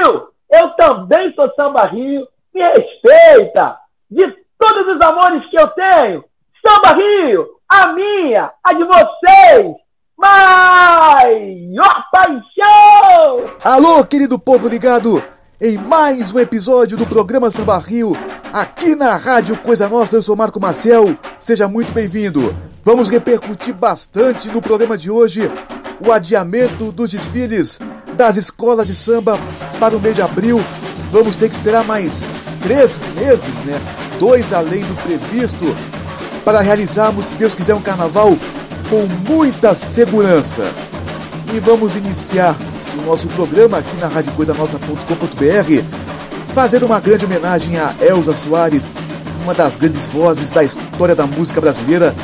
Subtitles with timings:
[0.00, 3.76] Rio, eu também sou Samba Rio, me respeita.
[4.10, 4.22] De
[4.58, 6.24] todos os amores que eu tenho,
[6.66, 9.76] Samba Rio, a minha, a de vocês,
[10.16, 13.44] maior paixão!
[13.64, 15.22] Alô, querido povo ligado
[15.60, 18.12] em mais um episódio do programa Samba Rio,
[18.52, 20.16] aqui na Rádio Coisa Nossa.
[20.16, 22.40] Eu sou Marco Marcel, seja muito bem-vindo.
[22.82, 25.42] Vamos repercutir bastante no programa de hoje
[26.04, 27.78] o adiamento dos desfiles
[28.20, 29.40] das escolas de samba
[29.78, 30.62] para o mês de abril.
[31.10, 32.24] Vamos ter que esperar mais
[32.62, 33.80] três meses, né?
[34.18, 35.74] Dois além do previsto,
[36.44, 38.36] para realizarmos, se Deus quiser, um carnaval
[38.90, 40.62] com muita segurança.
[41.54, 42.54] E vamos iniciar
[42.98, 45.82] o nosso programa aqui na radiocoisanossa.com.br
[46.54, 48.92] fazendo uma grande homenagem a Elza Soares,
[49.44, 52.14] uma das grandes vozes da história da música brasileira,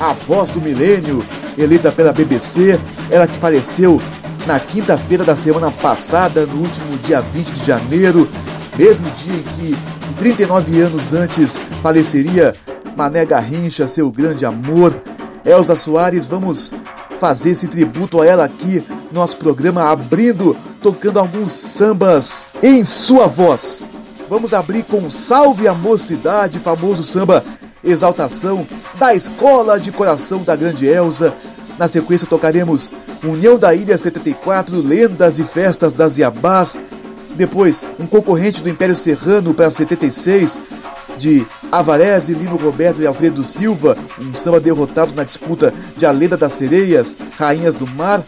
[0.00, 1.22] a voz do milênio,
[1.58, 4.00] eleita pela BBC, ela que faleceu
[4.46, 8.28] na quinta-feira da semana passada, no último dia 20 de janeiro,
[8.76, 9.76] mesmo dia em que,
[10.18, 12.54] 39 anos antes, faleceria
[12.96, 14.94] Mané Garrincha, seu grande amor.
[15.44, 16.72] Elza Soares, vamos
[17.20, 23.26] fazer esse tributo a ela aqui no nosso programa, abrindo, tocando alguns sambas em sua
[23.26, 23.84] voz.
[24.28, 27.44] Vamos abrir com Salve a Mocidade, famoso samba
[27.84, 28.66] Exaltação
[28.98, 31.34] da Escola de Coração da Grande Elza.
[31.78, 32.90] Na sequência tocaremos
[33.24, 36.76] União da Ilha 74, Lendas e Festas das Iabás.
[37.34, 40.58] Depois, um concorrente do Império Serrano para 76,
[41.16, 46.36] de Avarese, Lino Roberto e Alfredo Silva, um samba derrotado na disputa de A Lenda
[46.36, 48.22] das Sereias, Rainhas do Mar.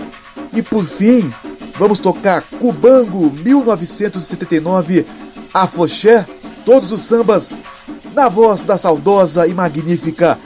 [0.52, 1.28] E por fim,
[1.76, 5.04] vamos tocar Cubango 1979,
[5.52, 6.24] Afoxé,
[6.64, 7.52] todos os sambas
[8.14, 10.38] na voz da saudosa e magnífica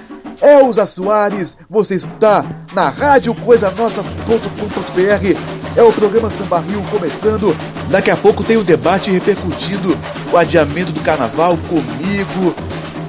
[0.42, 1.56] Elza Soares.
[1.68, 5.38] Você está na Rádio Coisa Nossa.com.br.
[5.76, 7.54] É o programa Samba Rio começando.
[7.90, 9.96] Daqui a pouco tem o um debate repercutindo
[10.32, 12.54] o adiamento do carnaval comigo,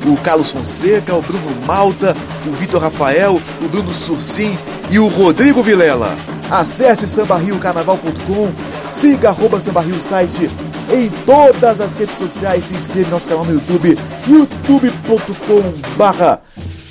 [0.05, 4.57] o Carlos Fonseca, o Bruno Malta, o Vitor Rafael, o Bruno Sursim
[4.89, 6.15] e o Rodrigo Vilela.
[6.49, 8.49] Acesse sambarriocarnaval.com,
[8.93, 10.49] siga arroba Samba Rio site
[10.91, 16.41] em todas as redes sociais, se inscreva no nosso canal no YouTube, youtube.com barra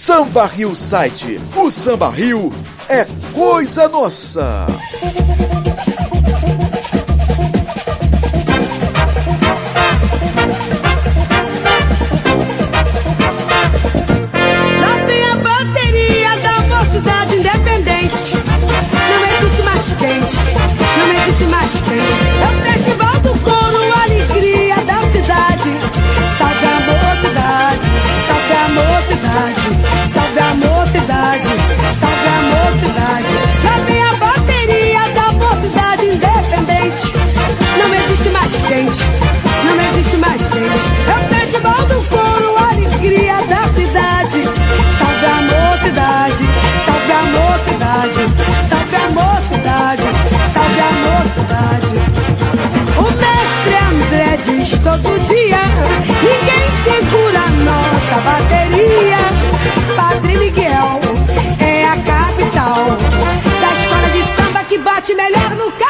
[0.01, 1.41] Samba Rio site.
[1.57, 2.53] O Samba Rio
[2.89, 3.05] é
[3.35, 4.65] coisa nossa.
[64.83, 65.88] bate melhor no carro.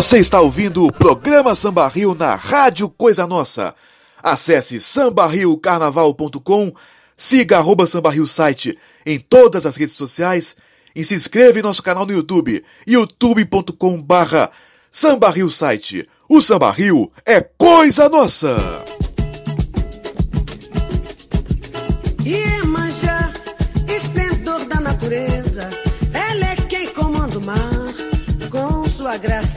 [0.00, 3.74] Você está ouvindo o programa Samba Rio na Rádio Coisa Nossa.
[4.22, 6.72] Acesse sambarriocarnaval.com,
[7.14, 7.84] siga arroba
[8.26, 10.56] site em todas as redes sociais
[10.96, 14.50] e se inscreva em nosso canal no YouTube, youtube.com barra
[14.90, 16.08] Sambarrio site.
[16.26, 18.56] O Samba Rio é coisa nossa!
[22.24, 23.34] É Iemanjá,
[23.86, 25.68] esplendor da natureza,
[26.14, 27.90] ela é quem comanda o mar
[28.50, 29.49] com sua graça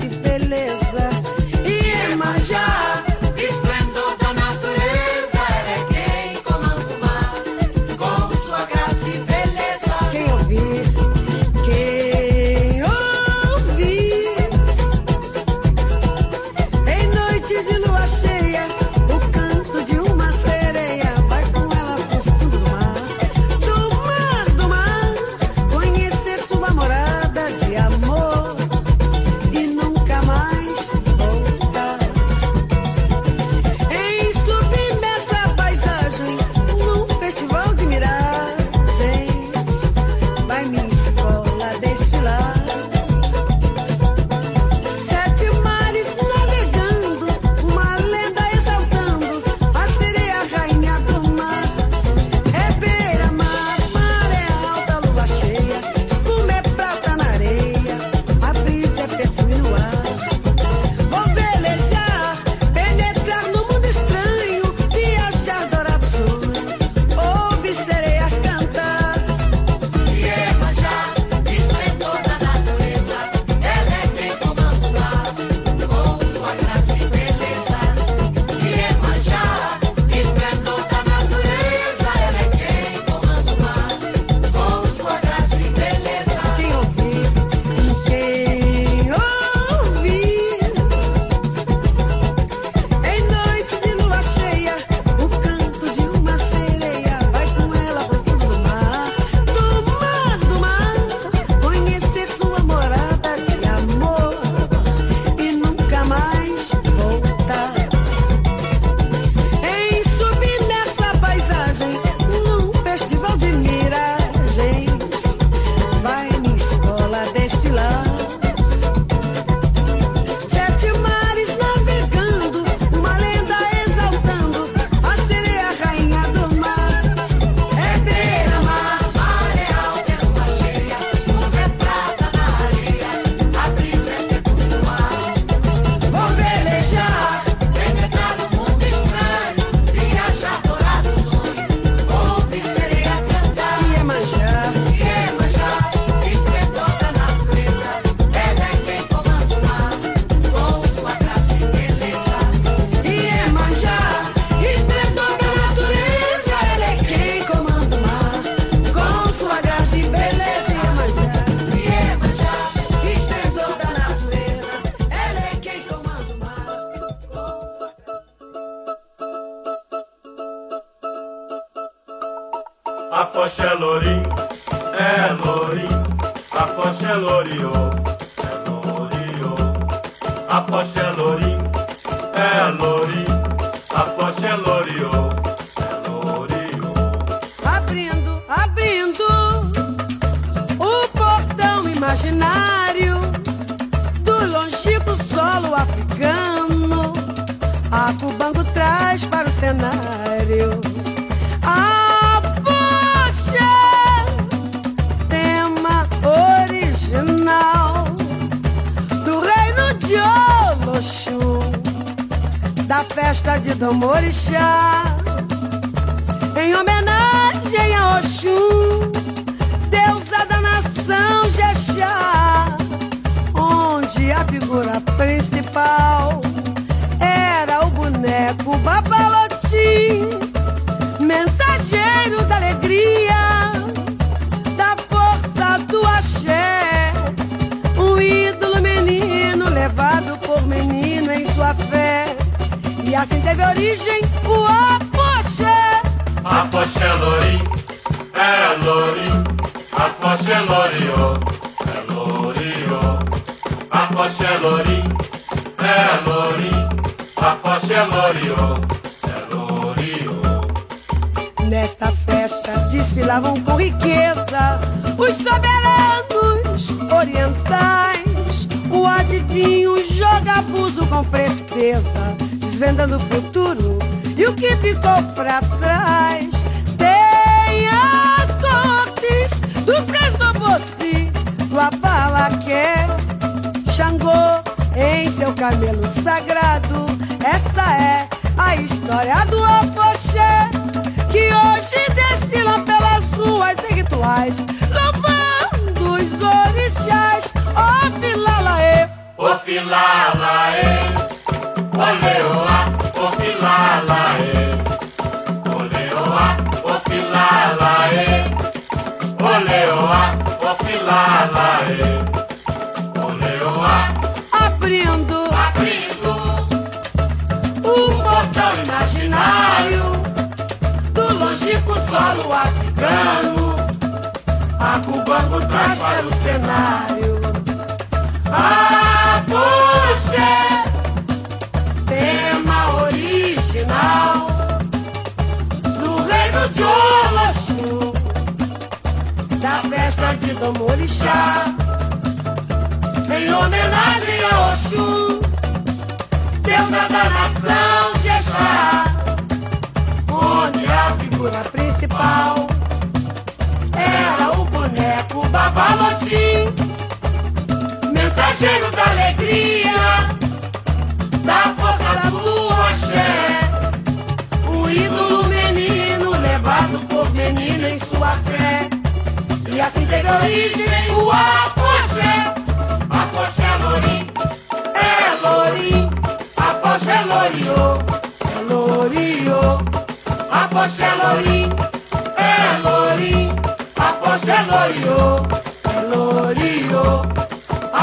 [173.44, 174.23] Apoxa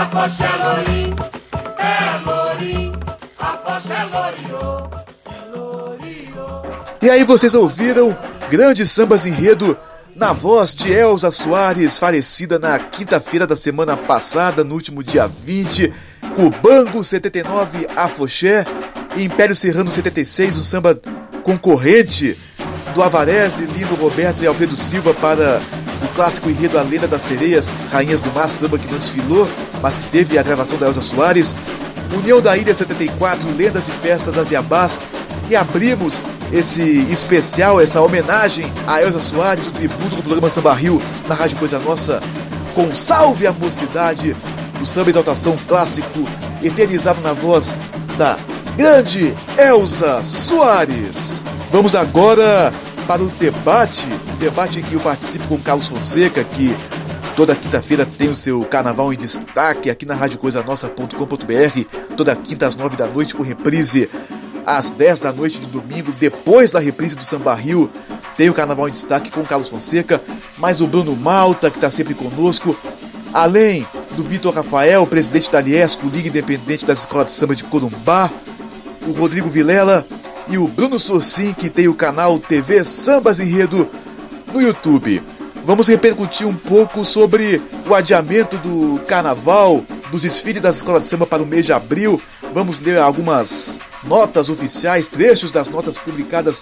[0.01, 1.15] Apoxa é lorim,
[1.77, 2.93] é lorim.
[3.39, 4.91] Apoxa é loriô,
[5.27, 6.63] é loriô.
[7.03, 8.17] E aí vocês ouviram
[8.51, 9.77] grandes sambas enredo
[10.17, 15.93] na voz de Elza Soares, falecida na quinta-feira da semana passada, no último dia 20,
[16.35, 18.65] Cubango 79, Afoxé,
[19.19, 20.99] Império Serrano 76, um samba
[21.43, 22.39] concorrente
[22.95, 25.61] do Avarese, Lino Roberto e Alfredo Silva para
[26.03, 29.47] o clássico enredo A Lenda das Sereias, Rainhas do Mar, samba que não desfilou,
[29.83, 31.55] mas que teve a gravação da Elza Soares,
[32.13, 34.99] União da Ilha 74, Lendas e Festas das Iabás,
[35.49, 36.21] e abrimos
[36.53, 41.57] esse especial, essa homenagem a Elza Soares, o tributo do programa Samba Rio na Rádio
[41.57, 42.21] Coisa Nossa,
[42.75, 44.37] com Salve a Mocidade,
[44.81, 46.27] o samba exaltação clássico,
[46.63, 47.75] eternizado na voz
[48.17, 48.37] da
[48.77, 51.45] grande Elza Soares.
[51.73, 52.73] Vamos agora
[53.07, 54.07] para o debate,
[54.39, 56.75] debate em que eu participo com Carlos Fonseca, que
[57.41, 62.99] toda quinta-feira tem o seu carnaval em destaque aqui na radiocoisanossa.com.br, toda quinta às nove
[62.99, 64.11] da noite com reprise.
[64.67, 67.91] Às 10 da noite de domingo, depois da reprise do Samba Rio,
[68.37, 70.21] tem o Carnaval em Destaque com Carlos Fonseca,
[70.59, 72.77] mais o Bruno Malta, que está sempre conosco,
[73.33, 73.87] além
[74.19, 78.31] do Vitor Rafael, presidente da Liesco, Liga Independente das Escolas de Samba de Corumbá,
[79.09, 80.07] o Rodrigo Vilela
[80.47, 83.89] e o Bruno Sorsim, que tem o canal TV Sambas Enredo
[84.53, 85.23] no YouTube.
[85.71, 91.29] Vamos repercutir um pouco sobre o adiamento do carnaval, dos desfiles das escolas de samba
[91.29, 92.21] para o mês de abril.
[92.53, 96.61] Vamos ler algumas notas oficiais, trechos das notas publicadas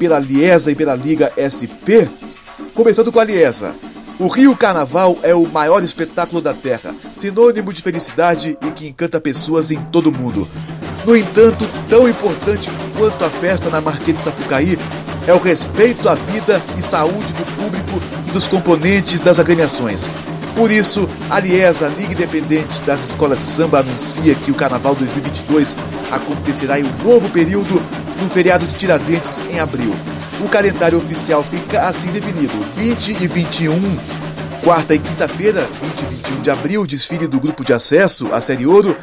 [0.00, 2.10] pela Liesa e pela Liga SP.
[2.74, 3.72] Começando com a Liesa.
[4.18, 9.20] O Rio Carnaval é o maior espetáculo da Terra, sinônimo de felicidade e que encanta
[9.20, 10.48] pessoas em todo o mundo.
[11.06, 14.76] No entanto, tão importante quanto a festa na Marquês de Sapucaí
[15.26, 20.08] é o respeito à vida e saúde do público e dos componentes das agremiações.
[20.54, 25.74] Por isso, a Liesa, Liga Independente das Escolas de Samba, anuncia que o Carnaval 2022
[26.12, 27.82] acontecerá em um novo período
[28.22, 29.92] no feriado de Tiradentes em abril.
[30.40, 33.98] O calendário oficial fica assim definido: 20 e 21,
[34.62, 38.66] quarta e quinta-feira, 20 e 21 de abril, desfile do grupo de acesso, a Série
[38.66, 38.96] Ouro.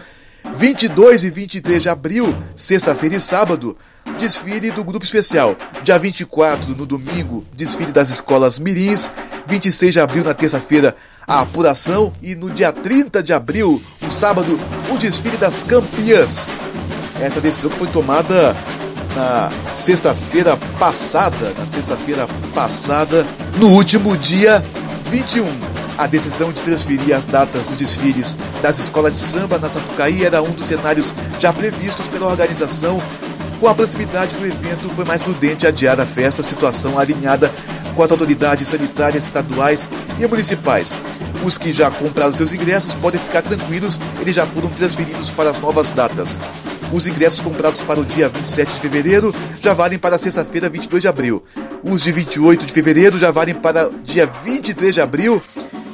[0.58, 3.78] 22 e 23 de abril, sexta-feira e sábado,
[4.22, 5.56] desfile do grupo especial.
[5.84, 9.12] Dia 24, no domingo, desfile das escolas Mirins.
[9.48, 10.96] 26 de abril, na terça-feira,
[11.28, 12.14] a apuração.
[12.22, 14.60] E no dia 30 de abril, o sábado,
[14.92, 16.60] o desfile das campeãs.
[17.20, 18.56] Essa decisão foi tomada
[19.16, 23.26] na sexta-feira passada, na sexta-feira passada,
[23.58, 24.64] no último dia
[25.10, 25.46] 21.
[25.98, 30.42] A decisão de transferir as datas dos desfiles das escolas de samba na Sapucaí era
[30.42, 33.02] um dos cenários já previstos pela organização.
[33.62, 37.48] Com a proximidade do evento, foi mais prudente adiar a festa, situação alinhada
[37.96, 39.88] com as autoridades sanitárias estaduais
[40.20, 40.98] e municipais.
[41.46, 45.60] Os que já compraram seus ingressos podem ficar tranquilos, eles já foram transferidos para as
[45.60, 46.40] novas datas.
[46.92, 51.08] Os ingressos comprados para o dia 27 de fevereiro já valem para sexta-feira, 22 de
[51.08, 51.44] abril.
[51.84, 55.40] Os de 28 de fevereiro já valem para dia 23 de abril.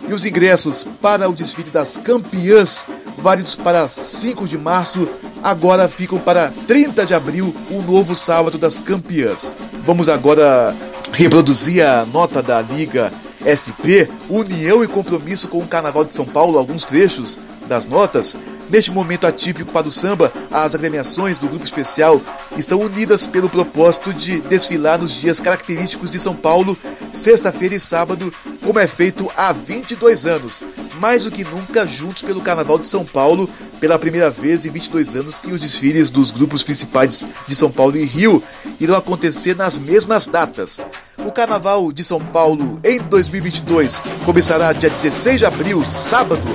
[0.08, 2.86] E os ingressos para o desfile das campeãs,
[3.18, 5.06] válidos para 5 de março,
[5.50, 9.54] agora ficam para 30 de abril, o novo sábado das campeãs.
[9.82, 10.76] Vamos agora
[11.14, 13.12] reproduzir a nota da Liga
[13.48, 18.36] SP, União e Compromisso com o Carnaval de São Paulo, alguns trechos das notas.
[18.70, 22.22] Neste momento atípico para o samba, as agremiações do grupo especial
[22.58, 26.78] estão unidas pelo propósito de desfilar nos dias característicos de São Paulo,
[27.10, 30.62] sexta-feira e sábado, como é feito há 22 anos.
[31.00, 33.50] Mais do que nunca juntos pelo Carnaval de São Paulo,
[33.80, 37.96] pela primeira vez em 22 anos que os desfiles dos grupos principais de São Paulo
[37.96, 38.44] e Rio
[38.80, 40.86] irão acontecer nas mesmas datas.
[41.20, 46.48] O Carnaval de São Paulo em 2022 começará dia 16 de abril, sábado,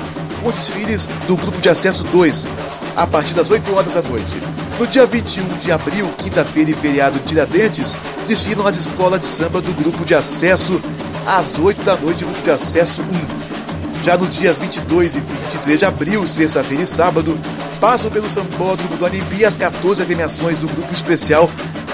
[0.42, 2.48] com desfiles do grupo de acesso 2,
[2.96, 4.42] a partir das 8 horas da noite.
[4.78, 9.60] No dia 21 de abril, quinta-feira e feriado de Tiradentes, desfilam as escolas de samba
[9.60, 10.80] do grupo de acesso
[11.26, 14.04] às 8 da noite, grupo de acesso 1.
[14.04, 17.38] Já nos dias 22 e 23 de abril, sexta-feira e sábado,
[17.80, 21.48] passam pelo Sambódromo do Anembi as 14 agremiações do grupo especial,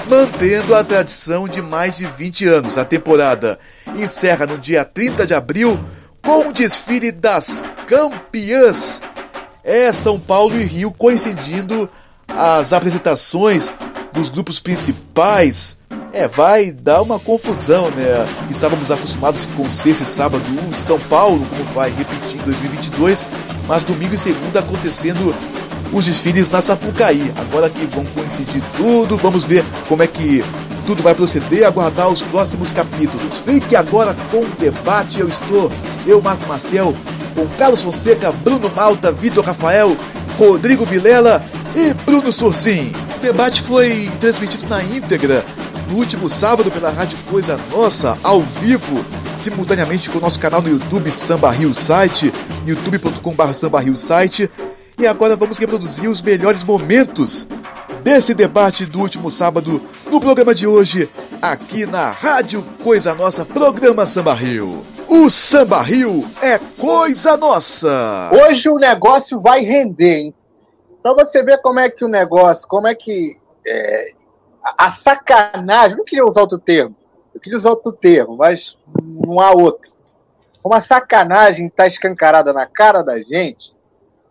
[0.08, 2.78] mantendo a tradição de mais de 20 anos.
[2.78, 3.58] A temporada
[3.94, 5.78] encerra no dia 30 de abril
[6.28, 9.00] com o desfile das campeãs.
[9.64, 11.88] É São Paulo e Rio coincidindo
[12.28, 13.72] as apresentações
[14.12, 15.78] dos grupos principais.
[16.12, 18.26] É, vai dar uma confusão, né?
[18.50, 23.24] Estávamos acostumados com sexta e sábado um em São Paulo, como vai repetir em 2022,
[23.66, 25.34] mas domingo e segunda acontecendo
[25.94, 27.32] os desfiles na Sapucaí.
[27.38, 30.44] Agora que vão coincidir tudo, vamos ver como é que
[30.88, 33.36] tudo vai proceder, aguardar os próximos capítulos.
[33.44, 35.20] Fique agora com o debate.
[35.20, 35.70] Eu estou,
[36.06, 36.96] eu, Marco Marcel,
[37.34, 39.94] com Carlos Fonseca, Bruno Malta, Vitor Rafael,
[40.38, 41.44] Rodrigo Vilela
[41.76, 42.90] e Bruno Sursim.
[43.18, 45.44] O debate foi transmitido na íntegra
[45.90, 49.04] no último sábado pela Rádio Coisa Nossa, ao vivo,
[49.36, 52.32] simultaneamente com o nosso canal no YouTube Samba Rio Site,
[52.64, 54.50] youtube.com.br Samba Rio Site.
[54.98, 57.46] E agora vamos reproduzir os melhores momentos
[58.02, 61.08] desse debate do último sábado no programa de hoje,
[61.42, 64.84] aqui na Rádio Coisa Nossa, programa Samba Rio.
[65.08, 68.30] O Samba Rio é coisa nossa!
[68.32, 70.34] Hoje o negócio vai render, hein?
[71.02, 74.12] Pra você ver como é que o negócio, como é que é,
[74.78, 76.94] a sacanagem, não queria usar outro termo,
[77.34, 79.92] eu queria usar outro termo, mas não há outro.
[80.64, 83.74] Uma sacanagem está escancarada na cara da gente,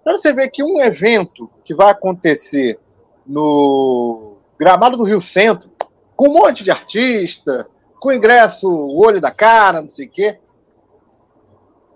[0.04, 2.80] para você ver que um evento que vai acontecer
[3.28, 5.70] no gramado do Rio Centro,
[6.16, 7.68] com um monte de artista,
[8.00, 10.40] com ingresso, olho da cara, não sei o quê,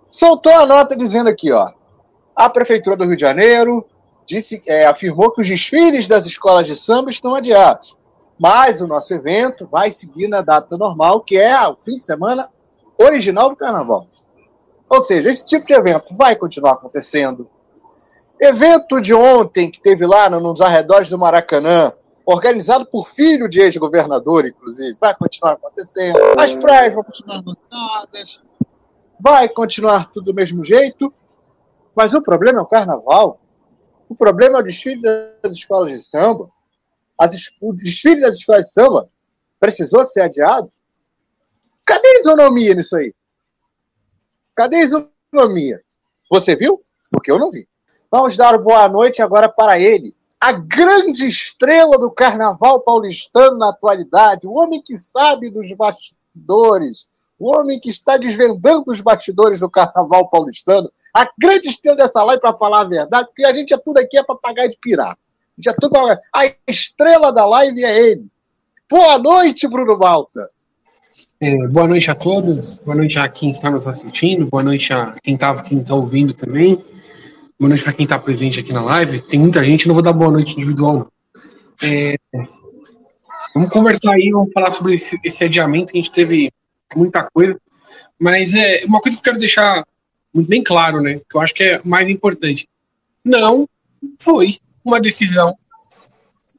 [0.10, 1.70] soltou a nota dizendo aqui, ó,
[2.36, 3.86] a Prefeitura do Rio de Janeiro
[4.28, 7.96] disse, é, afirmou que os desfiles das escolas de samba estão adiados,
[8.40, 12.50] mas o nosso evento vai seguir na data normal, que é o fim de semana
[13.00, 14.08] original do Carnaval.
[14.90, 17.50] Ou seja, esse tipo de evento vai continuar acontecendo,
[18.44, 21.94] Evento de ontem que teve lá nos arredores do Maracanã,
[22.26, 24.98] organizado por filho de ex-governador, inclusive.
[25.00, 26.18] Vai continuar acontecendo.
[26.40, 28.42] As praias vão continuar lotadas.
[29.20, 31.14] Vai continuar tudo do mesmo jeito.
[31.96, 33.40] Mas o problema é o carnaval.
[34.10, 35.04] O problema é o desfile
[35.44, 36.50] das escolas de samba.
[37.20, 39.08] As, o desfile das escolas de samba
[39.60, 40.72] precisou ser adiado.
[41.86, 43.14] Cadê a isonomia nisso aí?
[44.56, 45.84] Cadê a isonomia?
[46.32, 46.84] Você viu?
[47.12, 47.70] Porque eu não vi.
[48.12, 54.46] Vamos dar boa noite agora para ele, a grande estrela do carnaval paulistano na atualidade,
[54.46, 57.08] o homem que sabe dos bastidores,
[57.40, 62.42] o homem que está desvendando os bastidores do carnaval paulistano, a grande estrela dessa live
[62.42, 65.18] para falar a verdade, porque a gente é tudo aqui é papagaio de pirata.
[65.66, 65.96] A, é tudo...
[66.34, 68.30] a estrela da live é ele.
[68.90, 70.50] Boa noite, Bruno Malta.
[71.40, 75.16] É, boa noite a todos, boa noite a quem está nos assistindo, boa noite a
[75.24, 76.84] quem está quem tá ouvindo também.
[77.62, 79.22] Boa noite para quem está presente aqui na live.
[79.22, 81.12] Tem muita gente, não vou dar boa noite individual.
[81.84, 82.16] É,
[83.54, 85.92] vamos conversar aí, vamos falar sobre esse, esse, adiamento.
[85.94, 86.52] A gente teve
[86.96, 87.56] muita coisa,
[88.20, 89.86] mas é uma coisa que eu quero deixar
[90.34, 91.22] bem claro, né?
[91.30, 92.68] Que eu acho que é mais importante.
[93.24, 93.70] Não
[94.18, 95.54] foi uma decisão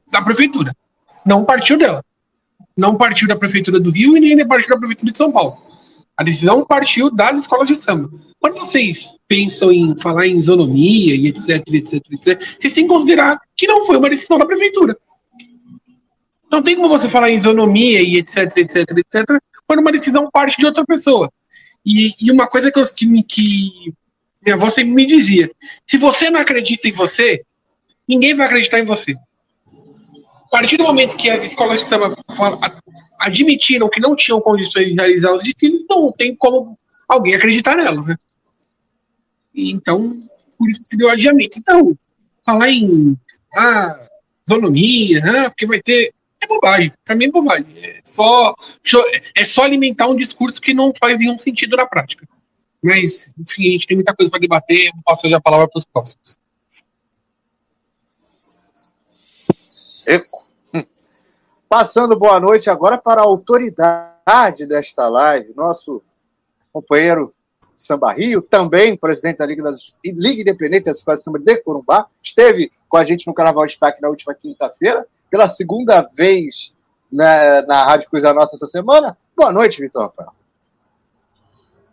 [0.09, 0.73] da prefeitura.
[1.25, 2.01] Não partiu dela.
[2.77, 5.61] Não partiu da prefeitura do Rio e nem partiu da prefeitura de São Paulo.
[6.15, 8.09] A decisão partiu das escolas de samba.
[8.39, 13.39] Quando vocês pensam em falar em isonomia e etc, etc, etc, vocês têm que considerar
[13.55, 14.95] que não foi uma decisão da prefeitura.
[16.51, 20.57] Não tem como você falar em isonomia e etc, etc, etc, quando uma decisão parte
[20.57, 21.31] de outra pessoa.
[21.83, 23.93] E, e uma coisa que, eu, que, que
[24.41, 25.49] minha avó sempre me dizia:
[25.85, 27.43] se você não acredita em você,
[28.07, 29.15] ninguém vai acreditar em você.
[30.45, 32.15] A partir do momento que as escolas de samba
[33.23, 38.05] admitiram que não tinham condições de realizar os desfiles, não tem como alguém acreditar nelas,
[38.05, 38.15] né?
[39.55, 40.19] Então,
[40.57, 41.57] por isso se deu adiamento.
[41.57, 41.97] Então,
[42.45, 43.17] falar em
[43.55, 44.07] ah,
[44.47, 46.13] isonomia, ah, porque vai ter.
[46.41, 46.91] É bobagem.
[47.05, 47.77] Para mim é bobagem.
[47.77, 48.53] É só,
[49.37, 52.27] é só alimentar um discurso que não faz nenhum sentido na prática.
[52.83, 54.91] Mas, enfim, a gente tem muita coisa para debater.
[54.93, 56.37] Vou passar já a palavra para os próximos.
[59.69, 60.42] Seco.
[61.75, 66.03] Passando boa noite agora para a autoridade desta live, nosso
[66.71, 67.33] companheiro
[67.75, 72.05] Samba Rio, também presidente da Liga, das, Liga Independente das Escolas de Samba de Corumbá,
[72.21, 76.71] esteve com a gente no Carnaval Destaque na última quinta-feira, pela segunda vez
[77.11, 79.17] na, na Rádio Coisa Nossa essa semana.
[79.35, 80.31] Boa noite, Vitor Rafael.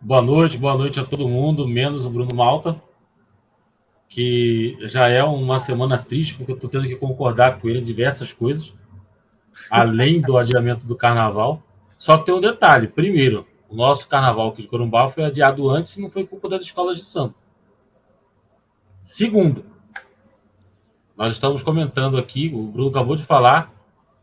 [0.02, 2.78] Boa noite, boa noite a todo mundo, menos o Bruno Malta,
[4.10, 7.84] que já é uma semana triste, porque eu estou tendo que concordar com ele em
[7.84, 8.78] diversas coisas
[9.70, 11.62] além do adiamento do carnaval.
[11.98, 15.96] Só que tem um detalhe: primeiro, o nosso carnaval aqui de Corumbá foi adiado antes
[15.96, 17.34] e não foi culpa das escolas de samba.
[19.02, 19.64] Segundo,
[21.16, 23.72] nós estamos comentando aqui, o Bruno acabou de falar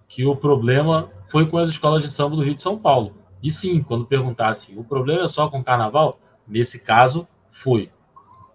[0.07, 3.13] que o problema foi com as escolas de samba do Rio de São Paulo.
[3.41, 6.19] E sim, quando perguntasse, o problema é só com o carnaval?
[6.47, 7.89] Nesse caso, foi.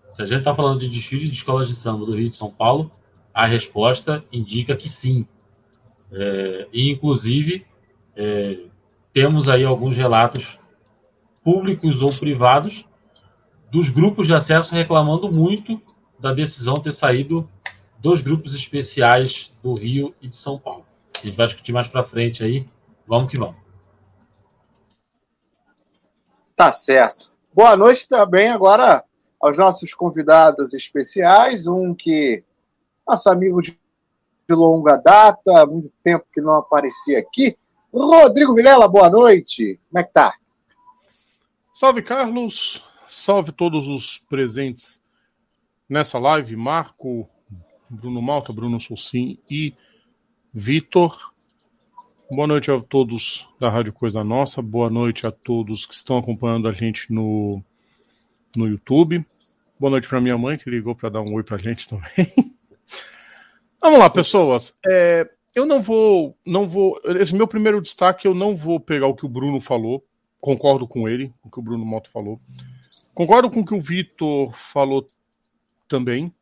[0.09, 2.51] Se a gente está falando de desfile de escolas de samba do Rio de São
[2.51, 2.91] Paulo,
[3.33, 5.27] a resposta indica que sim,
[6.13, 7.67] é, e, inclusive,
[8.15, 8.59] é,
[9.13, 10.61] temos aí alguns relatos
[11.43, 12.87] públicos ou privados
[13.71, 15.81] dos grupos de acesso reclamando muito
[16.19, 17.49] da decisão ter saído
[17.99, 20.85] dos grupos especiais do Rio e de São Paulo.
[21.17, 22.67] A gente vai discutir mais para frente aí.
[23.07, 23.57] Vamos que vamos.
[26.55, 27.35] Tá certo.
[27.55, 29.05] Boa noite também agora
[29.41, 32.45] aos nossos convidados especiais, um que
[33.07, 33.79] nosso amigo de
[34.49, 37.57] de longa data, muito tempo que não aparecia aqui.
[37.93, 39.79] Rodrigo Vilela, boa noite.
[39.89, 40.35] Como é que tá?
[41.73, 42.85] Salve, Carlos.
[43.09, 45.03] Salve todos os presentes
[45.89, 46.57] nessa live.
[46.57, 47.29] Marco,
[47.89, 49.75] Bruno Malta, Bruno Sulcim e
[50.53, 51.33] Vitor.
[52.35, 54.63] Boa noite a todos da Rádio Coisa Nossa.
[54.63, 57.63] Boa noite a todos que estão acompanhando a gente no,
[58.57, 59.25] no YouTube.
[59.79, 62.33] Boa noite para minha mãe, que ligou para dar um oi para a gente também.
[63.83, 64.73] Vamos lá, pessoas.
[64.87, 67.01] É, eu não vou, não vou.
[67.21, 70.07] Esse meu primeiro destaque, eu não vou pegar o que o Bruno falou.
[70.41, 72.39] Concordo com ele, o que o Bruno Moto falou.
[73.13, 75.05] Concordo com o que o Vitor falou
[75.89, 76.33] também.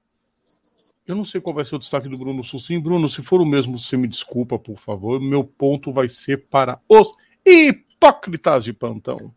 [1.07, 3.46] Eu não sei qual vai ser o destaque do Bruno Sim, Bruno, se for o
[3.46, 5.18] mesmo, você me desculpa, por favor.
[5.18, 9.35] Meu ponto vai ser para os hipócritas de plantão.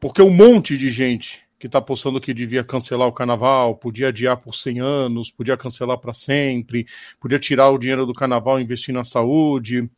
[0.00, 4.36] Porque um monte de gente que está postando que devia cancelar o carnaval, podia adiar
[4.36, 6.86] por 100 anos, podia cancelar para sempre,
[7.18, 9.88] podia tirar o dinheiro do carnaval e investir na saúde.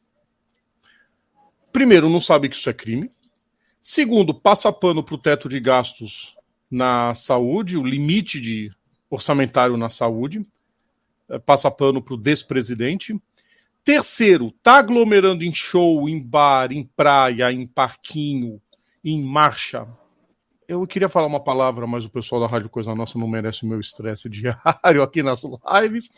[1.73, 3.11] Primeiro, não sabe que isso é crime.
[3.81, 6.37] Segundo, passa pano para o teto de gastos
[6.71, 8.71] na saúde, o limite de
[9.11, 10.42] orçamentário na saúde.
[11.31, 13.21] eh, passa pano para o despresidente.
[13.85, 18.61] Terceiro, tá aglomerando em show, em bar, em praia, em parquinho,
[19.05, 19.85] em marcha.
[20.69, 23.67] Eu queria falar uma palavra, mas o pessoal da Rádio Coisa Nossa não merece o
[23.67, 26.11] meu estresse diário aqui nas lives.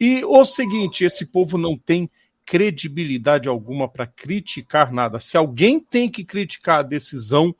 [0.00, 2.10] E o seguinte, esse povo não tem
[2.46, 5.20] credibilidade alguma para criticar nada.
[5.20, 7.54] Se alguém tem que criticar a decisão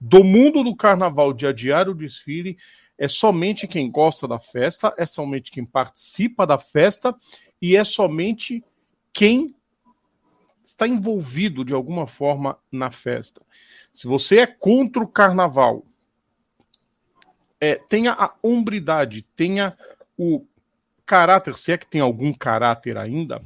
[0.00, 2.56] do mundo do carnaval de adiar o desfile,
[2.96, 7.14] é somente quem gosta da festa, é somente quem participa da festa
[7.60, 8.64] e é somente
[9.12, 9.54] quem
[10.64, 13.43] está envolvido de alguma forma na festa.
[13.94, 15.86] Se você é contra o carnaval,
[17.60, 19.78] é, tenha a hombridade, tenha
[20.18, 20.44] o
[21.06, 23.40] caráter, se é que tem algum caráter ainda,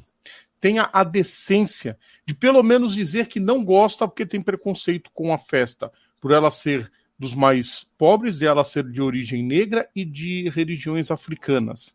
[0.59, 5.39] tenha a decência de pelo menos dizer que não gosta porque tem preconceito com a
[5.39, 10.49] festa, por ela ser dos mais pobres, de ela ser de origem negra e de
[10.49, 11.95] religiões africanas.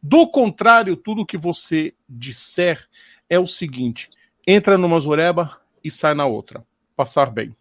[0.00, 2.86] Do contrário, tudo que você disser
[3.28, 4.08] é o seguinte:
[4.46, 6.64] entra numa zoreba e sai na outra.
[6.94, 7.56] Passar bem.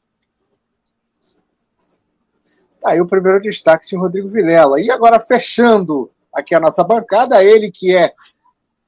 [2.82, 4.80] Tá aí o primeiro destaque de Rodrigo Vilela.
[4.80, 8.14] E agora, fechando aqui a nossa bancada, ele que é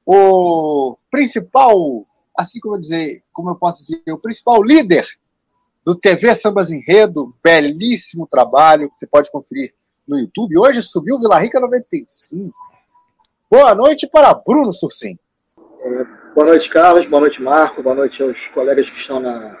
[0.06, 1.76] o principal,
[2.36, 5.06] assim como eu dizer, como eu posso dizer, o principal líder
[5.84, 9.72] do TV Sambas Enredo, belíssimo trabalho que você pode conferir
[10.06, 10.58] no YouTube.
[10.58, 12.52] Hoje subiu Vila Rica 95.
[13.50, 15.18] Boa noite para Bruno Sursim.
[15.82, 17.06] É, boa noite, Carlos.
[17.06, 17.82] Boa noite, Marco.
[17.82, 19.58] Boa noite aos colegas que estão na,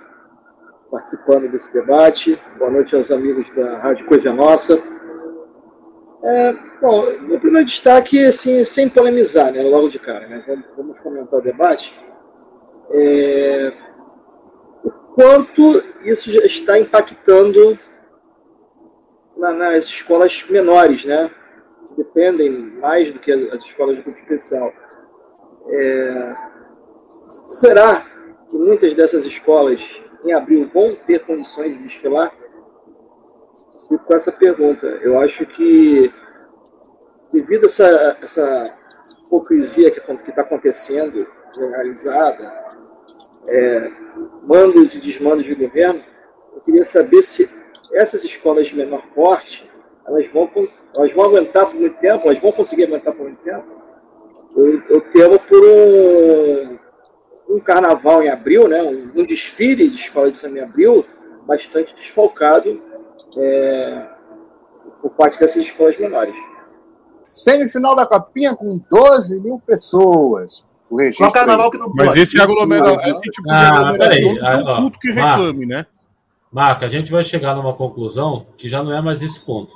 [0.90, 2.40] participando desse debate.
[2.58, 4.82] Boa noite aos amigos da Rádio Coisa Nossa.
[6.22, 11.00] É, bom, meu primeiro destaque, assim, sem polemizar, né, logo de cara, né, vamos, vamos
[11.00, 11.94] comentar o debate.
[12.90, 13.72] É,
[14.84, 17.78] o quanto isso já está impactando
[19.36, 21.30] na, nas escolas menores, né,
[21.88, 24.72] que dependem mais do que as escolas de grupo especial.
[25.70, 26.34] É,
[27.22, 28.02] será
[28.50, 29.80] que muitas dessas escolas
[30.24, 32.32] em abril vão ter condições de desfilar?
[33.88, 34.86] Fico com essa pergunta.
[35.02, 36.12] Eu acho que,
[37.32, 38.74] devido a essa, essa
[39.26, 42.52] hipocrisia que está acontecendo, generalizada,
[43.46, 43.90] é,
[44.42, 46.02] mandos e desmandos de governo,
[46.54, 47.50] eu queria saber se
[47.92, 49.68] essas escolas de menor porte
[50.06, 50.50] elas vão,
[50.96, 53.64] elas vão aguentar por muito tempo, elas vão conseguir aguentar por muito tempo.
[54.56, 56.78] Eu, eu temo por um,
[57.50, 61.04] um carnaval em abril, né, um, um desfile de escola de samba em abril,
[61.46, 62.80] bastante desfalcado
[63.36, 64.06] é,
[65.02, 66.34] por parte dessas escolas menores.
[67.32, 70.66] Semifinal da Copinha com 12 mil pessoas.
[70.88, 72.20] O registro Qual carnaval que não Mas pode?
[72.20, 75.44] esse aglomeração, esse tipo de Ah, peraí, não ah, ó, culto que Marco.
[75.44, 75.86] reclame, né?
[76.50, 79.70] Marco, a gente vai chegar numa conclusão que já não é mais esse ponto.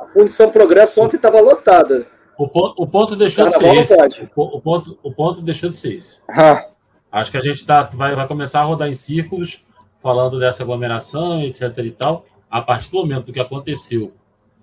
[0.00, 2.06] A Fundição Progresso ontem estava lotada.
[2.40, 4.30] O ponto, o ponto deixou de ser esse.
[4.34, 6.22] O, o ponto, o ponto deixou de ser esse.
[6.30, 6.70] Ah,
[7.12, 9.62] Acho que a gente tá, vai, vai começar a rodar em círculos
[9.98, 11.76] falando dessa aglomeração, etc.
[11.84, 12.24] e tal.
[12.50, 14.14] A partir do momento do que aconteceu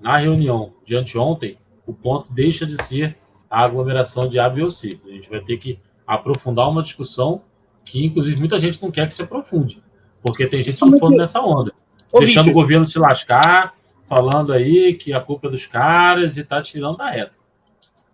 [0.02, 3.16] na reunião de anteontem, o ponto deixa de ser
[3.48, 5.00] a aglomeração de A, B ou C.
[5.06, 7.44] A gente vai ter que aprofundar uma discussão
[7.86, 9.84] que, inclusive, muita gente não quer que se aprofunde.
[10.24, 11.72] Porque tem gente surfando nessa onda.
[12.12, 13.76] Ô, deixando o governo se lascar,
[14.08, 17.37] falando aí que a culpa é dos caras e tá tirando da reta.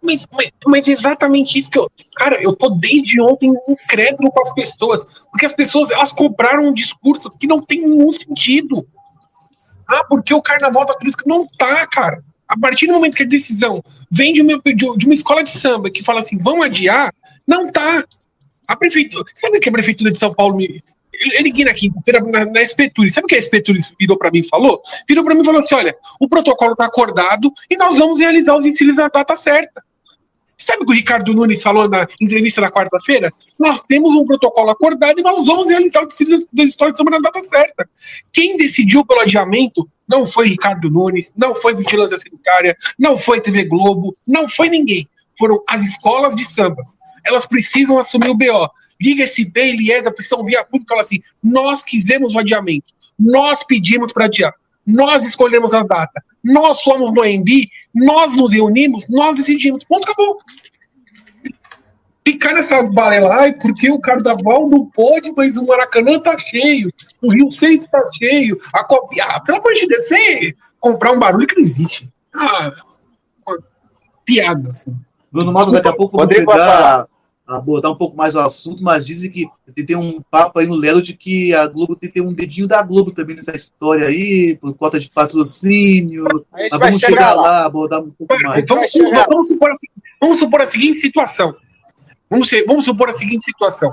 [0.03, 1.89] Mas, mas, mas exatamente isso que eu.
[2.15, 5.05] Cara, eu tô desde ontem incrédulo com as pessoas.
[5.31, 8.85] Porque as pessoas elas compraram um discurso que não tem nenhum sentido.
[9.87, 11.13] Ah, porque o carnaval tá sendo.
[11.25, 12.21] Não tá, cara.
[12.47, 15.89] A partir do momento que a decisão vem de uma, de, uma escola de samba
[15.89, 17.13] que fala assim, vamos adiar,
[17.47, 18.03] não tá.
[18.67, 19.23] A prefeitura.
[19.33, 20.81] Sabe o que a prefeitura de São Paulo me.
[21.35, 23.09] Eu liguei na quinta-feira na, na Espeturi.
[23.09, 24.81] Sabe o que a Espeturi virou pra mim e falou?
[25.07, 28.55] Virou pra mim e falou assim: olha, o protocolo tá acordado e nós vamos realizar
[28.55, 29.83] os desfiles na data certa.
[30.57, 33.31] Sabe o que o Ricardo Nunes falou na entrevista na quarta-feira?
[33.59, 37.19] Nós temos um protocolo acordado e nós vamos realizar o desfile das- de samba na
[37.19, 37.89] data certa.
[38.31, 43.65] Quem decidiu pelo adiamento não foi Ricardo Nunes, não foi Vigilância Sanitária, não foi TV
[43.65, 45.07] Globo, não foi ninguém.
[45.37, 46.83] Foram as escolas de samba.
[47.25, 48.69] Elas precisam assumir o BO.
[49.01, 52.93] Liga SB e Liesa precisam vir a público e falar assim: nós quisemos o adiamento,
[53.19, 54.53] nós pedimos para adiar,
[54.85, 59.84] nós escolhemos a data, nós fomos no AMB, nós nos reunimos, nós decidimos.
[59.84, 60.38] Ponto, acabou.
[62.25, 66.89] Ficar nessa balela, ai, porque o carnaval não pode, mas o Maracanã tá cheio,
[67.21, 69.25] o Rio Centro tá cheio, a copia.
[69.25, 72.10] Ah, pelo amor de Deus, você comprar um barulho que não existe.
[72.34, 72.71] Ah,
[73.45, 73.58] uma
[74.23, 74.95] piada, assim.
[75.29, 77.08] Bruno Malta, daqui a pouco Rodrigo vai pegar.
[77.45, 79.47] Abordar um pouco mais o assunto, mas dizem que
[79.86, 82.82] tem um papo aí no Lelo de que a Globo tem, tem um dedinho da
[82.82, 86.25] Globo também nessa história aí, por cota de patrocínio.
[86.51, 87.41] Mas vai vamos chegar chegar lá.
[87.41, 88.65] lá, abordar um pouco mais.
[88.67, 89.75] Vamos, vamos- vamos supor a,
[90.21, 91.56] vamos supor a seguinte situação.
[92.29, 93.91] Vamos, ser- vamos supor a seguinte situação.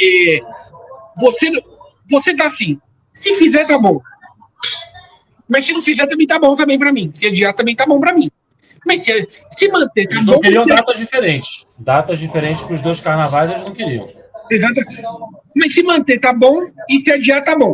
[0.00, 0.40] É,
[1.20, 1.52] você,
[2.10, 2.80] você tá assim,
[3.12, 4.00] se fizer, tá bom.
[5.48, 7.10] Mas se não fizer, também tá bom também pra mim.
[7.14, 8.30] Se adiar, também tá bom pra mim.
[8.86, 11.66] Mas se, se manter, tá Eles não queriam datas diferentes.
[11.78, 14.08] Datas diferentes para os dois carnavais eles não queriam.
[14.50, 14.80] Exato.
[15.56, 16.60] Mas se manter, tá bom.
[16.88, 17.72] E se adiar, tá bom.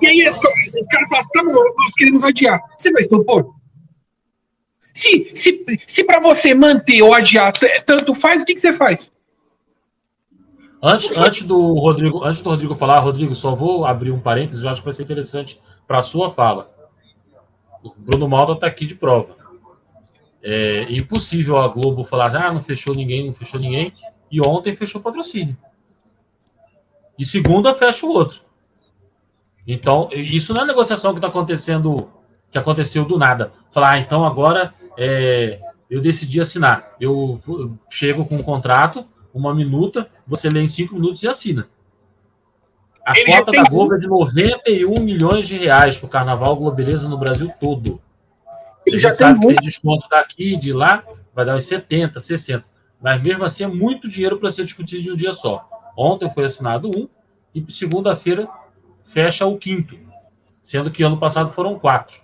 [0.00, 2.60] E aí os, os caras falam, assim, tá bom, nós queremos adiar.
[2.76, 3.54] Você vai se opor?
[4.92, 7.52] Se, se, se pra você manter ou adiar
[7.86, 9.12] tanto faz, o que, que você faz?
[10.82, 14.70] Antes, antes do Rodrigo, antes do Rodrigo falar, Rodrigo, só vou abrir um parênteses, eu
[14.70, 16.70] acho que vai ser interessante para a sua fala.
[17.82, 19.36] O Bruno Malta está aqui de prova.
[20.42, 23.92] É impossível a Globo falar, ah, não fechou ninguém, não fechou ninguém,
[24.30, 25.56] e ontem fechou o patrocínio.
[27.18, 28.42] E segunda fecha o outro.
[29.66, 32.08] Então, isso não é negociação que está acontecendo,
[32.50, 33.52] que aconteceu do nada.
[33.70, 36.96] Falar, ah, então agora é, eu decidi assinar.
[37.00, 37.40] Eu
[37.90, 41.68] chego com um contrato, uma minuta, você lê em cinco minutos e assina.
[43.04, 47.08] A Ele cota da Globo é de 91 milhões de reais para o Carnaval Globeleza
[47.08, 48.00] no Brasil todo.
[48.88, 49.58] Ele a já sabe que muito.
[49.60, 52.64] tem desconto daqui, de lá, vai dar uns 70, 60.
[53.00, 55.68] Mas mesmo assim é muito dinheiro para ser discutido em um dia só.
[55.96, 57.08] Ontem foi assinado um,
[57.54, 58.48] e segunda-feira
[59.04, 59.96] fecha o quinto.
[60.62, 62.20] Sendo que ano passado foram quatro.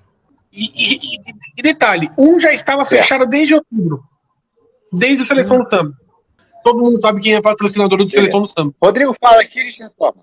[0.53, 1.20] E, e- e-
[1.57, 4.05] e detalhe, um já estava fechado desde outubro.
[4.92, 5.96] Desde o Seleção do Samba.
[6.62, 8.74] Todo mundo sabe quem é patrocinador do Seleção do Samba.
[8.83, 10.22] Rodrigo fala aqui, a gente retoma.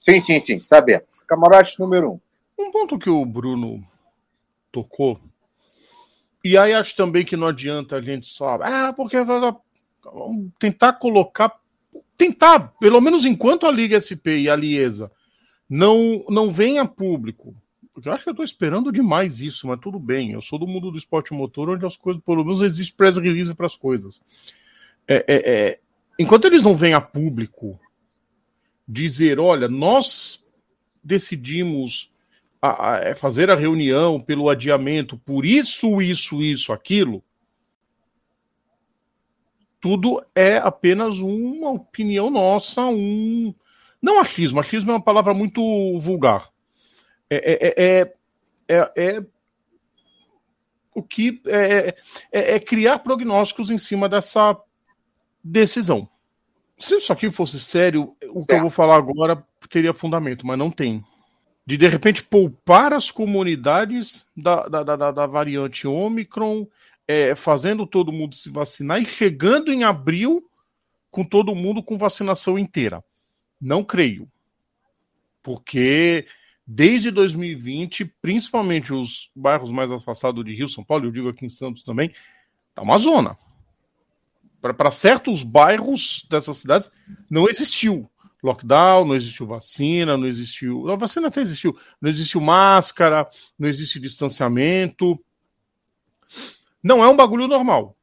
[0.00, 1.22] Sim, sim, sim, sabemos.
[1.26, 2.20] Camarote número um.
[2.66, 3.82] Um ponto que o Bruno
[4.70, 5.20] tocou,
[6.44, 9.56] e aí acho também que não adianta a gente só, ah, porque vamos
[10.58, 11.58] tentar colocar,
[12.16, 15.10] tentar, pelo menos enquanto a Liga SP e a Liesa
[15.68, 17.54] não, não vem a público,
[17.92, 20.66] porque eu acho que eu estou esperando demais isso, mas tudo bem, eu sou do
[20.66, 24.22] mundo do esporte motor, onde as coisas, pelo menos existe press release para as coisas.
[25.06, 25.80] É, é, é,
[26.18, 27.78] enquanto eles não vêm a público
[28.86, 30.44] dizer, olha, nós
[31.02, 32.10] decidimos
[32.60, 37.22] a- a- é fazer a reunião pelo adiamento por isso, isso, isso, aquilo,
[39.80, 43.54] tudo é apenas uma opinião nossa, um.
[44.02, 45.60] Não achismo, achismo é uma palavra muito
[45.98, 46.50] vulgar.
[47.30, 48.14] É, é, é,
[48.68, 49.26] é, é
[50.94, 51.94] o que é,
[52.32, 54.56] é, é criar prognósticos em cima dessa
[55.42, 56.08] decisão.
[56.78, 60.70] Se isso aqui fosse sério, o que eu vou falar agora teria fundamento, mas não
[60.70, 61.04] tem
[61.68, 66.66] de de repente poupar as comunidades da, da, da, da variante Omicron,
[67.06, 70.48] é, fazendo todo mundo se vacinar e chegando em abril
[71.10, 73.04] com todo mundo com vacinação inteira.
[73.60, 74.26] Não creio.
[75.42, 76.26] Porque
[76.66, 81.50] desde 2020, principalmente os bairros mais afastados de Rio, São Paulo, eu digo aqui em
[81.50, 82.10] Santos também,
[82.74, 83.36] tá uma zona.
[84.58, 86.90] Para certos bairros dessas cidades
[87.28, 88.10] não existiu
[88.42, 90.90] lockdown, não existiu vacina, não existiu.
[90.90, 91.78] A vacina até existiu.
[92.00, 93.28] Não existiu máscara,
[93.58, 95.18] não existe distanciamento.
[96.82, 97.96] Não é um bagulho normal.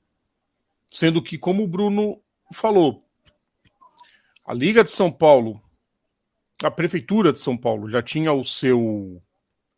[0.90, 2.22] Sendo que, como o Bruno
[2.54, 3.04] falou,
[4.46, 5.62] a Liga de São Paulo,
[6.64, 9.22] a Prefeitura de São Paulo já tinha o seu.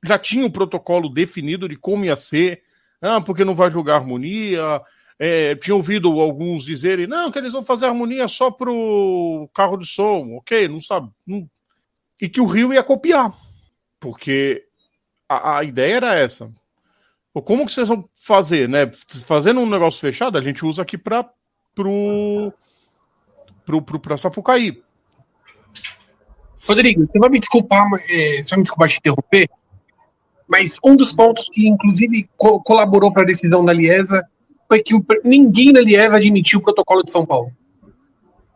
[0.04, 2.64] Já tinha o protocolo definido de como ia ser.
[3.02, 4.82] Ah, porque não vai jogar harmonia,
[5.20, 9.86] é, tinha ouvido alguns dizerem, não, que eles vão fazer harmonia só pro carro de
[9.88, 11.10] som, ok, não sabe.
[11.26, 11.50] Não...
[12.22, 13.36] E que o Rio ia copiar.
[14.00, 14.64] Porque
[15.28, 16.52] a, a ideia era essa.
[17.46, 18.92] Como que vocês vão fazer, né?
[19.24, 21.30] Fazendo um negócio fechado, a gente usa aqui para
[21.76, 22.52] pro,
[23.64, 24.82] pro, pro, Sapucaí.
[26.68, 29.48] Rodrigo, você vai me desculpar, é, você vai me desculpar te interromper,
[30.48, 34.28] mas um dos pontos que, inclusive, co- colaborou para a decisão da Liesa
[34.68, 37.52] foi que o ninguém na Liesa admitiu o protocolo de São Paulo.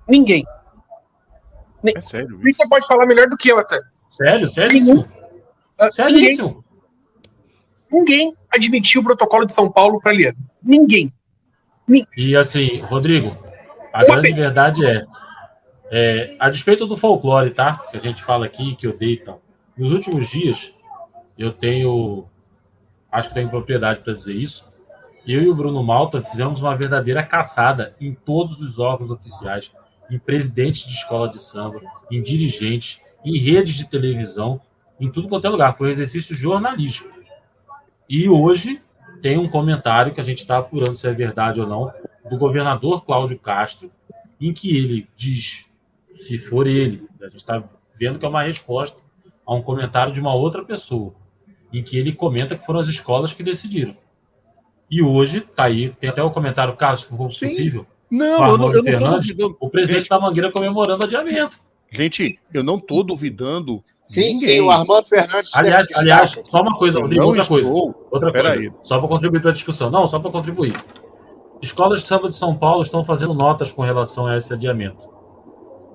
[0.07, 0.45] Ninguém.
[1.83, 2.39] É sério.
[2.43, 3.79] Você pode falar melhor do que eu até.
[4.09, 4.47] Sério?
[4.47, 5.07] Sério?
[5.79, 6.63] Ah, Seríssimo.
[7.91, 10.37] Ninguém, ninguém admitiu o protocolo de São Paulo para a Liesa.
[10.61, 11.11] Ninguém.
[12.17, 13.35] E assim, Rodrigo,
[13.91, 14.39] a Uma grande vez.
[14.39, 15.05] verdade é,
[15.91, 17.77] é, a despeito do folclore, tá?
[17.91, 19.41] Que a gente fala aqui, que eu dei e tal.
[19.75, 20.73] Nos últimos dias,
[21.37, 22.25] eu tenho,
[23.11, 24.70] acho que tenho propriedade para dizer isso.
[25.25, 29.71] Eu e o Bruno Malta fizemos uma verdadeira caçada em todos os órgãos oficiais,
[30.09, 31.79] em presidentes de escola de samba,
[32.11, 34.59] em dirigentes, em redes de televisão,
[34.99, 35.77] em tudo quanto é lugar.
[35.77, 37.09] Foi um exercício jornalístico.
[38.09, 38.81] E hoje
[39.21, 41.93] tem um comentário que a gente está apurando se é verdade ou não,
[42.29, 43.91] do governador Cláudio Castro,
[44.39, 45.69] em que ele diz,
[46.13, 47.63] se for ele, a gente está
[47.97, 48.99] vendo que é uma resposta
[49.45, 51.13] a um comentário de uma outra pessoa,
[51.71, 53.95] em que ele comenta que foram as escolas que decidiram.
[54.91, 57.47] E hoje, tá aí, tem até o comentário, caso for Sim.
[57.47, 59.57] possível, Não, eu não, eu não tô duvidando.
[59.61, 61.59] o presidente Gente, da Mangueira comemorando o adiamento.
[61.89, 63.81] gente, eu não tô duvidando.
[64.03, 64.49] Sim, ninguém.
[64.49, 65.55] sim, o Armando Fernandes.
[65.55, 67.69] Aliás, aliás, só uma coisa, Eu Rodrigo, outra coisa.
[67.69, 68.07] estou.
[68.11, 68.73] Outra Pera coisa, aí.
[68.83, 69.89] só para contribuir para a discussão.
[69.89, 70.75] Não, só para contribuir.
[71.61, 75.07] Escolas de samba de São Paulo estão fazendo notas com relação a esse adiamento.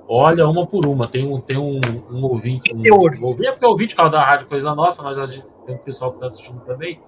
[0.09, 1.09] Olha, uma por uma.
[1.09, 1.81] Tem um, tem um,
[2.11, 2.73] um ouvinte.
[2.73, 5.19] Um, um ouvinte, é porque é ouvinte cara da Rádio Coisa Nossa, mas
[5.67, 7.01] tem um pessoal que está assistindo também,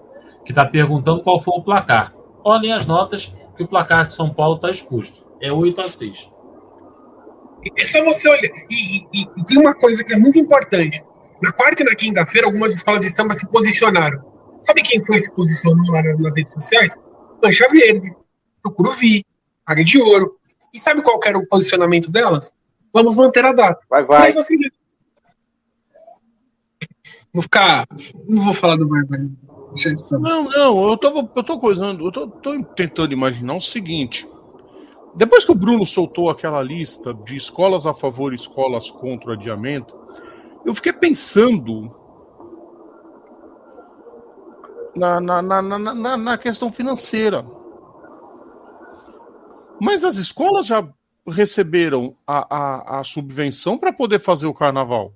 [0.48, 2.14] que está perguntando qual foi o placar.
[2.42, 5.22] Olhem as notas que o placar de São Paulo está exposto.
[5.42, 6.32] É 8 a 6.
[7.76, 8.50] É só você olhar.
[8.70, 11.04] E, e- e tem uma coisa que é muito importante.
[11.42, 14.24] Na quarta e na quinta-feira, algumas escolas de samba se posicionaram.
[14.58, 16.96] Sabe quem foi que se posicionou lá nas redes sociais?
[17.44, 18.10] Mancha Verde,
[18.64, 19.26] Tucuruvi,
[19.66, 20.38] Águia de Ouro.
[20.72, 22.54] E sabe qual era o posicionamento delas?
[22.90, 23.80] Vamos manter a data.
[23.90, 24.32] Vai, vai.
[27.34, 27.86] Vou ficar.
[28.26, 29.20] Não vou falar do vai, vai.
[30.10, 34.28] Não, não, eu tô, eu tô coisando, eu tô, tô tentando imaginar o seguinte.
[35.14, 39.32] Depois que o Bruno soltou aquela lista de escolas a favor e escolas contra o
[39.32, 39.96] adiamento,
[40.64, 41.90] eu fiquei pensando
[44.94, 47.44] na, na, na, na, na, na questão financeira.
[49.80, 50.86] Mas as escolas já
[51.26, 55.12] receberam a, a, a subvenção para poder fazer o carnaval.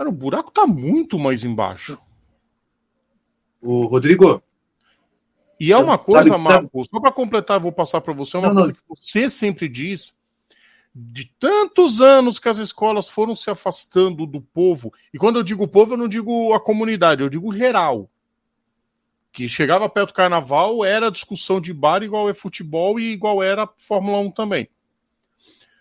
[0.00, 1.98] Cara, o buraco tá muito mais embaixo.
[3.60, 4.42] O Rodrigo,
[5.60, 8.48] E é uma coisa, sabe- Marcos, só para completar, vou passar para você, é uma
[8.48, 8.62] Não, não.
[8.62, 10.16] coisa que você sempre diz,
[10.94, 15.68] de tantos anos que as escolas foram se afastando do povo, e quando eu digo
[15.68, 18.08] povo, eu não digo a comunidade, eu digo geral.
[19.30, 23.68] Que chegava perto do carnaval, era discussão de bar igual é futebol e igual era
[23.76, 24.66] Fórmula 1 também.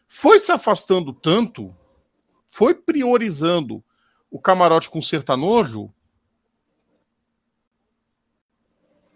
[0.09, 1.74] Foi se afastando tanto,
[2.51, 3.82] foi priorizando
[4.30, 5.91] o camarote com sertanojo,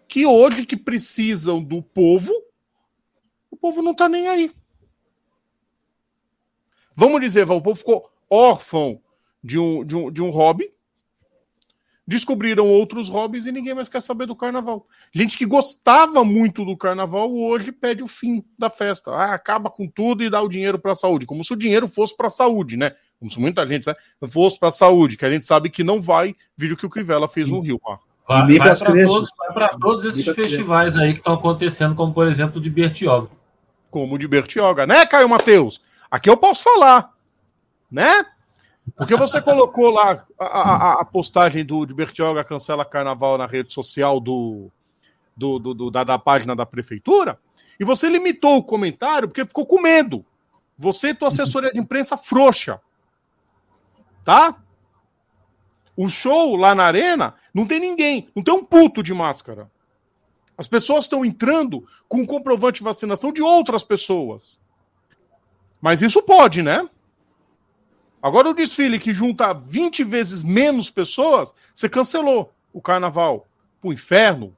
[0.08, 2.32] que hoje que precisam do povo,
[3.50, 4.50] o povo não tá nem aí.
[6.94, 9.00] Vamos dizer, o povo ficou órfão
[9.42, 10.72] de um, de um, de um hobby,
[12.06, 14.86] descobriram outros hobbies e ninguém mais quer saber do carnaval.
[15.12, 19.10] Gente que gostava muito do carnaval hoje pede o fim da festa.
[19.10, 21.26] Ah, acaba com tudo e dá o dinheiro para a saúde.
[21.26, 22.94] Como se o dinheiro fosse para a saúde, né?
[23.24, 23.94] Como se muita gente né,
[24.28, 26.36] fosse para a saúde, que a gente sabe que não vai.
[26.54, 28.04] Vídeo que o Crivella fez no Rio, Marco.
[28.28, 29.30] Vai, vai para todos,
[29.80, 33.28] todos esses festivais aí que estão acontecendo, como por exemplo o de Bertioga.
[33.90, 35.80] como o de Bertioga, né, Caio Matheus?
[36.10, 37.12] Aqui eu posso falar,
[37.90, 38.26] né?
[38.94, 43.72] Porque você colocou lá a, a- a postagem do de Bertioga cancela carnaval na rede
[43.72, 44.70] social do,
[45.34, 47.38] do, do- do- da, da página da prefeitura,
[47.80, 50.24] e você limitou o comentário porque ficou com medo.
[50.76, 52.80] Você e tua assessoria de imprensa frouxa.
[54.24, 54.56] Tá?
[55.96, 59.70] O show lá na arena não tem ninguém, não tem um puto de máscara.
[60.56, 64.58] As pessoas estão entrando com comprovante de vacinação de outras pessoas.
[65.80, 66.88] Mas isso pode, né?
[68.22, 73.46] Agora o desfile que junta 20 vezes menos pessoas, você cancelou o carnaval
[73.80, 74.56] pro inferno.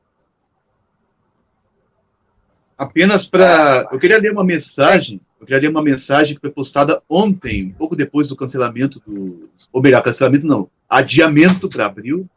[2.77, 3.89] Apenas para.
[3.91, 5.21] Eu queria ler uma mensagem.
[5.41, 9.49] Eu queria ler uma mensagem que foi postada ontem, um pouco depois do cancelamento do.
[9.73, 10.69] Ou melhor, cancelamento não.
[10.89, 12.29] Adiamento para abril.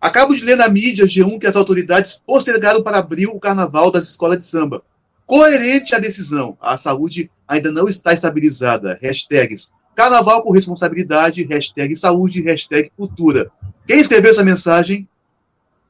[0.00, 4.08] Acabo de ler na mídia G1 que as autoridades postergaram para abril o carnaval das
[4.08, 4.82] escolas de samba.
[5.26, 6.56] Coerente à decisão.
[6.60, 8.98] A saúde ainda não está estabilizada.
[9.00, 13.50] Hashtags Carnaval com responsabilidade, hashtag saúde, hashtag cultura.
[13.86, 15.06] Quem escreveu essa mensagem?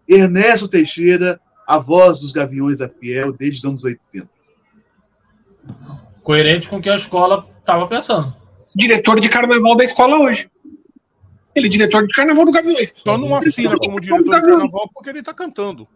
[0.08, 1.40] Ernesto Teixeira,
[1.72, 4.28] a voz dos Gaviões da Fiel desde os anos 80.
[6.22, 8.34] Coerente com o que a escola estava pensando.
[8.76, 10.50] Diretor de carnaval da escola hoje.
[11.54, 12.92] Ele é diretor de carnaval do Gaviões.
[12.94, 15.88] Só não assina como diretor de carnaval porque ele tá cantando.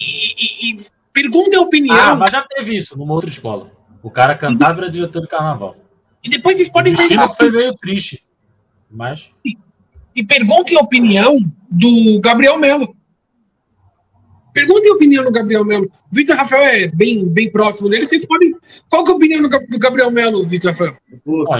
[0.00, 1.96] E, e- e pergunta a opinião.
[1.96, 3.70] Ah, mas já teve isso numa outra escola.
[4.02, 5.76] O cara cantava e era diretor de carnaval.
[6.24, 7.32] E depois vocês podem perguntar.
[7.34, 8.24] foi meio triste.
[8.90, 9.34] Mas
[10.14, 11.38] E perguntem a opinião
[11.70, 12.94] do Gabriel Melo.
[14.52, 15.84] Perguntem a opinião do Gabriel Melo.
[15.86, 18.06] O Vitor Rafael é bem, bem próximo dele.
[18.06, 18.54] Vocês podem.
[18.88, 20.96] Qual que é a opinião do Ga- do Gabriel Melo, Vitor Rafael?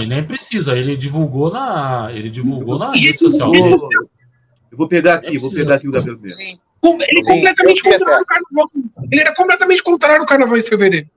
[0.01, 0.75] e nem precisa.
[0.77, 3.51] Ele divulgou na, ele divulgou na E rede social.
[4.71, 6.35] Eu vou pegar aqui, vou pegar aqui o Gabriel Melo.
[6.83, 8.71] Ele é Sim, completamente contrário ao carnaval.
[9.11, 11.07] Ele era completamente contrário ao carnaval em fevereiro.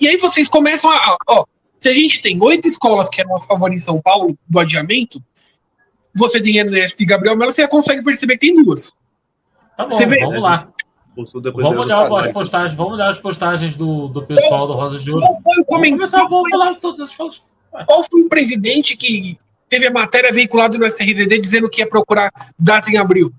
[0.00, 1.16] E aí vocês começam a.
[1.28, 1.44] Ó,
[1.78, 5.22] se a gente tem oito escolas que eram a favor em São Paulo do adiamento,
[6.14, 8.96] você tem Ernesto e Gabriel Melo, você consegue perceber que tem duas.
[9.88, 10.72] Tá bom, vê- vamos lá.
[11.16, 15.22] Vamos olhar as postagens, vamos olhar as postagens do, do pessoal do Rosa de Ouro.
[15.26, 16.28] Qual foi o Vamos comentário?
[16.28, 17.42] vamos falar de todas as escolas.
[17.86, 22.32] Qual foi o presidente que teve a matéria veiculada no SRDD dizendo que ia procurar
[22.58, 23.32] data em abril?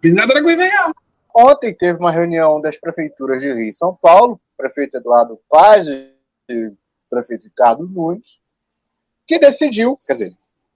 [0.00, 0.92] Tem nada da coisa real.
[1.34, 6.72] Ontem teve uma reunião das prefeituras de Rio e São Paulo, prefeito Eduardo Paz e
[7.08, 8.38] prefeito Ricardo Nunes,
[9.26, 10.32] que decidiu, quer dizer,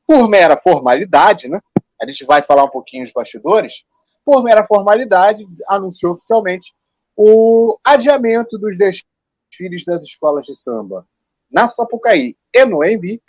[0.07, 1.61] por mera formalidade, né?
[2.01, 3.84] A gente vai falar um pouquinho dos bastidores.
[4.25, 6.72] Por mera formalidade, anunciou oficialmente
[7.16, 11.07] o adiamento dos desfiles das escolas de samba
[11.51, 13.22] na Sapucaí e no Embi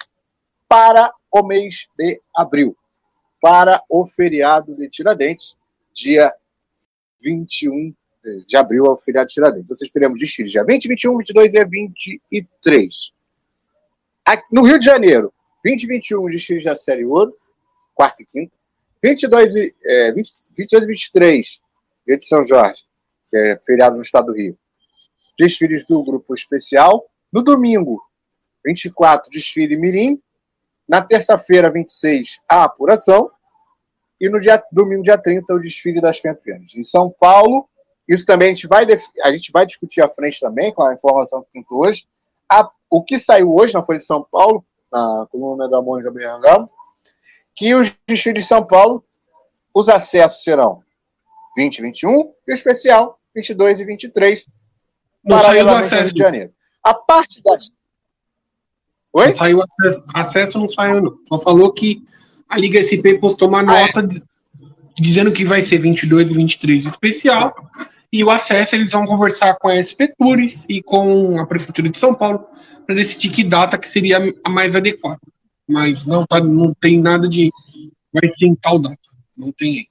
[0.68, 2.76] para o mês de abril,
[3.42, 5.56] para o feriado de Tiradentes,
[5.94, 6.34] dia
[7.22, 7.94] 21
[8.48, 9.68] de abril, é o feriado de Tiradentes.
[9.68, 13.12] Vocês teremos desfiles dia 20, 21, 22 e 23.
[14.26, 15.32] Aqui, no Rio de Janeiro,
[15.64, 17.32] 20 e 21, desfiles da série Ouro,
[17.94, 18.55] quarta e quinta.
[19.06, 21.62] 22 e, é, 20, 22 e 23,
[22.08, 22.82] dia de São Jorge,
[23.30, 24.58] que é feriado no estado do Rio.
[25.38, 27.06] Desfiles do grupo especial.
[27.32, 28.02] No domingo,
[28.66, 30.20] 24, desfile Mirim.
[30.90, 33.30] Na terça-feira, 26, a apuração.
[34.20, 36.74] E no dia, domingo, dia 30, o desfile das campeãs.
[36.76, 37.70] Em São Paulo,
[38.10, 38.88] isso também a gente vai,
[39.24, 42.08] a gente vai discutir à frente também, com a informação que pintou hoje.
[42.52, 46.72] A, o que saiu hoje na Folha de São Paulo, na coluna da Mônica Bergamo,
[47.56, 49.04] que os desfiles de São Paulo,
[49.74, 50.84] os acessos serão
[51.56, 52.12] 20 e 21,
[52.48, 54.46] e o especial 22 e 23,
[55.24, 56.04] Não saiu ao acesso.
[56.04, 56.52] Rio de Janeiro.
[56.84, 57.72] A parte das...
[59.14, 59.28] Oi?
[59.28, 61.18] Não saiu acesso, acesso não saiu, não.
[61.28, 62.04] Só falou que
[62.50, 63.88] a Liga SP postou uma Ah, é?
[63.88, 64.08] nota
[64.98, 67.54] dizendo que vai ser 22 e 23 de especial.
[68.12, 71.98] E o acesso eles vão conversar com a SP Tours e com a Prefeitura de
[71.98, 72.46] São Paulo
[72.86, 75.20] para decidir que data que seria a mais adequada.
[75.68, 77.52] Mas não, tá, não tem nada de.
[78.14, 79.10] Vai ser em tal data.
[79.36, 79.88] Não tem.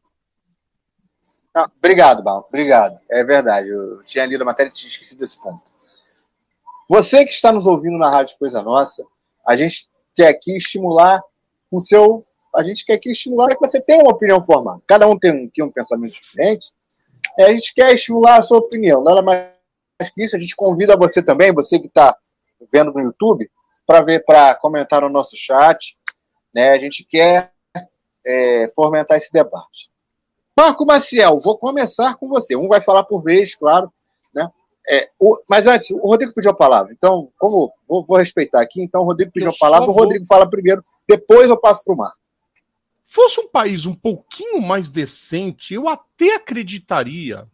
[1.55, 2.45] Ah, obrigado, Bal.
[2.49, 2.99] Obrigado.
[3.11, 3.69] É verdade.
[3.69, 5.63] Eu tinha lido a matéria e tinha esquecido desse ponto.
[6.89, 9.05] Você que está nos ouvindo na Rádio Coisa Nossa,
[9.47, 11.23] a gente quer aqui estimular
[11.71, 12.25] o seu.
[12.55, 14.81] A gente quer aqui estimular que você tenha uma opinião formada.
[14.87, 16.73] Cada um tem aqui um pensamento diferente.
[17.39, 19.03] A gente quer estimular a sua opinião.
[19.03, 20.37] Nada mais que isso.
[20.37, 22.17] A gente convida você também, você que está
[22.73, 23.51] vendo no YouTube,
[23.87, 25.97] para ver, para comentar no nosso chat.
[26.55, 26.71] Né?
[26.71, 27.53] A gente quer
[28.27, 29.91] é, fomentar esse debate.
[30.57, 32.57] Marco Maciel, vou começar com você.
[32.57, 33.93] Um vai falar por vez, claro.
[34.33, 34.49] Né?
[34.89, 36.93] É, o- mas antes, o Rodrigo pediu a palavra.
[36.93, 40.49] Então, como vou, vou respeitar aqui, então o Rodrigo pediu a palavra, o Rodrigo fala
[40.49, 42.19] primeiro, depois eu passo para o Marco.
[43.03, 47.47] Fosse um país um pouquinho mais decente, eu até acreditaria.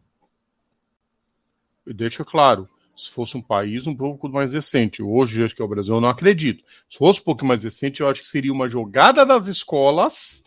[1.86, 2.68] E deixa claro,
[3.00, 5.02] se fosse um país um pouco mais decente.
[5.02, 6.62] Hoje, acho que é o Brasil, eu não acredito.
[6.88, 10.42] Se fosse um pouco mais decente, eu acho que seria uma jogada das escolas.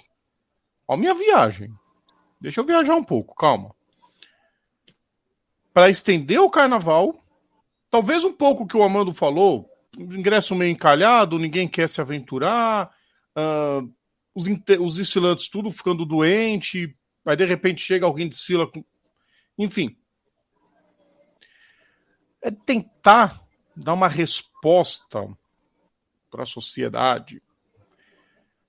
[0.88, 1.72] Ó, minha viagem.
[2.40, 3.74] Deixa eu viajar um pouco, calma.
[5.74, 7.18] Para estender o carnaval,
[7.90, 9.66] talvez um pouco que o Amando falou,
[9.98, 12.92] ingresso meio encalhado, ninguém quer se aventurar,
[13.36, 13.82] ah,
[14.36, 14.46] os,
[14.80, 16.96] os desfilantes tudo ficando doente,
[17.26, 18.84] aí de repente chega alguém desfila com.
[19.58, 19.96] Enfim.
[22.44, 23.42] É tentar
[23.76, 25.28] dar uma resposta
[26.30, 27.42] para a sociedade.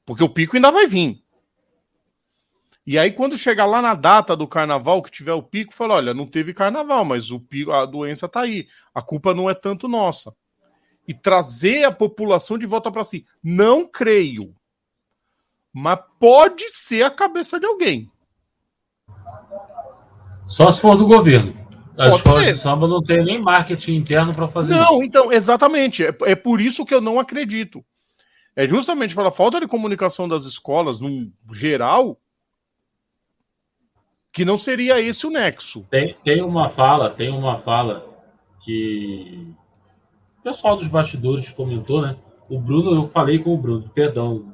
[0.07, 1.23] Porque o pico ainda vai vir.
[2.87, 6.13] E aí, quando chegar lá na data do carnaval, que tiver o pico, fala: olha,
[6.13, 8.69] não teve carnaval, mas o pico, a doença tá aí.
[8.95, 10.35] A culpa não é tanto nossa.
[11.09, 13.27] E trazer a população de volta para si.
[13.43, 14.55] Não creio.
[15.73, 18.11] Mas pode ser a cabeça de alguém.
[20.47, 21.64] Só se for do governo.
[21.97, 22.53] As Pode escolas ser.
[22.53, 25.03] de samba não tem nem marketing interno para fazer Não, isso.
[25.05, 26.05] então, exatamente.
[26.05, 27.85] É, é por isso que eu não acredito.
[28.57, 32.19] É justamente pela falta de comunicação das escolas, num geral,
[34.33, 35.87] que não seria esse o nexo.
[35.91, 38.05] Tem, tem uma fala, tem uma fala
[38.65, 39.55] que
[40.41, 42.17] o pessoal dos bastidores comentou, né?
[42.51, 44.53] O Bruno, eu falei com o Bruno, perdão,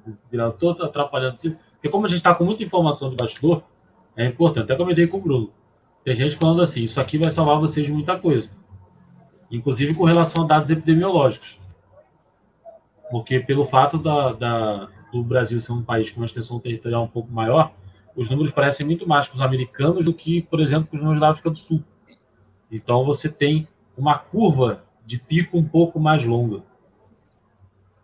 [0.58, 3.62] todo atrapalhando assim, porque como a gente está com muita informação de bastidor,
[4.16, 4.64] é importante.
[4.64, 5.52] Até comentei com o Bruno.
[6.04, 8.50] Tem gente falando assim, isso aqui vai salvar vocês de muita coisa.
[9.50, 11.60] Inclusive com relação a dados epidemiológicos.
[13.10, 17.08] Porque pelo fato da, da- do Brasil ser um país com uma extensão territorial um
[17.08, 17.72] pouco maior,
[18.16, 21.20] os números parecem muito mais com os americanos do que, por exemplo, com os números
[21.20, 21.82] da África do Sul.
[22.70, 26.62] Então você tem uma curva de pico um pouco mais longa.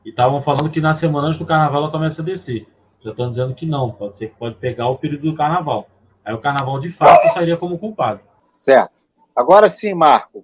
[0.05, 2.67] E estavam falando que na semana antes do carnaval ela começa a descer.
[3.01, 5.89] Já estão dizendo que não, pode ser que pode pegar o período do carnaval.
[6.27, 8.21] Aí o carnaval de fato sairia como culpado.
[8.59, 8.93] Certo.
[9.35, 10.43] Agora sim, Marco,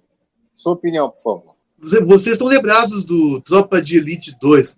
[0.53, 1.53] sua opinião, por favor.
[1.77, 4.77] Você- Vocês estão lembrados do Tropa de Elite 2,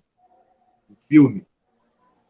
[0.90, 1.44] o filme?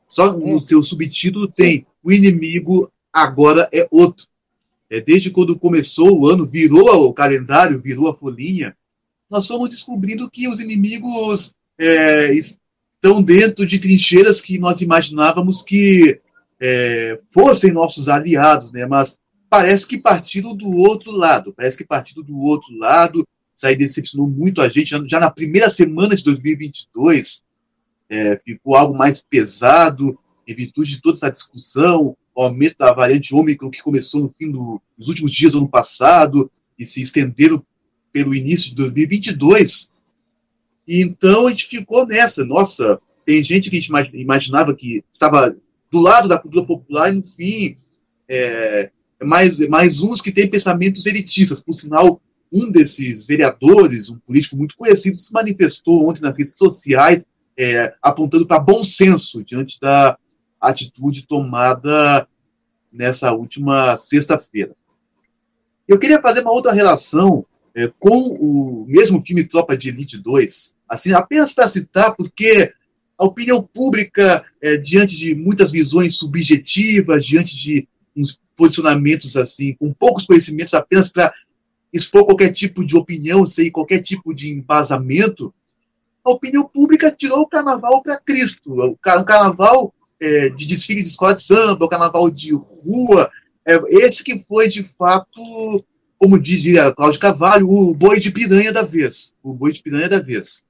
[0.08, 4.26] Só no seu subtítulo tem O inimigo agora é outro.
[4.88, 8.76] é, desde quando começou o ano, virou o calendário, virou a folhinha,
[9.28, 16.20] nós fomos descobrindo que os inimigos é, estão dentro de trincheiras que nós imaginávamos que
[16.60, 18.86] é, fossem nossos aliados, né?
[18.86, 23.26] mas parece que partiram do outro lado, parece que partiram do outro lado,
[23.56, 27.42] isso aí decepcionou muito a gente, já na primeira semana de 2022,
[28.08, 33.34] é, ficou algo mais pesado, em virtude de toda essa discussão, o aumento da variante
[33.34, 37.64] Ômicron que começou no fim do, nos últimos dias do ano passado e se estenderam
[38.12, 39.90] pelo início de 2022.
[40.86, 42.44] E então a gente ficou nessa.
[42.44, 45.56] Nossa, tem gente que a gente imaginava que estava
[45.96, 47.76] do lado da cultura popular e, no fim,
[48.28, 48.90] é,
[49.22, 51.60] mais, mais uns que têm pensamentos elitistas.
[51.60, 52.20] Por sinal,
[52.52, 57.24] um desses vereadores, um político muito conhecido, se manifestou ontem nas redes sociais
[57.58, 60.18] é, apontando para bom senso diante da
[60.60, 62.28] atitude tomada
[62.92, 64.76] nessa última sexta-feira.
[65.88, 67.44] Eu queria fazer uma outra relação
[67.74, 72.72] é, com o mesmo filme Tropa de Elite 2, assim, apenas para citar, porque
[73.18, 79.92] a opinião pública, é, diante de muitas visões subjetivas, diante de uns posicionamentos assim, com
[79.92, 81.32] poucos conhecimentos, apenas para
[81.92, 85.52] expor qualquer tipo de opinião, sem qualquer tipo de embasamento,
[86.24, 88.74] a opinião pública tirou o carnaval para Cristo.
[88.82, 93.30] O carnaval é, de desfile de escola de samba, o carnaval de rua,
[93.64, 95.84] é, esse que foi de fato,
[96.18, 99.34] como diria Cláudio Cavalho, o boi de piranha da vez.
[99.42, 100.64] O boi de piranha da vez.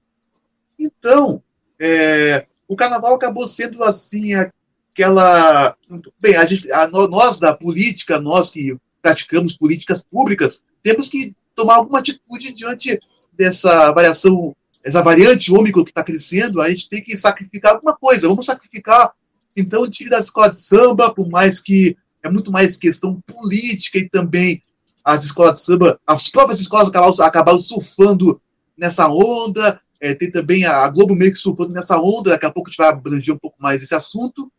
[0.79, 1.43] Então,
[1.79, 5.77] é, o carnaval acabou sendo assim aquela.
[6.21, 11.77] Bem, a gente, a, nós da política, nós que praticamos políticas públicas, temos que tomar
[11.77, 12.99] alguma atitude diante
[13.33, 14.55] dessa variação
[14.87, 18.29] essa variante ômicron que está crescendo, a gente tem que sacrificar alguma coisa.
[18.29, 19.11] Vamos sacrificar,
[19.57, 23.99] então, o time da escola de samba, por mais que é muito mais questão política
[23.99, 24.63] e também
[25.05, 28.41] as escolas de samba, as próprias escolas acabaram, acabaram surfando
[28.79, 29.81] nessa onda.
[30.01, 32.79] É, tem também a Globo meio que surfando nessa onda, daqui a pouco a gente
[32.79, 34.51] vai abranger um pouco mais esse assunto.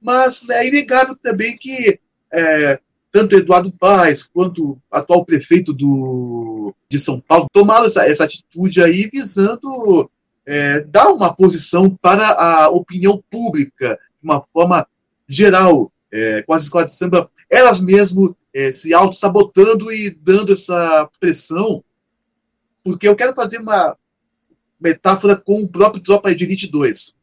[0.00, 1.98] Mas é inegável também que
[2.32, 2.80] é,
[3.12, 9.10] tanto Eduardo Paes quanto atual prefeito do, de São Paulo tomaram essa, essa atitude aí
[9.12, 10.10] visando
[10.46, 14.86] é, dar uma posição para a opinião pública de uma forma
[15.28, 21.08] geral, é, com as escolas de samba, elas mesmo é, se auto-sabotando e dando essa
[21.18, 21.82] pressão,
[22.84, 23.96] porque eu quero fazer uma
[24.80, 27.14] metáfora com o próprio Tropa de Elite 2.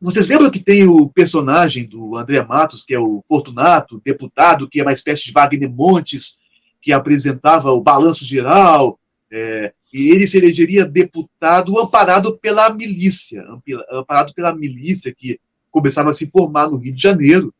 [0.00, 4.80] Vocês lembram que tem o personagem do André Matos, que é o Fortunato, deputado, que
[4.80, 6.38] é uma espécie de Wagner Montes,
[6.80, 8.98] que apresentava o balanço geral,
[9.30, 13.46] é, e ele se elegeria deputado amparado pela milícia,
[13.90, 15.38] amparado pela milícia que
[15.70, 17.54] começava a se formar no Rio de Janeiro.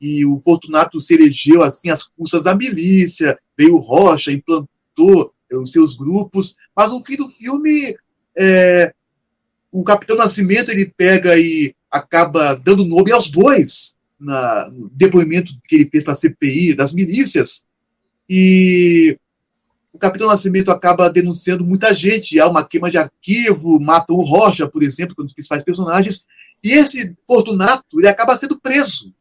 [0.00, 5.94] E o Fortunato se elegeu assim às custas da milícia, veio Rocha, implantou os seus
[5.96, 7.96] grupos, mas no fim do filme
[8.36, 8.92] é,
[9.70, 15.76] o Capitão Nascimento ele pega e acaba dando nome aos bois na, no depoimento que
[15.76, 17.64] ele fez para a CPI das milícias.
[18.28, 19.18] E
[19.92, 22.40] o Capitão Nascimento acaba denunciando muita gente.
[22.40, 26.26] Há uma queima de arquivo, matam o Rocha, por exemplo, que principais personagens.
[26.62, 29.14] E esse Fortunato ele acaba sendo preso.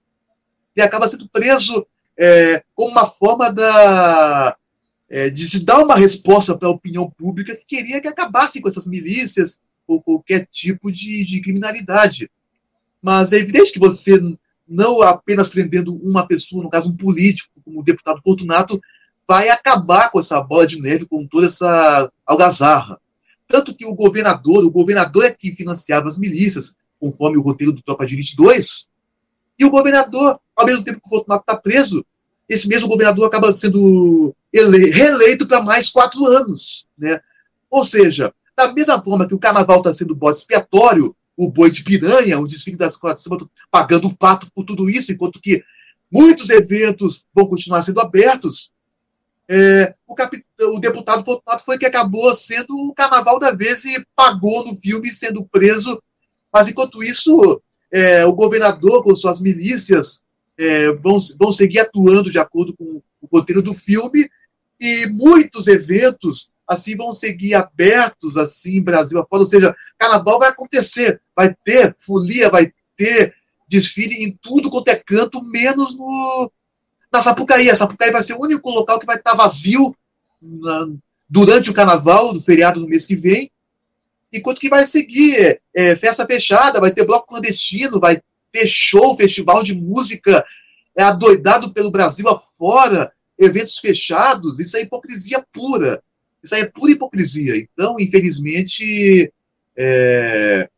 [0.75, 1.85] Ele acaba sendo preso
[2.17, 4.55] é, como uma forma da,
[5.13, 8.67] é, de se dar uma resposta para a opinião pública que queria que acabassem com
[8.67, 12.31] essas milícias, ou qualquer tipo de, de criminalidade.
[12.99, 14.19] Mas é evidente que você,
[14.67, 18.81] não apenas prendendo uma pessoa, no caso um político, como o deputado Fortunato,
[19.27, 22.99] vai acabar com essa bola de neve, com toda essa algazarra.
[23.47, 27.83] Tanto que o governador, o governador é que financiava as milícias, conforme o roteiro do
[27.83, 28.89] Tropa de Elite 2,
[29.59, 32.03] e o governador, ao mesmo tempo que o Fortunato está preso,
[32.49, 36.87] esse mesmo governador acaba sendo ele, reeleito para mais quatro anos.
[36.97, 37.19] Né?
[37.69, 41.83] Ou seja, da mesma forma que o carnaval está sendo bode expiatório, o boi de
[41.83, 45.63] piranha, o desfile das samba pagando um pato por tudo isso, enquanto que
[46.11, 48.71] muitos eventos vão continuar sendo abertos,
[49.49, 54.05] é, o, capitão, o, deputado Fortunato foi que acabou sendo o carnaval da vez e
[54.15, 56.01] pagou no filme sendo preso.
[56.51, 60.23] Mas enquanto isso, é, o governador com suas milícias
[60.57, 64.29] é, vão, vão seguir atuando de acordo com o roteiro do filme
[64.83, 71.21] e muitos eventos assim vão seguir abertos assim Brasil afora, ou seja, carnaval vai acontecer,
[71.33, 73.33] vai ter folia, vai ter
[73.65, 76.51] desfile em tudo quanto é canto, menos no
[77.11, 77.69] na Sapucaí.
[77.69, 79.95] A Sapucaí vai ser o único local que vai estar vazio
[80.41, 80.89] na,
[81.29, 83.49] durante o carnaval, do feriado do mês que vem,
[84.33, 88.21] enquanto que vai seguir é, festa fechada, vai ter bloco clandestino, vai
[88.51, 90.43] ter show, festival de música
[90.93, 96.01] é adoidado pelo Brasil afora, eventos fechados, isso é hipocrisia pura.
[96.43, 97.55] Isso aí é pura hipocrisia.
[97.57, 99.31] Então, infelizmente,
[99.77, 100.69] é,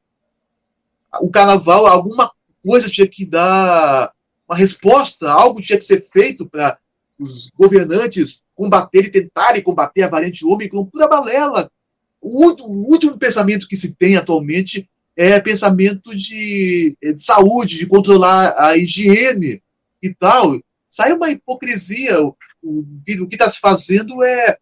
[1.22, 2.32] o carnaval, alguma
[2.64, 4.12] coisa tinha que dar
[4.48, 6.78] uma resposta, algo tinha que ser feito para
[7.20, 11.72] os governantes combaterem, tentarem combater a variante Ômicron, pura balela.
[12.22, 18.54] O, o, último pensamento que se tem atualmente é pensamento de, de saúde, de controlar
[18.58, 19.62] a higiene
[20.02, 20.60] e tal.
[20.96, 22.22] Sai uma hipocrisia.
[22.22, 24.58] O, o, o que está se fazendo é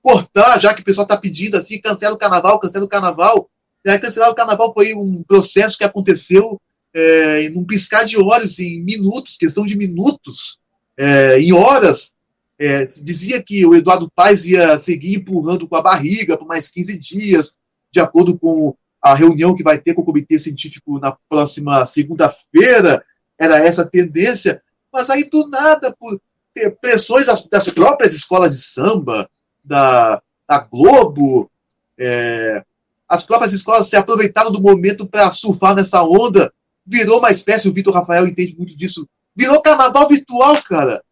[0.00, 3.50] cortar, já que o pessoal está pedindo assim, cancela o carnaval, cancela o carnaval.
[3.86, 6.58] Aí, cancelar o carnaval foi um processo que aconteceu
[6.94, 10.58] é, em um piscar de olhos, em minutos, questão de minutos,
[10.96, 12.14] é, em horas.
[12.58, 16.96] É, dizia que o Eduardo Paes ia seguir empurrando com a barriga por mais 15
[16.96, 17.58] dias,
[17.92, 23.04] de acordo com a reunião que vai ter com o Comitê Científico na próxima segunda-feira.
[23.38, 24.62] Era essa a tendência.
[24.92, 26.20] Mas aí, do nada, por
[26.80, 29.28] pressões das, das próprias escolas de samba,
[29.64, 31.50] da, da Globo,
[31.98, 32.64] é,
[33.08, 36.52] as próprias escolas se aproveitaram do momento para surfar nessa onda,
[36.86, 41.02] virou uma espécie, o Vitor Rafael entende muito disso, virou carnaval virtual, cara.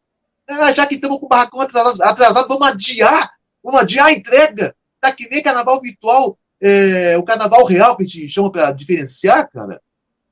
[0.48, 3.30] Ah, já que estamos com o barracão atrasado, atrasado, vamos adiar,
[3.62, 4.74] vamos adiar a entrega.
[5.00, 9.48] Tá que nem carnaval virtual, é, o carnaval real que a gente chama para diferenciar,
[9.50, 9.80] cara.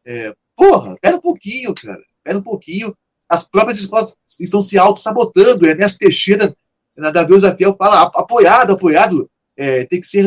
[0.04, 2.96] É, porra, pera um pouquinho, cara, pera um pouquinho.
[3.28, 5.66] As próprias escolas estão se auto-sabotando.
[5.66, 6.54] Ernesto Teixeira
[6.96, 10.24] na Davi Fiel fala apoiado, apoiado, é, tem que ser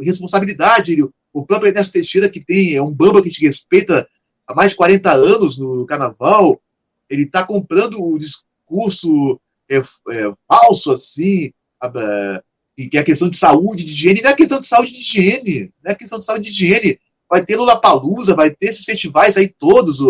[0.00, 0.96] responsabilidade.
[1.32, 4.06] O próprio Ernesto Teixeira, que tem, é um bamba que te respeita
[4.46, 6.60] há mais de 40 anos no carnaval,
[7.08, 11.52] ele está comprando o discurso é, é, falso, assim,
[12.76, 15.72] que é a questão de saúde, de higiene, não é questão de saúde de higiene,
[15.82, 16.98] não é questão de saúde de higiene.
[17.28, 20.00] Vai ter Lula Palusa, vai ter esses festivais aí todos.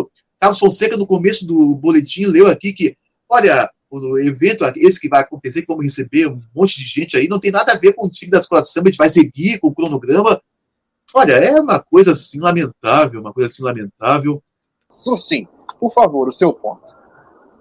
[0.41, 2.97] Carlos Fonseca, no começo do boletim, leu aqui que,
[3.28, 7.28] olha, o evento esse que vai acontecer, que vamos receber um monte de gente aí,
[7.28, 9.11] não tem nada a ver com o desfile da escola de samba, a gente vai
[9.11, 10.41] seguir com o cronograma.
[11.12, 14.43] Olha, é uma coisa assim lamentável, uma coisa assim lamentável.
[14.97, 15.47] Sim,
[15.78, 16.95] por favor, o seu ponto.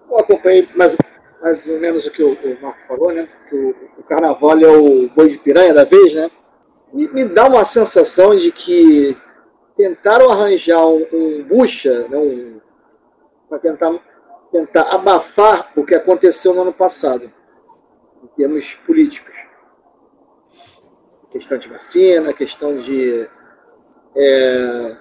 [0.09, 0.95] Eu acompanhei mais,
[1.41, 3.27] mais ou menos o que o, o Marco falou, né?
[3.49, 6.29] Que o, o, carnaval é o boi de piranha da vez, né?
[6.93, 9.17] E me dá uma sensação de que
[9.75, 12.17] tentaram arranjar um, um bucha, né?
[12.17, 12.59] um,
[13.49, 13.99] para tentar
[14.51, 17.31] tentar abafar o que aconteceu no ano passado,
[18.23, 19.35] em termos políticos.
[21.31, 23.29] Questão de vacina, questão de,
[24.15, 24.97] é,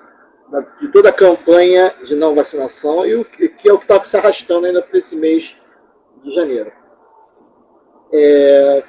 [0.78, 4.16] de toda a campanha de não vacinação, e o que é o que está se
[4.16, 5.56] arrastando ainda para esse mês
[6.22, 6.70] de janeiro.
[8.12, 8.84] É,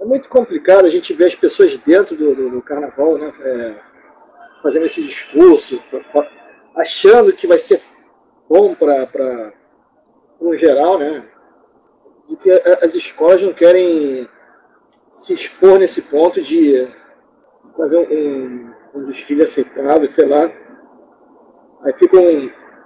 [0.00, 3.74] é muito complicado a gente ver as pessoas dentro do, do, do carnaval, né, é,
[4.62, 5.80] fazendo esse discurso,
[6.78, 7.80] achando que vai ser
[8.48, 9.52] bom para
[10.40, 11.24] o geral, né?
[12.28, 14.28] De que as escolas não querem
[15.10, 16.86] se expor nesse ponto de
[17.76, 20.50] fazer um, um desfile aceitável, sei lá.
[21.82, 22.22] Aí ficam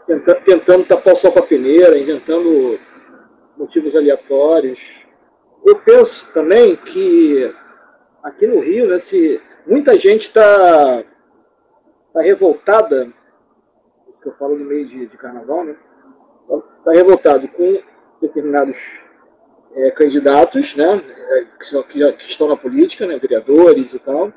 [0.06, 2.78] tenta, tentando tapar o sol com a peneira, inventando
[3.56, 4.80] motivos aleatórios.
[5.64, 7.54] Eu penso também que
[8.22, 11.04] aqui no Rio, né, se muita gente está
[12.12, 13.12] tá revoltada
[14.20, 15.76] que eu falo no meio de, de carnaval, né?
[16.42, 17.80] Está então, revoltado com
[18.20, 18.78] determinados
[19.74, 20.94] é, candidatos, né?
[20.96, 23.18] É, que, são, que, que, estão na política, né?
[23.18, 24.32] Vereadores e tal.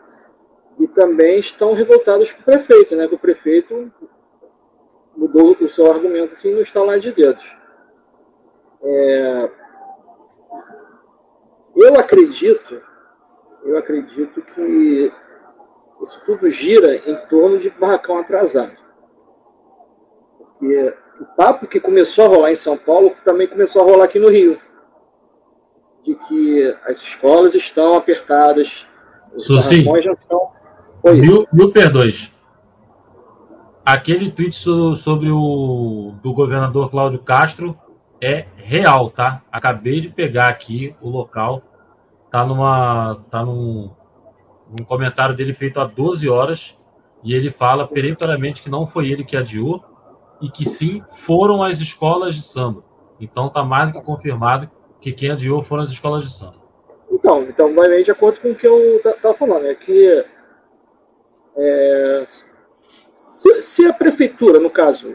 [0.80, 3.08] E também estão revoltados com o prefeito, né?
[3.08, 3.92] Que o prefeito
[5.16, 7.46] mudou o seu argumento assim no estalar de dedos.
[8.84, 9.52] É,
[11.76, 12.82] eu acredito,
[13.64, 15.12] eu acredito que
[16.04, 18.85] isso tudo gira em torno de barracão atrasado.
[20.66, 24.18] Porque o papo que começou a rolar em São Paulo também começou a rolar aqui
[24.18, 24.60] no Rio.
[26.04, 28.88] De que as escolas estão apertadas,
[29.34, 30.52] os Suci, já estão.
[31.04, 31.14] Oi.
[31.22, 32.34] Mil, mil perdões.
[33.86, 37.78] Aquele tweet sobre o do governador Cláudio Castro
[38.20, 39.44] é real, tá?
[39.52, 41.62] Acabei de pegar aqui o local.
[42.32, 43.24] Tá numa.
[43.30, 43.92] tá num,
[44.70, 46.80] num comentário dele feito há 12 horas.
[47.24, 49.84] E ele fala peremptoriamente que não foi ele que adiou,
[50.42, 52.84] e que sim foram as escolas de samba.
[53.20, 54.70] Então está mais do que confirmado
[55.00, 56.66] que quem adiou foram as escolas de samba.
[57.12, 60.26] Então, então vai de acordo com o que eu estava falando, é que
[61.56, 62.26] é,
[63.16, 65.08] se, se, a prefeitura, no caso,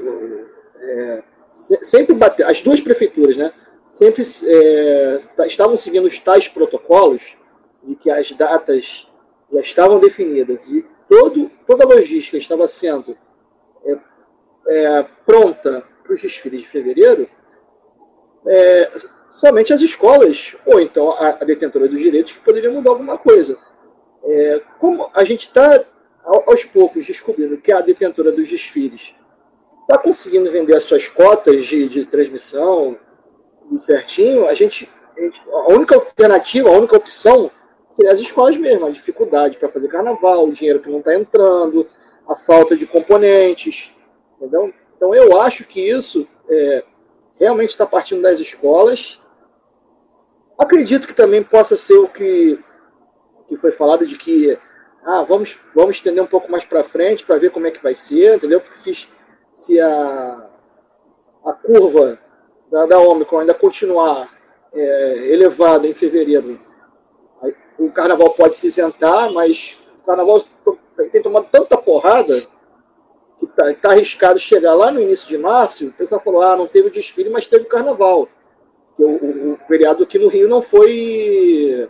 [0.80, 3.52] é, sempre bater, as duas prefeituras, né,
[3.84, 7.36] sempre é, estavam seguindo os tais protocolos
[7.82, 9.06] de que as datas
[9.52, 13.16] já estavam definidas e todo, toda a logística estava sendo
[14.66, 17.28] é, pronta os desfiles de fevereiro,
[18.46, 18.90] é,
[19.34, 23.58] somente as escolas, ou então a, a, detentora dos direitos, que poderia mudar alguma coisa.
[24.24, 25.84] É, como a gente está,
[26.24, 29.14] aos poucos, descobrindo que a detentora dos desfiles
[29.82, 32.98] está conseguindo vender as suas cotas de, de transmissão
[33.78, 37.50] certinho, a gente, a gente, a única alternativa, a única opção
[37.90, 41.86] seria as escolas mesmo, a dificuldade para fazer carnaval, o dinheiro que não está entrando,
[42.28, 43.92] a falta de componentes,
[44.40, 44.72] entendeu?
[44.96, 46.84] Então eu acho que isso é,
[47.38, 49.20] realmente está partindo das escolas.
[50.58, 52.58] Acredito que também possa ser o que,
[53.48, 54.58] que foi falado de que
[55.04, 57.94] ah, vamos, vamos estender um pouco mais para frente para ver como é que vai
[57.94, 58.60] ser, entendeu?
[58.60, 59.08] Porque se,
[59.54, 60.50] se a,
[61.44, 62.18] a curva
[62.70, 64.30] da, da Omicron ainda continuar
[64.72, 66.60] é, elevada em fevereiro,
[67.78, 70.44] o carnaval pode se isentar, mas o carnaval
[71.10, 72.42] tem tomado tanta porrada
[73.68, 75.88] está tá arriscado chegar lá no início de março.
[75.88, 78.28] O pessoal falou: ah, não teve o desfile, mas teve o carnaval.
[78.98, 81.88] O, o, o feriado aqui no Rio não foi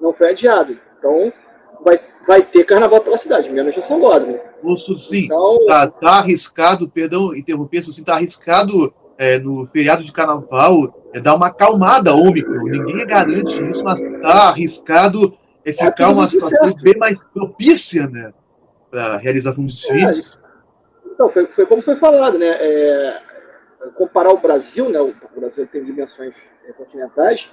[0.00, 0.78] não foi adiado.
[0.98, 1.32] Então
[1.84, 4.26] vai, vai ter carnaval pela cidade, menos em São Bordo.
[4.26, 4.40] Né?
[5.00, 11.02] Sim, então, tá, tá arriscado, perdão, interromper, sim, tá arriscado é, no feriado de carnaval
[11.12, 12.64] é dar uma acalmada Ômicron.
[12.64, 18.32] Ninguém garante isso, mas tá arriscado é ficar é uma situação bem mais propícia né,
[18.92, 20.38] para a realização dos desfiles.
[20.38, 22.46] É, então, foi, foi, como foi falado, né?
[22.46, 23.22] É,
[23.96, 25.00] comparar o Brasil, né?
[25.00, 26.34] O Brasil tem dimensões
[26.68, 27.48] é, continentais,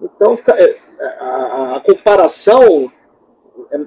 [0.00, 0.76] então é,
[1.18, 2.92] a, a, comparação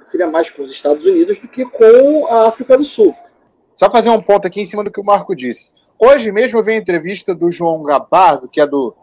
[0.03, 3.15] seria mais com os Estados Unidos do que com a África do Sul.
[3.75, 5.71] Só fazer um ponto aqui em cima do que o Marco disse.
[5.99, 8.95] Hoje mesmo eu vi a entrevista do João Gabardo, que é do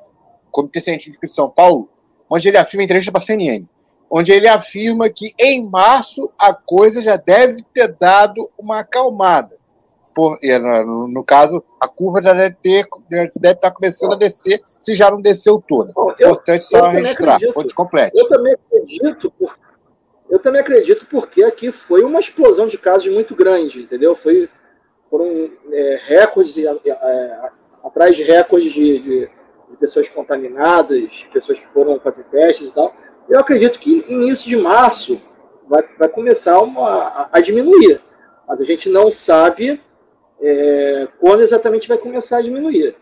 [0.50, 1.88] Comitê Científico de São Paulo,
[2.28, 3.66] onde ele afirma, entrevista para a CNN,
[4.14, 9.56] onde ele afirma que em março a coisa já deve ter dado uma acalmada.
[10.14, 14.94] Por, no, no, caso, a curva já deve, ter, deve estar começando a descer, se
[14.94, 15.90] já não desceu toda.
[15.94, 17.40] Bom, eu, Importante só registrar.
[17.54, 18.12] Ponto completo.
[18.14, 19.32] Eu também acredito,
[20.28, 24.14] eu também acredito porque aqui foi uma explosão de casos muito grande, entendeu?
[24.14, 24.50] Foi
[25.08, 27.38] foram é, recordes é, é,
[27.82, 29.30] atrás de recordes de, de,
[29.70, 32.94] de, pessoas contaminadas, pessoas que foram fazer testes e tal.
[33.28, 35.20] Eu acredito que início de março
[35.68, 38.00] vai, vai começar uma, a, a diminuir,
[38.46, 39.80] mas a gente não sabe
[40.40, 42.96] é, quando exatamente vai começar a diminuir.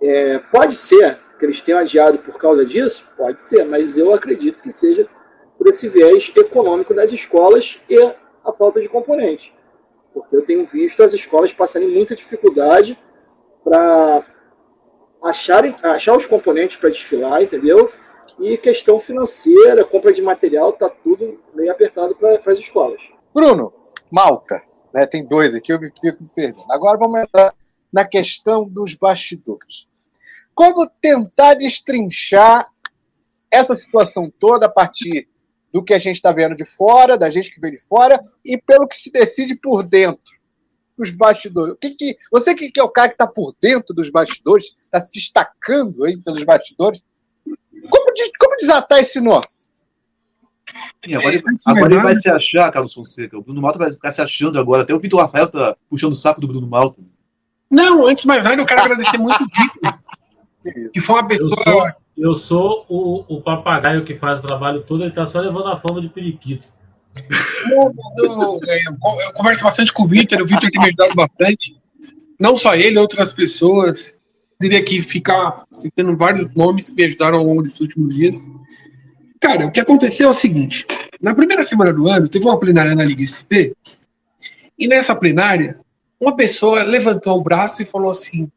[0.00, 3.10] É, pode ser que eles tenham adiado por causa disso?
[3.16, 5.08] Pode ser, mas eu acredito que seja
[5.56, 7.98] por esse viés econômico das escolas e
[8.44, 9.50] a falta de componentes
[10.14, 12.96] porque eu tenho visto as escolas passarem muita dificuldade
[13.64, 14.24] para
[15.22, 17.92] acharem, achar os componentes para desfilar, entendeu?
[18.38, 23.00] E questão financeira, compra de material, tá tudo meio apertado para as escolas.
[23.32, 23.72] Bruno,
[24.10, 24.60] Malta,
[24.92, 26.64] né, tem dois aqui, eu me fico me perdendo.
[26.70, 27.54] Agora vamos entrar
[27.92, 29.86] na questão dos bastidores.
[30.54, 32.68] Como tentar destrinchar
[33.50, 35.28] essa situação toda a partir
[35.72, 38.56] do que a gente está vendo de fora, da gente que vê de fora, e
[38.56, 40.34] pelo que se decide por dentro
[40.96, 41.74] dos bastidores.
[41.74, 44.66] O que que, você que, que é o cara que está por dentro dos bastidores,
[44.76, 47.02] está se destacando aí pelos bastidores,
[48.14, 49.40] como, como desatar esse nó?
[51.04, 53.38] Sim, agora, ele, agora ele vai se achar, Carlos Fonseca.
[53.38, 54.82] O Bruno Malta vai ficar se achando agora.
[54.82, 57.00] Até o Vitor Rafael tá puxando o saco do Bruno Malta.
[57.70, 61.94] Não, antes de mais nada, eu quero agradecer muito o Vitor, que foi uma pessoa
[62.16, 65.78] eu sou o, o papagaio que faz o trabalho todo, ele está só levando a
[65.78, 66.66] forma de periquito.
[67.70, 71.76] Eu, eu, eu, converso bastante com o Vitor, o Vitor tem me ajudado bastante.
[72.38, 74.16] Não só ele, outras pessoas.
[74.64, 78.40] Diria que ficar citando vários nomes que me ajudaram ao longo desses últimos dias.
[79.38, 80.86] Cara, o que aconteceu é o seguinte:
[81.20, 83.76] na primeira semana do ano, teve uma plenária na Liga SP,
[84.78, 85.78] e nessa plenária,
[86.18, 88.50] uma pessoa levantou o braço e falou assim: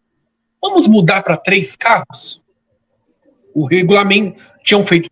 [0.61, 2.41] vamos mudar para três carros?
[3.57, 5.09] o regulamento tinham feito.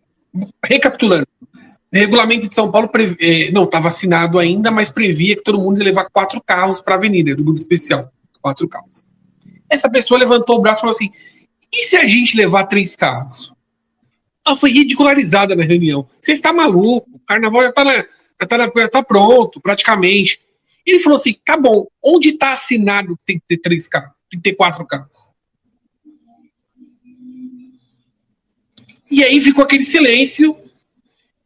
[0.64, 5.60] Recapitulando, o regulamento de São Paulo eh, não estava assinado ainda, mas previa que todo
[5.60, 8.10] mundo ia levar quatro carros para a avenida do grupo especial.
[8.40, 9.05] Quatro carros.
[9.68, 11.10] Essa pessoa levantou o braço e falou assim:
[11.72, 13.52] e se a gente levar três carros?
[14.46, 16.08] Ela foi ridicularizada na reunião.
[16.20, 20.40] Você está maluco, o carnaval já está já tá, já tá pronto, praticamente.
[20.84, 24.40] Ele falou assim: tá bom, onde está assinado que tem que ter três carros, tem
[24.40, 25.26] que ter quatro carros?
[29.10, 30.56] E aí ficou aquele silêncio.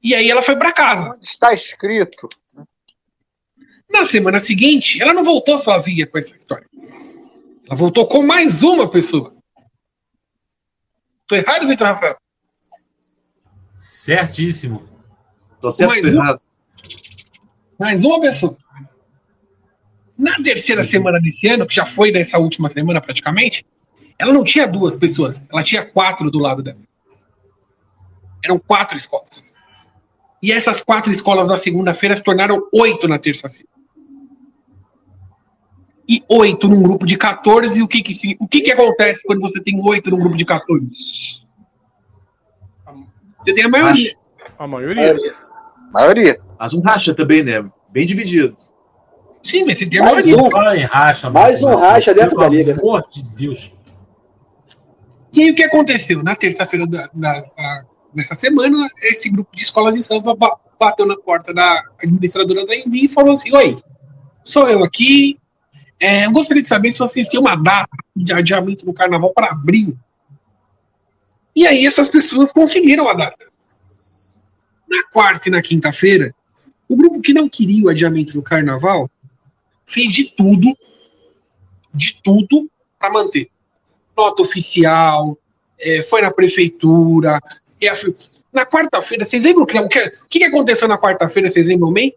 [0.02, 1.08] E aí ela foi para casa.
[1.08, 2.28] Onde está escrito?
[3.90, 6.66] Na semana seguinte, ela não voltou sozinha com essa história.
[7.70, 9.32] Ela voltou com mais uma pessoa.
[11.28, 12.16] Tô errado, Vitor Rafael?
[13.76, 14.88] Certíssimo.
[15.60, 16.40] Tô certo mais errado.
[17.78, 18.58] Uma, mais uma pessoa.
[20.18, 23.64] Na terceira semana desse ano, que já foi dessa última semana praticamente,
[24.18, 26.80] ela não tinha duas pessoas, ela tinha quatro do lado dela.
[28.44, 29.54] Eram quatro escolas.
[30.42, 33.68] E essas quatro escolas na segunda-feira se tornaram oito na terça-feira.
[36.10, 39.60] E oito num grupo de 14, o que que, o que que acontece quando você
[39.60, 40.90] tem oito num grupo de 14?
[43.38, 44.16] Você tem a maioria.
[44.58, 45.16] A maioria.
[45.92, 46.40] Maioria.
[46.58, 47.64] Mas um racha também, né?
[47.90, 48.56] Bem dividido.
[49.42, 50.44] Sim, mas você tem a Mais maioria.
[50.44, 50.86] um.
[50.88, 52.80] Racha, Mais um racha dentro pelo da liga, né?
[52.82, 53.72] amor de Deus.
[55.32, 56.22] E aí o que aconteceu?
[56.22, 61.06] Na terça-feira da, da- da- dessa semana, esse grupo de escolas de Santos ba- bateu
[61.06, 63.80] na porta da administradora da Embi e falou assim: Oi,
[64.44, 65.38] sou eu aqui.
[66.00, 69.50] É, eu gostaria de saber se vocês têm uma data de adiamento do carnaval para
[69.50, 69.96] abril.
[71.54, 73.46] E aí essas pessoas conseguiram a data.
[74.88, 76.34] Na quarta e na quinta-feira,
[76.88, 79.10] o grupo que não queria o adiamento do carnaval
[79.84, 80.76] fez de tudo,
[81.94, 83.50] de tudo para manter
[84.16, 85.38] nota oficial,
[85.78, 87.36] é, foi na prefeitura.
[87.36, 89.88] a na quarta-feira, vocês lembram o que, o
[90.28, 91.48] que aconteceu na quarta-feira?
[91.48, 92.14] Vocês lembram bem?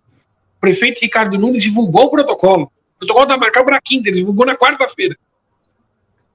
[0.57, 2.71] O prefeito Ricardo Nunes divulgou o protocolo.
[2.95, 5.15] O protocolo está marcado para quinta, ele divulgou na quarta-feira.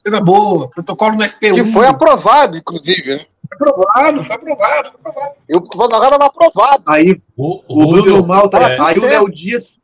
[0.02, 1.54] Coisa boa, protocolo no SP1.
[1.64, 3.26] Que foi aprovado, inclusive, né?
[3.59, 5.34] Foi aprovado, foi aprovado, foi aprovado.
[5.48, 6.82] E o protocolo estava aprovado.
[6.86, 9.78] Aí O, o Bruno Malta, é, aí o Léo Dias,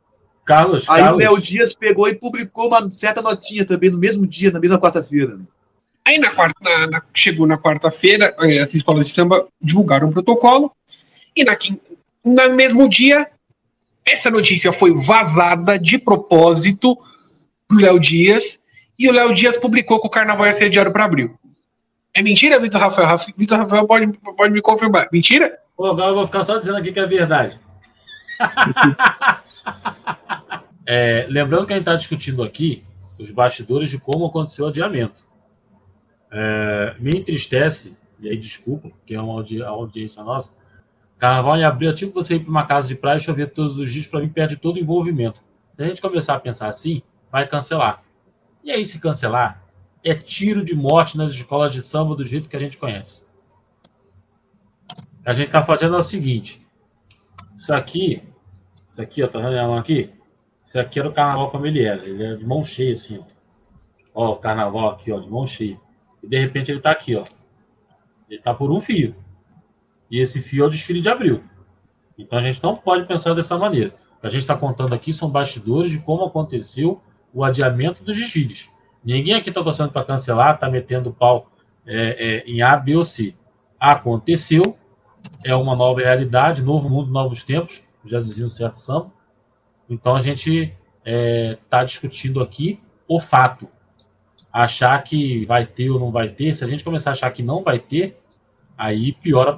[0.45, 4.25] Carlos, aí o Carlos, Léo Dias pegou e publicou uma certa notinha também no mesmo
[4.25, 5.39] dia, na mesma quarta-feira.
[6.07, 10.11] Aí na quarta, na- na- chegou na quarta-feira, eh, as escolas de samba divulgaram o
[10.11, 10.71] protocolo,
[11.35, 11.81] e na quinta,
[12.23, 13.27] no mesmo dia,
[14.07, 16.97] essa notícia foi vazada de propósito
[17.67, 18.61] pro Léo Dias,
[18.97, 21.37] e o Léo Dias publicou que o carnaval ia ser adiado para abril.
[22.13, 23.07] É mentira, Vitor Rafael?
[23.07, 25.09] Rafa- Vitor Rafael pode, pode me confirmar.
[25.11, 25.57] Mentira?
[25.75, 27.59] Pô, agora eu vou ficar só dizendo aqui que é verdade.
[30.87, 32.83] É, lembrando que a gente está discutindo aqui
[33.19, 35.25] os bastidores de como aconteceu o adiamento.
[36.31, 40.51] É, me entristece, e aí desculpa, porque é uma audi- a audiência nossa.
[41.17, 43.77] Carnaval em abril é tipo você ir para uma casa de praia e chover todos
[43.77, 45.41] os dias para mim perde todo o envolvimento.
[45.75, 47.01] Se a gente começar a pensar assim,
[47.31, 48.03] vai cancelar.
[48.63, 49.63] E aí, se cancelar,
[50.03, 53.25] é tiro de morte nas escolas de samba do jeito que a gente conhece.
[55.25, 56.65] A gente está fazendo é o seguinte:
[57.55, 58.21] isso aqui,
[58.87, 60.11] isso aqui, ó, tá vendo aqui?
[60.63, 62.03] Isso aqui era o carnaval como ele era.
[62.07, 63.23] Ele era de mão cheia, assim, ó.
[64.13, 65.79] Ó, o carnaval aqui, ó, de mão cheia.
[66.23, 67.23] E de repente ele tá aqui, ó.
[68.29, 69.15] Ele tá por um fio.
[70.09, 71.43] E esse fio é o desfile de abril.
[72.17, 73.95] Então a gente não pode pensar dessa maneira.
[74.17, 77.01] O que a gente está contando aqui são bastidores de como aconteceu
[77.33, 78.71] o adiamento dos desfiles.
[79.03, 81.51] Ninguém aqui está torcendo para cancelar, está metendo pau
[81.85, 83.35] é, é, em A, B ou C.
[83.79, 84.77] Aconteceu,
[85.45, 89.11] é uma nova realidade, novo mundo, novos tempos, já dizia um certo samba.
[89.89, 90.73] Então a gente
[91.05, 93.67] está discutindo aqui o fato.
[94.51, 97.43] Achar que vai ter ou não vai ter, se a gente começar a achar que
[97.43, 98.17] não vai ter,
[98.77, 99.53] aí piora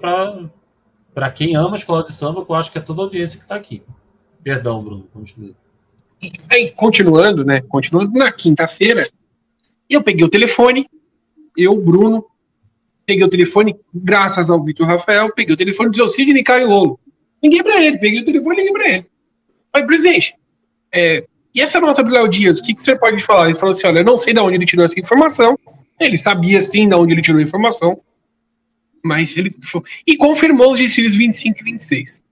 [1.13, 3.37] para quem ama a escola de samba, que eu acho que é toda a audiência
[3.37, 3.81] que está aqui.
[4.43, 5.55] Perdão, Bruno, continue.
[6.49, 7.61] Aí, continuando, né?
[7.61, 9.07] Continuando, na quinta-feira,
[9.89, 10.87] eu peguei o telefone,
[11.55, 12.25] eu, Bruno,
[13.05, 16.99] peguei o telefone, graças ao Vitor Rafael, peguei o telefone do Sidney Caiolo.
[17.43, 19.05] Liguei pra ele, peguei o telefone e liguei pra ele.
[19.71, 20.33] Falei, presidente,
[20.93, 23.47] é, e essa nota do Léo Dias, o que, que você pode falar?
[23.47, 25.57] Ele falou assim: olha, eu não sei de onde ele tirou essa informação.
[25.99, 27.99] Ele sabia sim de onde ele tirou a informação,
[29.03, 29.55] mas ele.
[29.63, 32.23] fo- E confirmou os desfiles 25 e 26.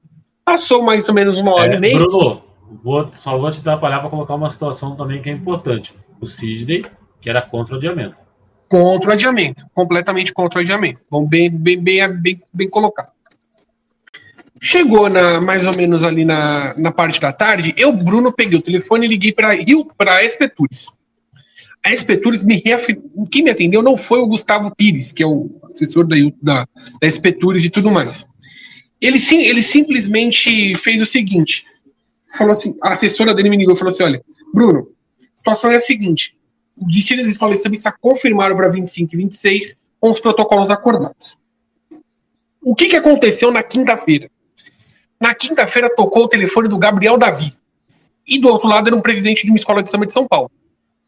[0.43, 1.97] Passou mais ou menos uma hora É, e meia.
[1.97, 2.43] Bruno,
[2.84, 5.93] vou, só vou te atrapalhar para colocar uma situação também que é importante.
[6.22, 6.86] O Sidney,
[7.22, 8.16] que era contra o adiamento.
[8.70, 10.99] contra o adiamento, completamente contra o adiamento.
[11.09, 13.11] Bom, bem, bem, bem, bem, bem colocado.
[14.61, 18.61] Chegou na, mais ou menos ali na, na parte da tarde, eu, Bruno, peguei o
[18.61, 20.88] telefone e liguei para Rio, para a Espetures.
[21.86, 23.27] A Espetures me reafirmou.
[23.31, 26.67] Quem me atendeu não foi o Gustavo Pires, que é o assessor da, da,
[26.99, 28.25] da Espetures e tudo mais.
[28.99, 31.63] Ele, sim, ele simplesmente fez o seguinte:
[32.36, 34.88] falou assim, a assessora dele me ligou e falou assim: olha, Bruno,
[35.21, 36.36] a situação é a seguinte:
[36.75, 41.38] o desfile das escolas também confirmaram para 25 e 26 com os protocolos acordados.
[42.63, 44.27] O que, que aconteceu na quinta-feira?
[45.21, 47.53] Na quinta-feira tocou o telefone do Gabriel Davi.
[48.27, 50.49] E do outro lado era um presidente de uma escola de samba de São Paulo.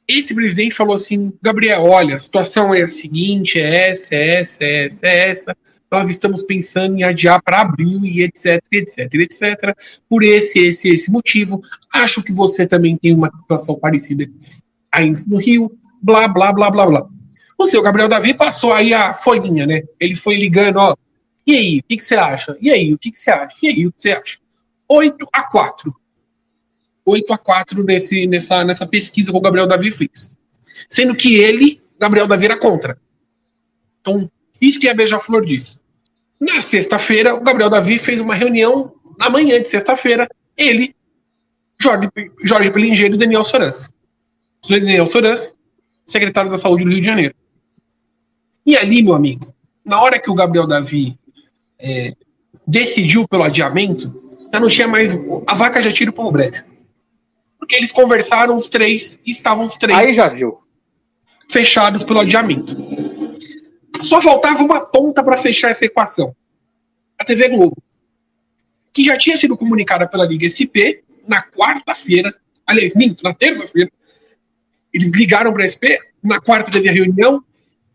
[0.08, 4.64] Esse presidente falou assim: Gabriel, olha, a situação é a seguinte, é essa, é essa,
[4.64, 5.58] é essa, é essa.
[5.90, 9.76] Nós estamos pensando em adiar para abril e etc, etc, etc.
[10.10, 11.62] Por esse, esse, esse motivo.
[11.94, 14.30] Acho que você também tem uma situação parecida
[14.92, 17.08] aí no Rio, blá, blá, blá, blá, blá.
[17.58, 19.84] O seu Gabriel Davi passou aí a folhinha, né?
[20.00, 20.96] Ele foi ligando, ó.
[21.46, 22.58] E aí, o que, que você acha?
[22.62, 23.56] E aí, o que, que você acha?
[23.64, 24.38] E aí, o que você acha?
[24.90, 25.96] 8 a 4.
[27.08, 30.30] 8 a 4 nesse, nessa, nessa pesquisa que o Gabriel Davi fez.
[30.90, 33.00] Sendo que ele, Gabriel Davi, era contra.
[34.02, 34.30] Então,
[34.60, 35.80] isso que a Beija-Flor disse.
[36.38, 40.94] Na sexta-feira, o Gabriel Davi fez uma reunião na manhã de sexta-feira, ele,
[41.80, 42.10] Jorge,
[42.44, 43.90] Jorge Pelingeiro e Daniel Sorans.
[44.70, 45.54] Daniel Sorans,
[46.06, 47.34] secretário da Saúde do Rio de Janeiro.
[48.66, 49.54] E ali, meu amigo,
[49.86, 51.18] na hora que o Gabriel Davi
[51.80, 52.14] é,
[52.68, 55.18] decidiu pelo adiamento, já não tinha mais.
[55.48, 56.66] A vaca já tira o brejo.
[57.68, 59.98] Porque eles conversaram os três e estavam os três.
[59.98, 60.60] Aí já viu.
[61.52, 62.78] Fechados pelo adiamento.
[64.00, 66.34] Só faltava uma ponta para fechar essa equação.
[67.20, 67.76] A TV Globo.
[68.94, 72.34] Que já tinha sido comunicada pela Liga SP na quarta-feira.
[72.66, 73.92] Aliás, minto, na terça-feira.
[74.94, 77.44] Eles ligaram para a SP, na quarta teve a reunião,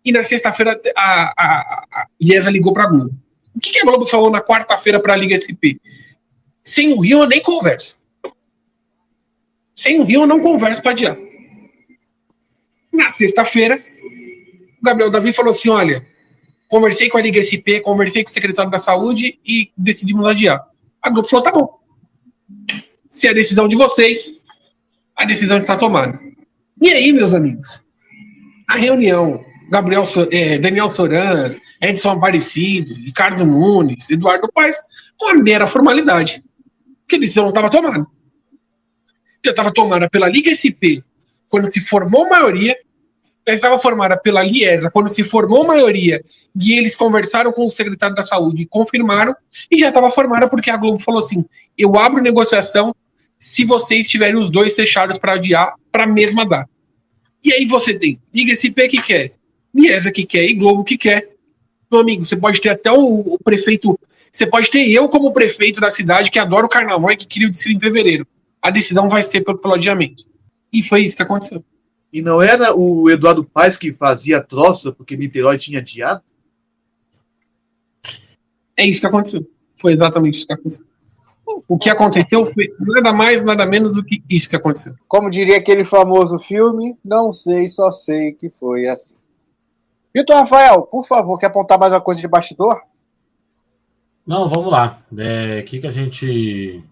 [0.04, 3.14] e na sexta-feira a, a, a IESA ligou para a Globo.
[3.56, 5.80] O que, que a Globo falou na quarta-feira para a Liga SP?
[6.62, 7.96] Sem o Rio eu nem converso.
[9.82, 11.18] Sem o Rio eu não converso para adiar.
[12.92, 13.82] Na sexta-feira,
[14.80, 16.06] o Gabriel Davi falou assim: olha,
[16.68, 20.64] conversei com a Liga SP, conversei com o secretário da Saúde e decidimos adiar.
[21.02, 21.80] A Globo falou: tá bom.
[23.10, 24.32] Se é a decisão de vocês,
[25.16, 26.16] a decisão está tomada.
[26.80, 27.82] E aí, meus amigos?
[28.68, 34.76] A reunião, Gabriel, eh, Daniel Sorans, Edson Aparecido, Ricardo Nunes, Eduardo Paes,
[35.20, 36.40] uma mera formalidade.
[37.00, 38.06] Porque a decisão não estava tomada.
[39.44, 41.02] Já estava tomada pela Liga SP,
[41.50, 42.76] quando se formou maioria,
[43.46, 46.22] já estava formada pela Liesa, quando se formou maioria,
[46.58, 49.34] e eles conversaram com o secretário da Saúde e confirmaram,
[49.70, 51.44] e já estava formada porque a Globo falou assim:
[51.76, 52.94] eu abro negociação
[53.38, 56.70] se vocês tiverem os dois fechados para adiar para a mesma data.
[57.44, 59.32] E aí você tem Liga SP que quer,
[59.74, 61.28] Liesa que quer e Globo que quer.
[61.90, 63.98] Meu amigo, você pode ter até o, o prefeito,
[64.30, 67.48] você pode ter eu como prefeito da cidade que adora o carnaval e que queria
[67.48, 68.26] o desfile em fevereiro.
[68.62, 70.24] A decisão vai ser pelo, pelo adiamento.
[70.72, 71.62] E foi isso que aconteceu.
[72.12, 76.22] E não era o Eduardo Paes que fazia a troça porque Niterói tinha adiado?
[78.76, 79.46] É isso que aconteceu.
[79.80, 80.86] Foi exatamente isso que aconteceu.
[81.66, 84.94] O que aconteceu foi nada mais, nada menos do que isso que aconteceu.
[85.08, 89.16] Como diria aquele famoso filme, não sei, só sei que foi assim.
[90.14, 92.80] Vitor Rafael, por favor, quer apontar mais uma coisa de bastidor?
[94.26, 95.00] Não, vamos lá.
[95.18, 96.84] É, o que, que a gente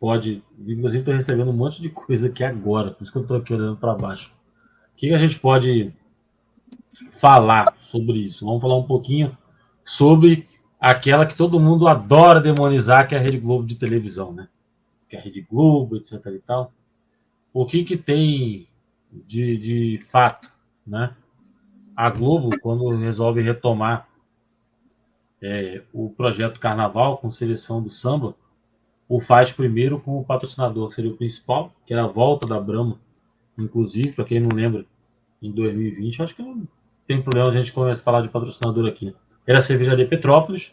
[0.00, 0.42] pode.
[0.58, 3.52] Inclusive, estou recebendo um monte de coisa aqui agora, por isso que eu estou aqui
[3.52, 4.32] olhando para baixo.
[4.94, 5.92] O que, que a gente pode
[7.12, 8.46] falar sobre isso?
[8.46, 9.36] Vamos falar um pouquinho
[9.84, 10.48] sobre
[10.80, 14.48] aquela que todo mundo adora demonizar, que é a Rede Globo de televisão, né?
[15.08, 16.14] Que é a Rede Globo, etc.
[16.26, 16.72] e tal.
[17.52, 18.68] O que, que tem
[19.12, 20.50] de, de fato,
[20.86, 21.14] né?
[21.94, 24.08] A Globo, quando resolve retomar
[25.42, 28.34] é, o projeto Carnaval com seleção do samba,
[29.10, 32.60] o faz primeiro com o patrocinador, que seria o principal, que era a volta da
[32.60, 32.96] Brahma,
[33.58, 34.86] inclusive, para quem não lembra,
[35.42, 36.62] em 2020, acho que não
[37.08, 39.12] tem problema a gente começar a falar de patrocinador aqui.
[39.44, 40.72] Era a Cervejaria Petrópolis,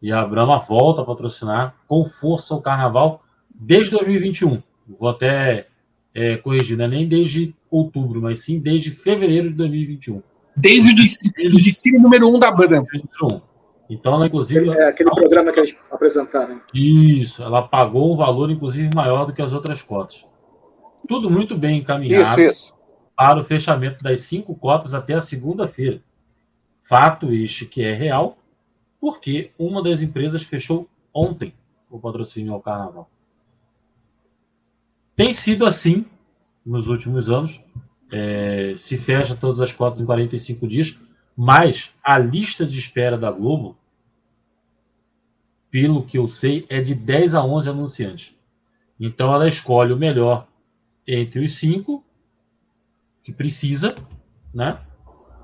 [0.00, 4.62] e a Brahma volta a patrocinar com força o Carnaval desde 2021.
[4.86, 5.66] Vou até
[6.14, 10.22] é, corrigir, não é nem desde outubro, mas sim desde fevereiro de 2021.
[10.56, 12.86] Desde o desfile, número um da Brahma.
[13.88, 14.70] Então, ela, inclusive.
[14.70, 15.20] É aquele ela...
[15.20, 16.60] programa que eles apresentaram.
[16.74, 20.26] Isso, ela pagou um valor, inclusive, maior do que as outras cotas.
[21.08, 22.76] Tudo muito bem encaminhado Isso, isso.
[23.16, 26.00] para o fechamento das cinco cotas até a segunda-feira.
[26.82, 28.36] Fato este que é real,
[29.00, 31.54] porque uma das empresas fechou ontem
[31.90, 33.10] o patrocínio ao carnaval.
[35.14, 36.06] Tem sido assim
[36.64, 37.60] nos últimos anos.
[38.10, 40.98] É, se fecha todas as cotas em 45 dias,
[41.36, 43.76] mas a lista de espera da Globo,
[45.70, 48.36] pelo que eu sei, é de 10 a 11 anunciantes.
[49.00, 50.46] Então ela escolhe o melhor
[51.06, 52.04] entre os cinco
[53.22, 53.94] que precisa,
[54.54, 54.78] né,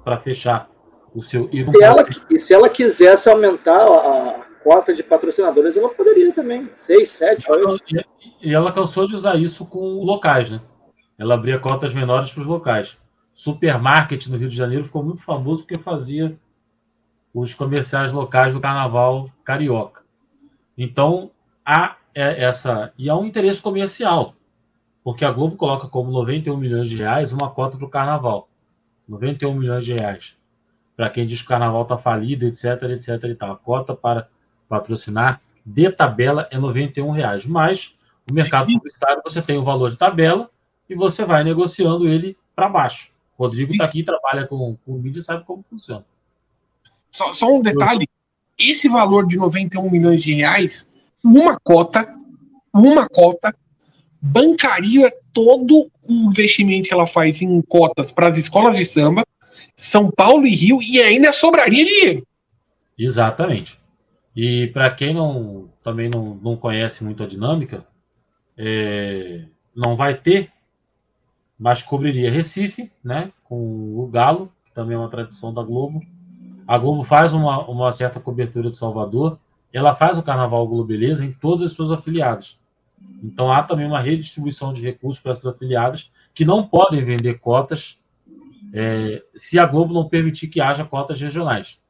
[0.04, 0.70] para fechar
[1.14, 1.48] o seu.
[1.52, 6.70] E se, ela, e se ela quisesse aumentar a cota de patrocinadores, ela poderia também.
[6.74, 7.82] Seis, sete, oito.
[8.40, 10.60] E ela cansou de usar isso com locais, né?
[11.18, 12.98] Ela abria cotas menores para os locais.
[13.38, 16.36] Supermarket no Rio de Janeiro ficou muito famoso porque fazia
[17.32, 20.02] os comerciais locais do carnaval carioca.
[20.76, 21.30] Então,
[21.64, 22.92] há essa.
[22.98, 24.34] E há um interesse comercial,
[25.04, 28.48] porque a Globo coloca como 91 milhões de reais uma cota para o carnaval.
[29.08, 30.36] 91 milhões de reais.
[30.96, 33.52] Para quem diz que o carnaval está falido, etc, etc e tal.
[33.52, 34.28] A cota para
[34.68, 37.46] patrocinar de tabela é 91 reais.
[37.46, 37.96] Mas
[38.28, 40.50] o mercado publicitário você tem o valor de tabela
[40.90, 43.16] e você vai negociando ele para baixo.
[43.38, 46.04] Rodrigo está aqui, trabalha com, com mídia e sabe como funciona.
[47.10, 48.06] Só, só, um detalhe:
[48.58, 50.90] esse valor de 91 milhões de reais,
[51.22, 52.12] numa cota,
[52.74, 53.54] uma cota,
[54.20, 59.24] bancaria todo o investimento que ela faz em cotas para as escolas de samba,
[59.76, 62.26] São Paulo e Rio, e ainda sobraria dinheiro.
[62.98, 63.78] Exatamente.
[64.34, 67.86] E para quem não também não, não conhece muito a dinâmica,
[68.56, 69.44] é,
[69.74, 70.50] não vai ter,
[71.58, 76.00] mas cobriria Recife, né, com o Galo, que também é uma tradição da Globo.
[76.66, 79.38] A Globo faz uma, uma certa cobertura de Salvador,
[79.72, 82.58] ela faz o Carnaval Globo Beleza em todas as suas afiliadas.
[83.22, 87.98] Então há também uma redistribuição de recursos para essas afiliadas que não podem vender cotas
[88.72, 91.80] é, se a Globo não permitir que haja cotas regionais.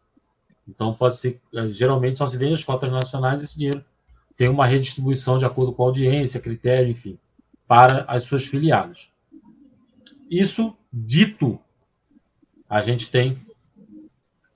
[0.67, 3.85] Então pode ser, é, geralmente só se vende as cotas nacionais esse dinheiro
[4.39, 7.19] tem uma redistribuição de acordo com a audiência, critério, enfim,
[7.67, 9.11] para as suas filiadas.
[10.31, 11.59] Isso dito,
[12.69, 13.39] a gente tem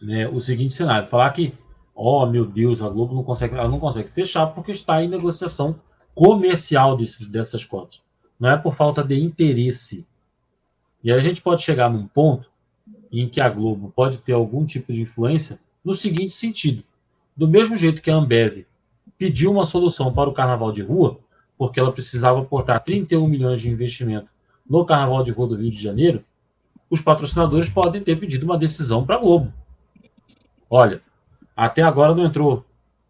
[0.00, 1.54] né, o seguinte cenário: falar que,
[1.94, 5.80] oh meu Deus, a Globo não consegue, ela não consegue fechar porque está em negociação
[6.14, 8.02] comercial dessas cotas.
[8.38, 10.06] Não é por falta de interesse.
[11.02, 12.50] E a gente pode chegar num ponto
[13.10, 16.84] em que a Globo pode ter algum tipo de influência no seguinte sentido:
[17.36, 18.66] do mesmo jeito que a Ambev
[19.16, 21.18] pediu uma solução para o carnaval de rua,
[21.56, 24.31] porque ela precisava aportar 31 milhões de investimento
[24.68, 26.24] no carnaval de rua do Rio de Janeiro,
[26.90, 29.52] os patrocinadores podem ter pedido uma decisão para a Globo.
[30.68, 31.00] Olha,
[31.56, 32.64] até agora não entrou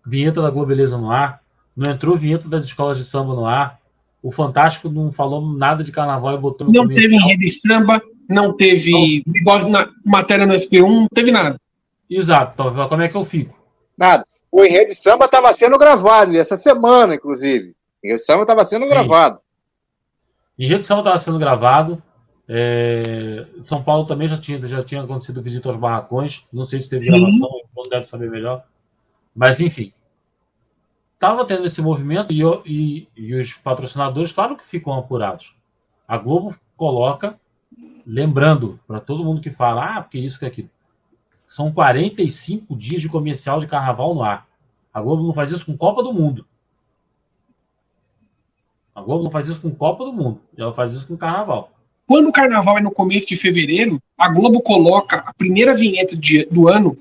[0.04, 1.40] vinheta da Globo Beleza no ar,
[1.76, 3.80] não entrou vinheta das escolas de samba no ar,
[4.22, 8.52] o Fantástico não falou nada de carnaval e botou no Não teve rede samba, não
[8.52, 11.60] teve igual na matéria no SP1, não teve nada.
[12.08, 12.52] Exato.
[12.54, 13.56] Então, como é que eu fico?
[13.96, 14.24] Nada.
[14.50, 17.74] O Enredo Samba estava sendo gravado essa semana, inclusive.
[18.02, 18.90] O Enredo Samba estava sendo Sim.
[18.90, 19.40] gravado.
[20.58, 22.02] Enredo Samba estava sendo gravado.
[22.48, 26.46] É, São Paulo também já tinha, já tinha acontecido visita aos barracões.
[26.52, 27.12] Não sei se teve Sim.
[27.12, 28.64] gravação, não deve saber melhor.
[29.34, 29.92] Mas, enfim.
[31.14, 35.54] Estava tendo esse movimento e, eu- e- e os patrocinadores, claro que ficam apurados.
[36.06, 37.38] A Globo coloca,
[38.04, 40.68] lembrando para todo mundo que fala, ah, porque isso, que aquilo.
[41.46, 44.46] São 45 dias de comercial de carnaval no ar.
[44.92, 46.44] A Globo não faz isso com Copa do Mundo.
[48.94, 50.40] A Globo não faz isso com Copa do Mundo.
[50.56, 51.70] Ela faz isso com Carnaval.
[52.06, 56.44] Quando o carnaval é no começo de fevereiro, a Globo coloca a primeira vinheta de-
[56.46, 56.98] do ano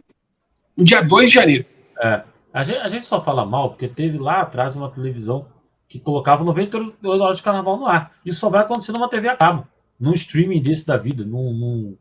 [0.78, 1.66] no dia 2 de janeiro.
[2.00, 2.24] É.
[2.54, 5.46] A gente, a gente só fala mal porque teve lá atrás uma televisão
[5.88, 8.14] que colocava 98 horas de carnaval no ar.
[8.26, 9.68] Isso só vai acontecer numa TV a cabo.
[10.00, 11.26] Num streaming desse da vida.
[11.26, 11.98] Num, num-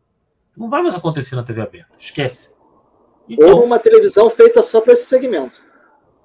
[0.57, 1.91] Não vai mais acontecer na TV aberta.
[1.99, 2.51] Esquece.
[2.51, 5.57] Ou Então, uma televisão feita só para esse segmento.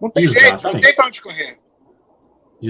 [0.01, 1.57] Não tem jeito, não tem para onde correr.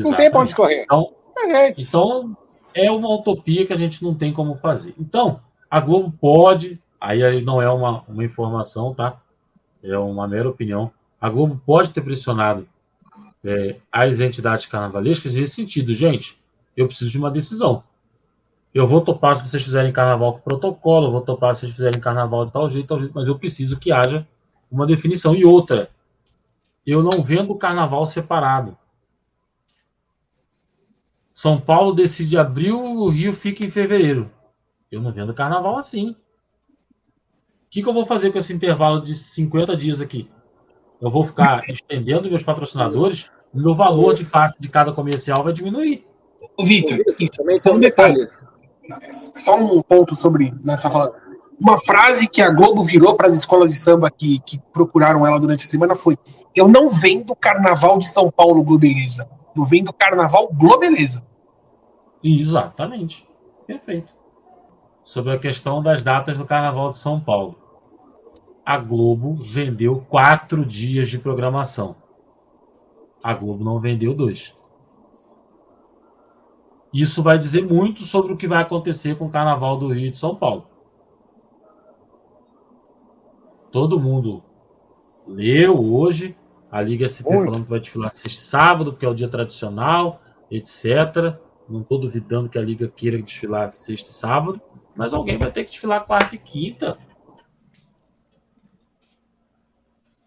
[0.01, 0.17] Não exatamente.
[0.17, 0.83] tem para onde correr.
[0.83, 1.81] Então, Não jeito.
[1.81, 2.37] Então,
[2.73, 4.93] é uma utopia que a gente não tem como fazer.
[4.99, 5.39] Então,
[5.69, 9.17] a Globo pode, aí aí não é uma, uma informação, tá?
[9.83, 10.91] É uma mera opinião.
[11.19, 12.67] A Globo pode ter pressionado
[13.43, 15.93] é, as entidades carnavalescas nesse sentido.
[15.93, 16.39] Gente,
[16.75, 17.83] eu preciso de uma decisão.
[18.73, 22.01] Eu vou topar se vocês fizerem carnaval com protocolo, eu vou topar se vocês fizerem
[22.01, 24.27] carnaval de tal jeito, tal jeito, mas eu preciso que haja
[24.69, 25.33] uma definição.
[25.33, 25.89] E outra,
[26.85, 28.77] eu não vendo carnaval separado.
[31.35, 34.31] São Paulo decide abril, o Rio fica em fevereiro.
[34.89, 36.11] Eu não vendo carnaval assim.
[36.11, 36.15] O
[37.69, 40.31] que, que eu vou fazer com esse intervalo de 50 dias aqui?
[41.01, 45.51] Eu vou ficar estendendo meus patrocinadores, o meu valor de face de cada comercial vai
[45.51, 46.07] diminuir.
[46.57, 48.15] Ô, Vitor, isso, Também só tem um detalhe.
[48.15, 49.11] detalhe.
[49.11, 51.13] Só um ponto sobre nessa fala.
[51.59, 55.37] Uma frase que a Globo virou para as escolas de samba que, que procuraram ela
[55.37, 56.17] durante a semana foi:
[56.55, 59.29] Eu não vendo carnaval de São Paulo Globeleza.
[59.55, 61.25] Eu vendo carnaval Globeleza.
[62.23, 63.27] Exatamente.
[63.67, 64.13] Perfeito.
[65.03, 67.55] Sobre a questão das datas do Carnaval de São Paulo.
[68.65, 71.95] A Globo vendeu quatro dias de programação.
[73.21, 74.57] A Globo não vendeu dois.
[76.91, 80.17] Isso vai dizer muito sobre o que vai acontecer com o Carnaval do Rio de
[80.17, 80.65] São Paulo.
[83.71, 84.41] Todo mundo
[85.27, 86.35] leu hoje
[86.75, 87.45] a Liga SP Muito.
[87.45, 90.21] falando que vai desfilar sexta e sábado, porque é o dia tradicional,
[90.51, 91.37] etc.
[91.69, 94.61] Não estou duvidando que a Liga queira desfilar sexta e sábado,
[94.93, 96.97] mas alguém vai ter que desfilar quarta e quinta.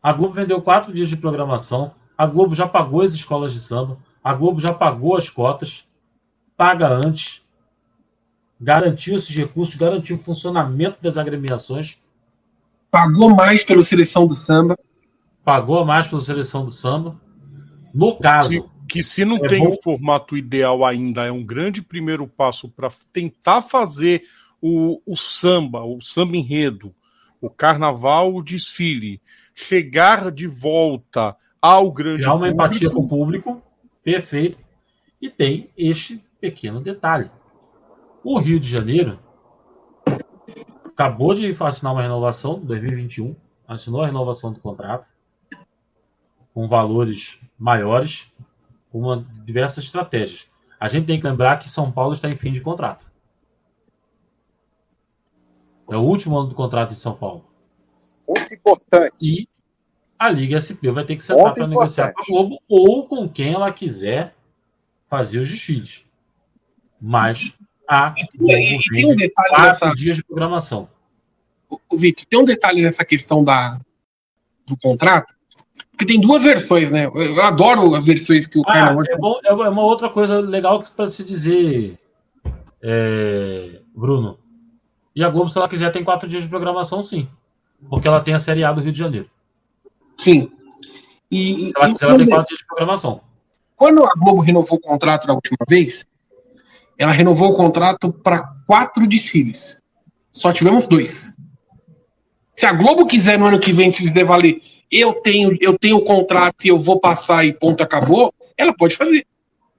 [0.03, 1.95] A Globo vendeu quatro dias de programação.
[2.17, 3.99] A Globo já pagou as escolas de samba.
[4.25, 5.87] A Globo já pagou as cotas.
[6.57, 7.45] Paga antes.
[8.59, 12.01] Garantiu esses recursos, garantiu o funcionamento das agremiações.
[12.91, 14.79] Pagou mais pela seleção do samba.
[15.49, 17.19] Pagou mais pela seleção do samba.
[17.95, 21.43] No caso, Se- que se não É tem bom- o formato ideal ainda, é um
[21.43, 24.25] grande primeiro passo para tentar fazer
[24.61, 26.95] o, o samba, o samba enredo,
[27.41, 29.23] o carnaval, o desfile,
[29.55, 32.63] chegar de volta ao grande criar uma público.
[32.67, 33.63] empatia com o público.
[34.05, 34.59] Perfeito.
[35.19, 37.31] E tem este pequeno detalhe.
[38.23, 39.19] O Rio de Janeiro
[40.85, 43.35] acabou de assinar uma renovação 2021,
[43.67, 45.07] assinou a renovação do contrato
[46.59, 48.33] com valores maiores,
[48.91, 50.49] com uma, diversas estratégias.
[50.81, 53.09] A gente tem que lembrar que São Paulo está em fim de contrato.
[55.89, 57.45] É o último ano do contrato de São Paulo.
[58.27, 59.15] Muito importante.
[59.23, 59.49] E
[60.19, 63.55] a Liga SP vai ter que sentar para negociar com a Globo ou com quem
[63.55, 64.35] ela quiser
[65.09, 66.05] fazer os desfiles.
[67.01, 67.57] Mas
[67.87, 70.91] a Globo E tem um detalhe quatro nessa, dias de programação.
[71.71, 73.81] o Vitor, tem um detalhe nessa questão da,
[74.67, 75.38] do contrato,
[75.99, 77.07] porque tem duas versões, né?
[77.13, 79.03] Eu, adoro as versões que o Ah, Carnaval.
[79.05, 81.99] é, bom, é uma outra coisa legal para se dizer,
[82.81, 84.39] é, Bruno.
[85.15, 87.29] E a Globo, se ela quiser, tem quatro dias de programação, sim.
[87.91, 89.29] Porque ela tem a Série A do Rio de Janeiro.
[90.17, 90.49] Sim.
[91.29, 93.21] E, Se ela e quiser, ela tem quando, quatro dias de programação.
[93.75, 96.07] quando a Globo renovou o contrato da última vez,
[96.97, 99.83] ela renovou o contrato para quatro desfiles.
[100.33, 101.35] Só tivemos dois.
[102.55, 104.61] Se a Globo quiser no ano que vem fizer valer,
[104.91, 108.97] eu tenho, eu tenho o contrato e eu vou passar e ponto acabou, ela pode
[108.97, 109.27] fazer.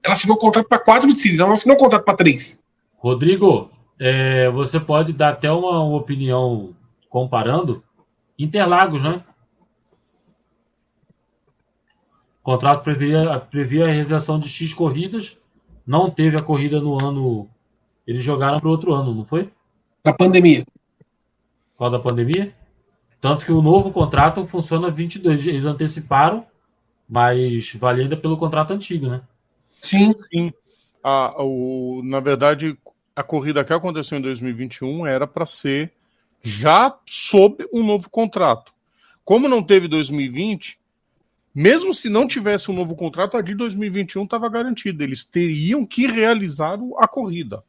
[0.02, 2.60] Ela assinou o contrato para quatro desfiles, ela não assinou o contrato para três.
[2.96, 6.74] Rodrigo, é, você pode dar até uma opinião
[7.08, 7.82] comparando
[8.38, 9.22] Interlagos, né?
[12.40, 15.42] O contrato previa, previa a realização de X corridas,
[15.86, 17.46] não teve a corrida no ano.
[18.06, 19.50] Eles jogaram para outro ano, não foi?
[20.02, 20.64] Da pandemia.
[21.76, 22.54] Causa da pandemia?
[23.20, 25.54] Tanto que o novo contrato funciona 22 dias.
[25.54, 26.46] Eles anteciparam,
[27.08, 29.20] mas vale ainda pelo contrato antigo, né?
[29.80, 30.14] Sim.
[30.32, 30.52] Sim.
[31.02, 32.76] A, o, na verdade,
[33.14, 35.92] a corrida que aconteceu em 2021 era para ser
[36.42, 38.72] já sob um novo contrato.
[39.24, 40.78] Como não teve 2020,
[41.54, 45.04] mesmo se não tivesse um novo contrato, a de 2021 estava garantida.
[45.04, 47.62] Eles teriam que realizar a corrida.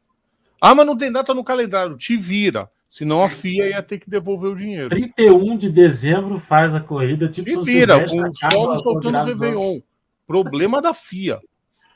[0.60, 1.96] Ah, mas não tem data no calendário.
[1.96, 2.70] Te vira.
[2.92, 4.90] Senão a FIA ia ter que devolver o dinheiro.
[4.90, 9.24] 31 de dezembro faz a corrida, tipo E com solo a soltando o.
[9.24, 9.80] Réveillon.
[10.26, 11.40] Problema da FIA.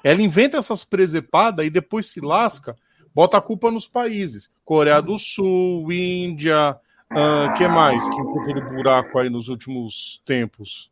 [0.03, 2.75] Ela inventa essas presepadas e depois se lasca,
[3.15, 4.51] bota a culpa nos países.
[4.65, 6.75] Coreia do Sul, Índia,
[7.11, 10.91] ah, que mais que no buraco aí nos últimos tempos?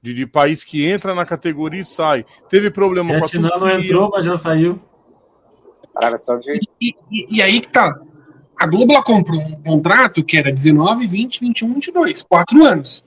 [0.00, 2.24] De, de país que entra na categoria e sai.
[2.48, 3.78] Teve problema com a Vietnã não Turquia.
[3.84, 4.80] entrou, mas já saiu.
[5.92, 6.60] Arábia Saudita.
[6.80, 8.00] E, e- e aí que tá.
[8.58, 12.22] A Globo ela comprou um contrato que era 19, 20, 21, 22.
[12.22, 13.04] Quatro anos.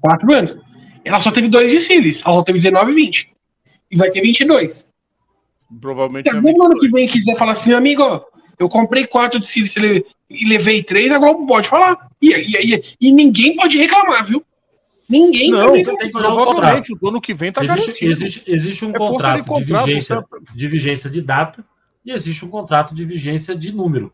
[0.00, 0.56] Quatro anos.
[1.04, 2.22] Ela só teve dois desfiles.
[2.24, 3.28] Ela só teve 19 e 20.
[3.90, 4.88] E vai ter 22.
[5.80, 8.22] Provavelmente Se a é Globo no ano que vem quiser falar assim, meu amigo, ó,
[8.58, 12.08] eu comprei quatro desfiles e levei três, a Globo pode falar.
[12.20, 14.42] E, e, e, e ninguém pode reclamar, viu?
[15.08, 16.32] Ninguém Não, pode reclamar.
[16.32, 18.12] o provavelmente o do ano que vem tá existe, garantido.
[18.12, 21.64] existe, existe um É contrato, de contrato, de, vigência, você- de vigência de data
[22.04, 24.12] e existe um contrato de vigência de número.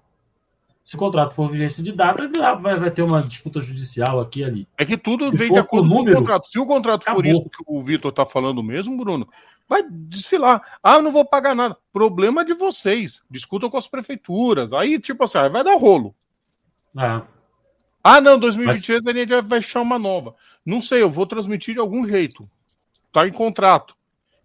[0.84, 2.28] Se o contrato for vigência de data,
[2.60, 4.68] vai, vai ter uma disputa judicial aqui e ali.
[4.76, 6.48] É que tudo Se vem for de acordo com o número, contrato.
[6.48, 7.30] Se o contrato for acabou.
[7.30, 9.28] isso que o Vitor tá falando mesmo, Bruno,
[9.68, 10.78] vai desfilar.
[10.82, 11.76] Ah, não vou pagar nada.
[11.92, 13.22] Problema de vocês.
[13.30, 14.72] Discutam com as prefeituras.
[14.72, 16.14] Aí, tipo assim, vai dar rolo.
[16.96, 17.22] Ah,
[18.02, 20.34] Ah, não, 2023 a gente vai fechar uma nova.
[20.66, 22.46] Não sei, eu vou transmitir de algum jeito.
[23.12, 23.94] Tá em contrato.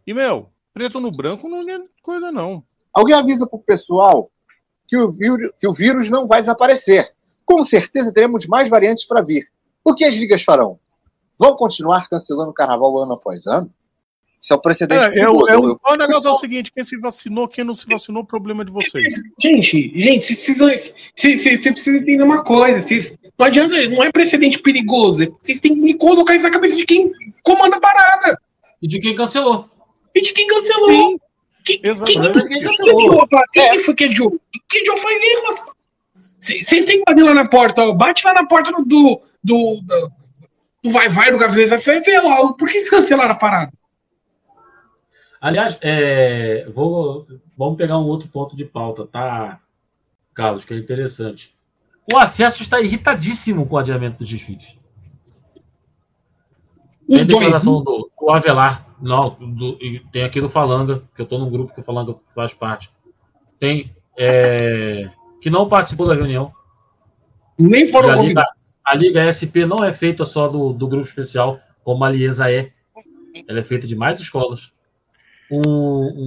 [0.06, 2.64] E, meu, preto no branco não é coisa, não.
[2.96, 4.32] Alguém avisa pro pessoal
[4.88, 7.12] que o, vírus, que o vírus não vai desaparecer.
[7.44, 9.44] Com certeza teremos mais variantes para vir.
[9.84, 10.80] O que as ligas farão?
[11.38, 13.70] Vão continuar cancelando o carnaval ano após ano?
[14.42, 15.50] Isso é um precedente É, é, o, perigoso.
[15.50, 18.24] é, o, Eu- o negócio é o seguinte: quem se vacinou, quem não se vacinou,
[18.24, 19.14] problema de vocês.
[19.42, 22.82] Gente, gente, vocês precisam, entender uma coisa.
[22.82, 25.36] Vocês, não adianta, não é precedente perigoso.
[25.44, 27.12] Vocês têm que colocar isso na cabeça de quem
[27.44, 28.38] comanda a parada.
[28.82, 29.68] e de quem cancelou?
[30.14, 30.90] E de quem cancelou.
[30.90, 31.18] Sim,
[31.66, 31.82] Quem,
[33.84, 34.40] foi que adiou?
[34.70, 35.66] Quem adiou foi elas.
[36.40, 37.94] Vocês vocês têm que bater lá na porta, ó.
[37.94, 38.86] Bate lá na porta do.
[38.86, 40.12] do, do, do,
[40.84, 42.42] do vai vai do Gaveta vai ver lá.
[42.42, 43.74] ó, Por que cancelaram a parada?
[45.42, 47.28] Aliás, é, vou,
[47.58, 49.60] vamos pegar um outro ponto de pauta, tá,
[50.34, 51.56] Carlos, que é interessante.
[52.12, 54.76] O acesso está irritadíssimo com o adiamento dos desfiles.
[57.08, 57.28] Os dois.
[57.28, 59.78] declaração do, do Avelar, não, do-
[60.12, 62.92] tem aqui do Falanga, que eu estou num grupo que o Falanga faz parte.
[63.60, 65.10] Tem é,
[65.42, 66.54] que não participou da reunião.
[67.58, 68.78] Nem foram a, Liga, convidados.
[68.84, 72.74] a Liga SP não é feita só do, do grupo especial, como a Liesa é.
[73.48, 74.74] Ela é feita de mais escolas.
[75.50, 75.62] O,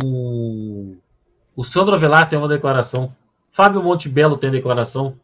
[0.05, 0.97] o,
[1.57, 3.15] o Sandro Avelar tem uma declaração.
[3.51, 5.19] Fábio Montebello tem declaração.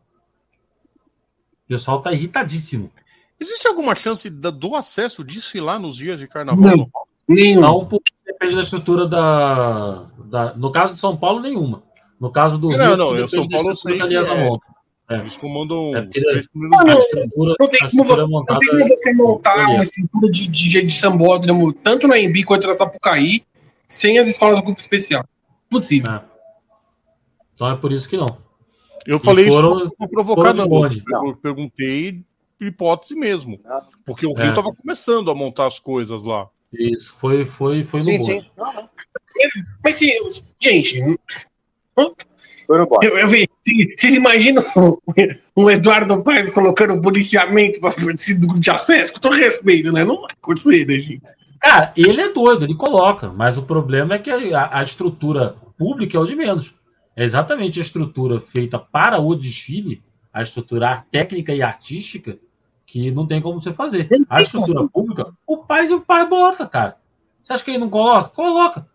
[1.65, 2.91] O pessoal está irritadíssimo.
[3.39, 6.77] Existe alguma chance do acesso desfilar nos dias de carnaval?
[6.77, 6.91] Não.
[7.29, 7.61] Nenhum.
[7.61, 11.83] Não, porque depende da estrutura da, da- No caso de São Paulo, nenhuma.
[12.21, 14.45] No caso do Não, Rio, não, eu São Paulo sei que é.
[14.45, 14.75] monta.
[15.11, 15.19] É.
[15.19, 18.89] Eles comandam É os três primeiros Não, estrutura, Não tem como você, não tem como
[18.89, 23.45] você montar uma estrutura de, de, de sambódromo, tanto na Embi quanto na Sapucaí,
[23.87, 25.23] sem as escolas do grupo especial.
[25.69, 26.11] Possível.
[26.11, 26.23] É.
[27.55, 28.39] Então é por isso que não.
[29.07, 31.03] Eu falei foram- isso bonde.
[31.27, 32.23] Eu perguntei
[32.59, 33.61] hipótese mesmo.
[34.07, 34.45] Porque o É.
[34.45, 36.49] Rio tava começando a montar as coisas lá.
[36.79, 38.41] Isso, foi, foi, foi no Sim, bonde.
[38.43, 38.51] sim.
[38.57, 38.91] Não, não.
[39.83, 40.13] Mas, se,
[40.61, 41.01] gente,
[42.67, 44.99] Foi no eu, eu vi, se- vocês imaginam o,
[45.55, 47.95] o Eduardo Paes colocando policiamento para
[48.35, 49.13] grupo de acesso?
[49.13, 50.05] Com todo respeito, né?
[50.05, 51.23] Não vai acontecer, né, gente?
[51.61, 56.17] Cara, ele é doido, ele coloca, mas o problema é que a, a estrutura pública
[56.17, 56.75] é o de menos.
[57.17, 60.03] É exatamente a estrutura feita para o desfile,
[60.33, 62.39] a estrutura técnica e artística,
[62.95, 64.09] que não tem como você fazer.
[64.31, 66.97] A estrutura pública, o pai o pai bota, cara.
[67.43, 68.29] Você acha que ele não coloca?
[68.29, 68.87] Coloca.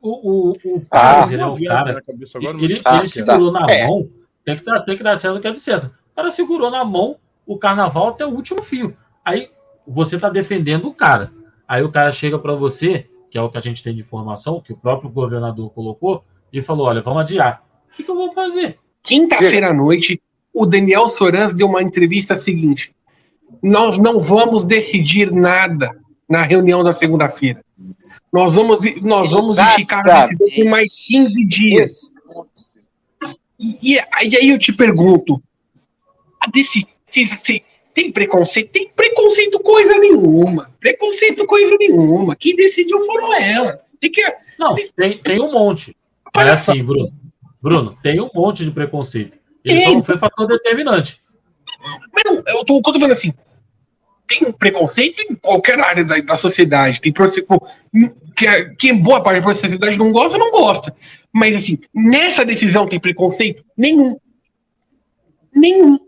[0.00, 1.26] O, o, o Ah.
[1.28, 2.00] Ele é o cara.
[2.36, 3.88] Agora, Ele, Ah, ele segurou na É.
[3.88, 4.08] mão,
[4.44, 5.98] tem que, dar, tem que dar César o que é de César.
[6.12, 8.96] O cara segurou na mão o carnaval até o último fio.
[9.24, 9.50] Aí
[9.84, 11.32] você tá defendendo o cara.
[11.66, 14.60] Aí o cara chega para você, que é o que a gente tem de informação,
[14.60, 16.22] que o próprio governador colocou,
[16.52, 17.64] e falou: olha, vamos adiar.
[17.92, 18.78] O que, que eu vou fazer?
[19.02, 20.22] Quinta-feira à noite,
[20.54, 22.94] o Daniel Sorans deu uma entrevista seguinte:
[23.62, 25.90] Nós não vamos decidir nada
[26.28, 27.64] na reunião da segunda-feira.
[28.32, 32.00] Nós vamos, nós vamos esticar a decisão por mais 15 dias.
[33.60, 33.98] E, e
[34.36, 35.42] aí eu te pergunto:
[36.40, 37.62] a desse, se, se-
[37.94, 38.70] tem preconceito?
[38.70, 40.70] Tem preconceito coisa nenhuma.
[40.78, 42.36] Preconceito coisa nenhuma.
[42.36, 43.80] Quem decidiu foram elas.
[44.00, 44.22] Tem que.
[44.58, 45.96] Não, tem, tem um monte.
[46.36, 46.72] Olha só.
[46.72, 47.12] assim, Bruno,
[47.60, 49.36] Bruno, tem um monte de preconceito.
[49.64, 51.20] Ele só não foi fator determinante.
[52.24, 53.32] Não, eu tô, falando assim,
[54.26, 57.00] tem preconceito em qualquer área da, da sociedade.
[57.00, 57.60] Tem preconceito
[58.36, 60.94] que, é- que boa parte da sociedade não gosta, não gosta.
[61.32, 63.64] Mas assim, nessa decisão tem preconceito?
[63.76, 64.16] Nenhum.
[65.54, 65.98] Nenhum.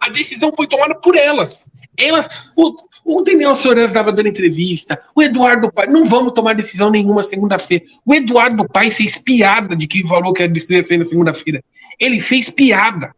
[0.00, 1.68] A decisão foi tomada por elas.
[1.96, 2.74] Elas, o,
[3.04, 7.84] o Daniel Sorans estava dando entrevista, o Eduardo Pai, não vamos tomar decisão nenhuma segunda-feira.
[8.04, 11.62] O Eduardo Pai fez piada de que falou que a decisão ia ser na segunda-feira.
[12.00, 13.14] Ele fez piada.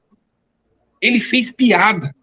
[1.01, 2.15] Ele fez piada.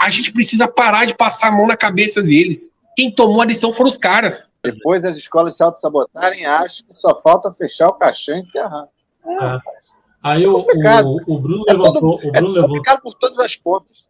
[0.00, 2.70] A gente precisa parar de passar a mão na cabeça deles.
[2.96, 4.48] Quem tomou a decisão foram os caras.
[4.62, 8.88] Depois as escolas se auto-sabotarem, acho que só falta fechar o caixão e enterrar.
[9.24, 9.58] É.
[10.22, 11.06] Aí o, complicado.
[11.06, 14.08] o, o Bruno É, levantou, todo, o é Bruno levantou, complicado por todas as pontas.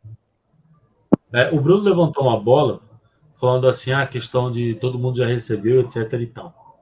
[1.35, 2.81] é, o Bruno levantou uma bola
[3.35, 6.81] falando assim a questão de todo mundo já recebeu, etc e tal.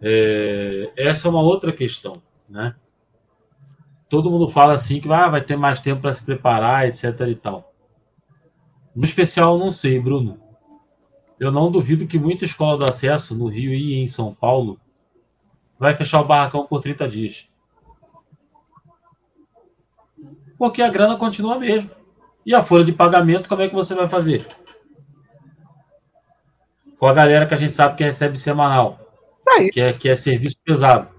[0.00, 2.12] É, essa é uma outra questão,
[2.48, 2.76] né?
[4.08, 7.34] Todo mundo fala assim que ah, vai ter mais tempo para se preparar, etc e
[7.34, 7.72] tal.
[8.94, 10.38] No especial, eu não sei, Bruno.
[11.38, 14.78] Eu não duvido que muita escola do acesso no Rio e em São Paulo
[15.78, 17.48] vai fechar o barracão por 30 dias.
[20.56, 21.90] Porque a grana continua a mesma.
[22.46, 24.46] E a folha de pagamento, como é que você vai fazer?
[26.98, 28.98] Com a galera que a gente sabe que recebe semanal,
[29.48, 29.70] Aí.
[29.70, 31.13] que é, que é serviço pesado.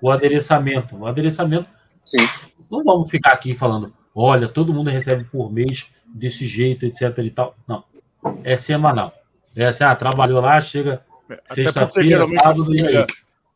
[0.00, 0.96] O adereçamento.
[0.96, 1.66] O adereçamento,
[2.04, 2.18] Sim.
[2.70, 7.30] não vamos ficar aqui falando, olha, todo mundo recebe por mês desse jeito, etc e
[7.30, 7.56] tal.
[7.66, 7.84] Não.
[8.44, 9.12] É semanal.
[9.56, 13.06] É assim, ah, trabalhou lá, chega Até porque sexta-feira, sábado e aí.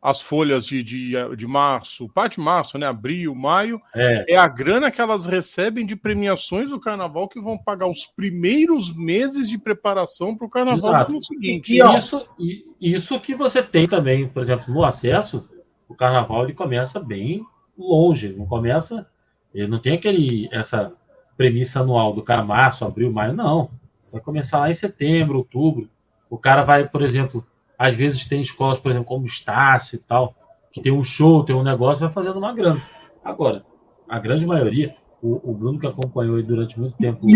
[0.00, 2.86] as folhas de, de, de março, parte de março, né?
[2.86, 7.56] Abril, maio, É, é a grana que elas recebem de premiações do carnaval que vão
[7.56, 11.06] pagar os primeiros meses de preparação para o carnaval Exato.
[11.06, 11.74] do ano seguinte.
[11.74, 15.48] E, ó, Isso, e- isso que você tem também, por exemplo, no acesso,
[15.92, 17.44] o carnaval ele começa bem
[17.78, 19.06] longe, não começa,
[19.54, 20.92] ele não tem aquele essa
[21.36, 23.70] premissa anual do cara março, abril, maio, não.
[24.10, 25.88] Vai começar lá em setembro, outubro.
[26.28, 27.44] O cara vai, por exemplo,
[27.78, 30.34] às vezes tem escolas, por exemplo, como Estácio e tal,
[30.72, 32.80] que tem um show, tem um negócio, vai fazendo uma grana.
[33.24, 33.64] Agora,
[34.08, 37.26] a grande maioria, o, o Bruno que acompanhou aí durante muito tempo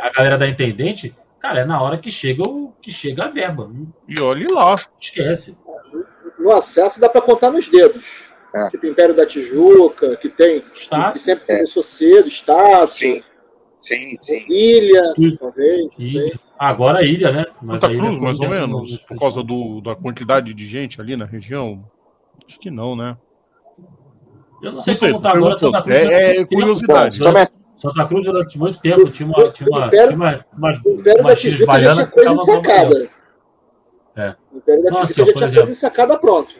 [0.00, 3.70] a galera da Intendente, cara, é na hora que chega o que chega a verba.
[4.06, 4.74] E olhe lá.
[5.00, 5.56] esquece.
[6.48, 8.02] No acesso dá para contar nos dedos.
[8.54, 8.70] É.
[8.70, 11.56] Tipo Império da Tijuca, que tem, que Estácio, sempre É.
[11.56, 13.22] começou cedo, Estácio,
[13.78, 14.46] Sim, sim, sim.
[14.48, 15.36] Ilha, Sim.
[15.38, 15.88] talvez.
[15.98, 16.40] Ilha.
[16.58, 17.44] Agora a ilha, né?
[17.60, 21.26] Mas Santa Cruz, mais ou menos, por causa do, da quantidade de gente ali na
[21.26, 21.84] região.
[22.48, 23.14] Acho que não, né?
[24.62, 25.56] Eu não sei, Não sei, como tá agora.
[25.56, 25.96] Santa Cruz.
[25.98, 26.54] É- é tempo.
[26.56, 27.18] curiosidade.
[27.20, 27.44] Bom,
[27.76, 31.22] Santa Cruz durante muito tempo tinha uma, tinha uma, Império- tinha uma, umas, O Império
[31.22, 32.94] da umas X Tijuca já baianas tinha que coisa ficavam trabalhando.
[33.04, 33.18] ensacada.
[34.16, 34.34] É.
[34.47, 35.40] O Império da já tinha exemplo.
[35.40, 36.52] coisa ensacada pronta.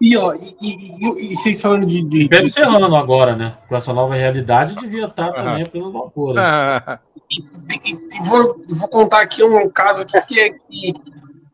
[0.00, 2.02] e, ó, e, e- e- e vocês falando de.
[2.02, 3.56] de- Império de- Serrano agora, né?
[3.68, 5.32] Com essa nova realidade devia estar Ah.
[5.32, 6.34] também pelo vapor.
[6.34, 6.98] Né?
[7.30, 10.94] E vou, vou contar aqui um caso aqui que é que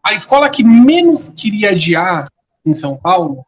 [0.03, 2.29] a escola que menos queria adiar
[2.67, 3.45] em São Paulo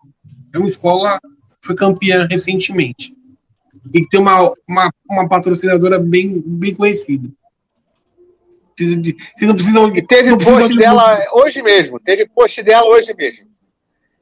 [0.54, 1.18] é uma escola
[1.60, 3.14] que foi campeã recentemente.
[3.92, 7.28] E que tem uma, uma, uma patrocinadora bem, bem conhecida.
[8.76, 9.88] Precisa de- Vocês não precisam.
[9.94, 12.00] E teve não precisam post de- dela hoje mesmo.
[12.00, 13.46] Teve post dela hoje mesmo.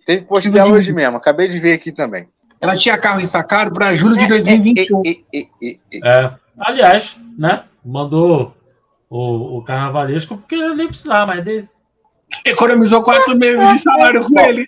[0.06, 1.16] Teve post Precisa dela de- hoje mesmo.
[1.16, 2.26] Acabei de ver aqui também.
[2.60, 5.02] Ela tinha carro ensacado para julho de 2021.
[5.04, 7.64] E- e- e- e- É, aliás, né?
[7.84, 8.54] Mandou
[9.08, 11.68] o, o carnavalesco porque ele nem precisava mais dele.
[12.44, 14.66] Economizou quatro meses de salário com ele.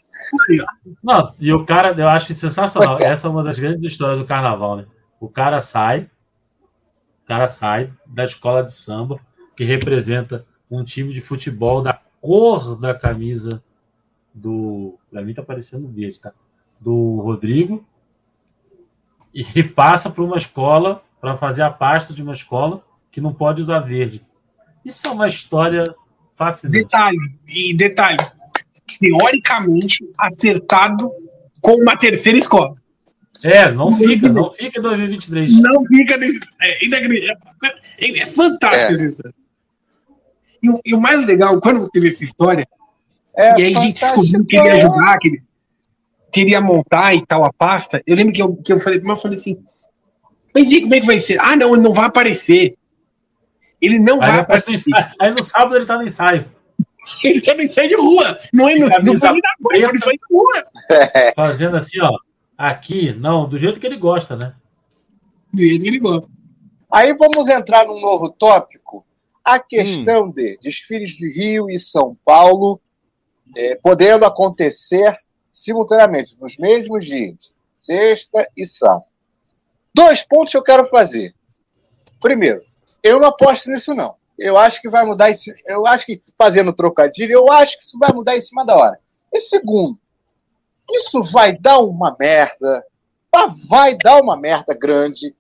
[1.03, 2.99] Não, e o cara, eu acho sensacional.
[3.03, 4.87] Essa é uma das grandes histórias do carnaval, né?
[5.21, 6.09] O cara sai,
[7.23, 9.21] o cara sai da escola de samba,
[9.63, 13.63] que representa um time de futebol da cor da camisa
[14.35, 14.99] do.
[15.09, 16.33] Pra mim tá parecendo verde, tá?
[16.81, 17.87] Do Rodrigo.
[19.33, 23.61] E passa para uma escola, para fazer a pasta de uma escola que não pode
[23.61, 24.27] usar verde.
[24.85, 25.85] Isso é uma história
[26.35, 26.83] fascinante.
[26.83, 27.19] Detalhe,
[27.49, 28.19] e detalhe,
[28.99, 31.09] teoricamente acertado
[31.61, 32.75] com uma terceira escola.
[33.45, 35.61] É, não fica, não fica em 2023.
[35.61, 36.17] Não fica.
[36.17, 37.43] nesse- É, inacreditável.
[37.99, 39.07] é, é fantástico É.
[39.07, 39.42] história.
[40.63, 42.67] E, o- e o mais legal, quando teve essa história,
[43.37, 45.43] É e aí a gente descobriu que ele ia ajudar, que ele
[46.33, 49.23] queria montar e tal a pasta, eu lembro que eu, que eu falei, mas eu
[49.23, 49.65] falei assim,
[50.55, 51.39] mas e como é que vai ser?
[51.41, 52.77] Ah, não, ele não vai aparecer.
[53.81, 54.71] Ele não Aí, vai aparecer.
[54.71, 56.45] ensaio- aí no sábado ele tá no ensaio,
[57.25, 58.39] Ele tá no ensaio de rua.
[58.53, 60.67] Não é no, não Camisa foi nem na rua, foi no ensaio de rua.
[61.35, 62.17] fazendo assim, ó.
[62.57, 64.55] Aqui, não, do jeito que ele gosta, né?
[65.53, 66.31] Do jeito que ele gosta.
[66.93, 69.05] Aí vamos entrar num novo tópico.
[69.45, 72.81] A questão de desfiles de Rio e São Paulo
[73.57, 75.13] eh, podendo acontecer
[75.53, 79.05] simultaneamente, nos mesmos dias, sexta e sábado.
[79.95, 81.35] Dois pontos que eu quero fazer.
[82.21, 82.61] Primeiro,
[83.03, 84.15] eu não aposto nisso, não.
[84.39, 85.31] Eu acho que vai mudar.
[85.31, 88.77] Esse, eu acho que, fazendo trocadilho, eu acho que isso vai mudar em cima da
[88.77, 88.99] hora.
[89.33, 89.99] E segundo,
[90.91, 92.85] isso vai dar uma merda.
[93.69, 95.37] Vai dar uma merda grande.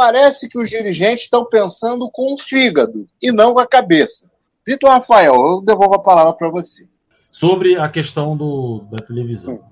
[0.00, 4.30] Parece que os dirigentes estão pensando com o fígado e não com a cabeça.
[4.66, 6.88] Vitor Rafael, eu devolvo a palavra para você.
[7.30, 9.62] Sobre a questão do, da televisão.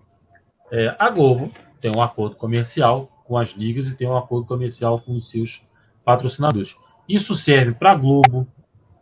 [0.70, 1.50] É, a Globo
[1.80, 5.62] tem um acordo comercial com as ligas e tem um acordo comercial com os seus
[6.04, 6.76] patrocinadores.
[7.08, 8.46] Isso serve para a Globo,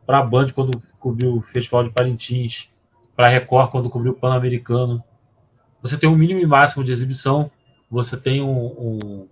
[0.07, 2.71] para a Band quando cobriu o Festival de Parintins,
[3.17, 5.03] para a Record quando cobriu o Pan-Americano.
[5.83, 7.51] Você tem um mínimo e máximo de exibição,
[7.91, 9.29] você tem um, um,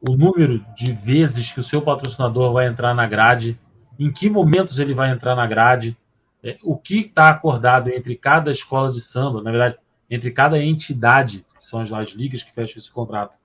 [0.00, 3.58] o número de vezes que o seu patrocinador vai entrar na grade,
[3.98, 5.96] em que momentos ele vai entrar na grade,
[6.42, 9.76] é, o que está acordado entre cada escola de samba, na verdade,
[10.08, 13.36] entre cada entidade, que são as, as ligas que fecham esse contrato,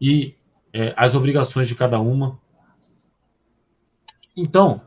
[0.00, 0.34] e
[0.72, 2.38] é, as obrigações de cada uma.
[4.36, 4.82] Então,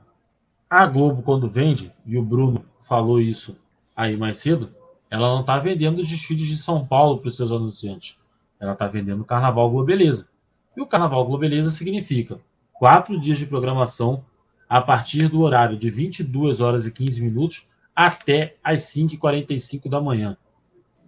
[0.70, 3.58] a Globo, quando vende, e o Bruno falou isso
[3.96, 4.72] aí mais cedo,
[5.10, 8.20] ela não está vendendo os desfiles de São Paulo para os seus anunciantes.
[8.60, 10.30] Ela está vendendo o Carnaval Globeleza.
[10.80, 12.40] E o Carnaval Globeleza significa
[12.72, 14.24] quatro dias de programação
[14.70, 20.38] a partir do horário de 22 horas e 15 minutos até as 5h45 da manhã.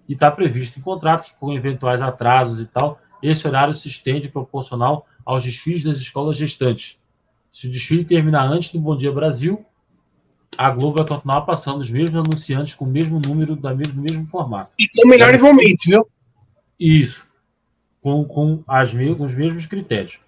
[0.10, 4.28] E está previsto em contrato que, com eventuais atrasos e tal, esse horário se estende
[4.28, 7.02] proporcional aos desfiles das escolas gestantes.
[7.50, 9.66] Se o desfile terminar antes do Bom Dia Brasil,
[10.58, 14.02] a Globo vai continuar passando os mesmos anunciantes com o mesmo número, da mesmo, do
[14.02, 14.72] mesmo formato.
[14.78, 16.06] E com melhores momentos, viu?
[16.78, 17.31] Isso.
[18.02, 20.20] Com, com, as, com os mesmos critérios.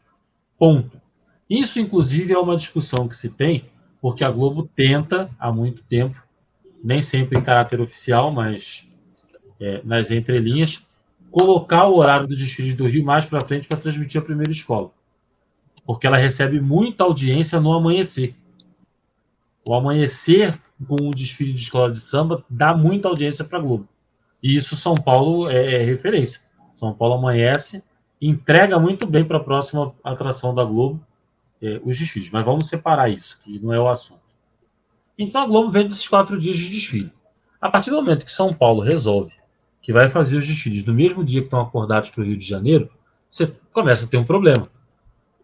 [0.58, 1.02] Ponto.
[1.50, 3.66] Isso, inclusive, é uma discussão que se tem,
[4.02, 6.22] porque a Globo tenta, há muito tempo,
[6.84, 8.88] nem sempre em caráter oficial, mas
[9.60, 10.86] é, nas entrelinhas,
[11.32, 14.92] colocar o horário dos desfiles do Rio mais para frente para transmitir a primeira escola.
[15.86, 18.36] Porque ela recebe muita audiência no amanhecer.
[19.68, 23.88] O amanhecer com o desfile de escola de samba dá muita audiência para a Globo.
[24.42, 26.42] E isso São Paulo é, é referência.
[26.84, 27.82] São Paulo amanhece,
[28.22, 31.00] entrega muito bem para a próxima atração da Globo
[31.62, 32.30] é, os desfiles.
[32.30, 34.20] Mas vamos separar isso, que não é o assunto.
[35.18, 37.10] Então a Globo vende esses quatro dias de desfile.
[37.62, 39.32] A partir do momento que São Paulo resolve
[39.82, 42.46] que vai fazer os desfiles no mesmo dia que estão acordados para o Rio de
[42.46, 42.90] Janeiro,
[43.30, 44.70] você começa a ter um problema.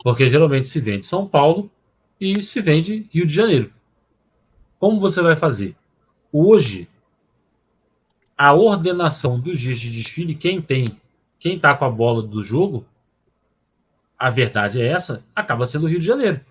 [0.04, 1.72] Porque geralmente se vende São Paulo
[2.20, 3.72] e se vende Rio de Janeiro.
[4.78, 5.76] Como você vai fazer?
[6.32, 6.90] Hoje,
[8.38, 10.86] a ordenação dos dias de desfile, quem tem,
[11.40, 12.86] quem está com a bola do jogo,
[14.18, 16.42] a verdade é essa, acaba sendo o Rio de Janeiro.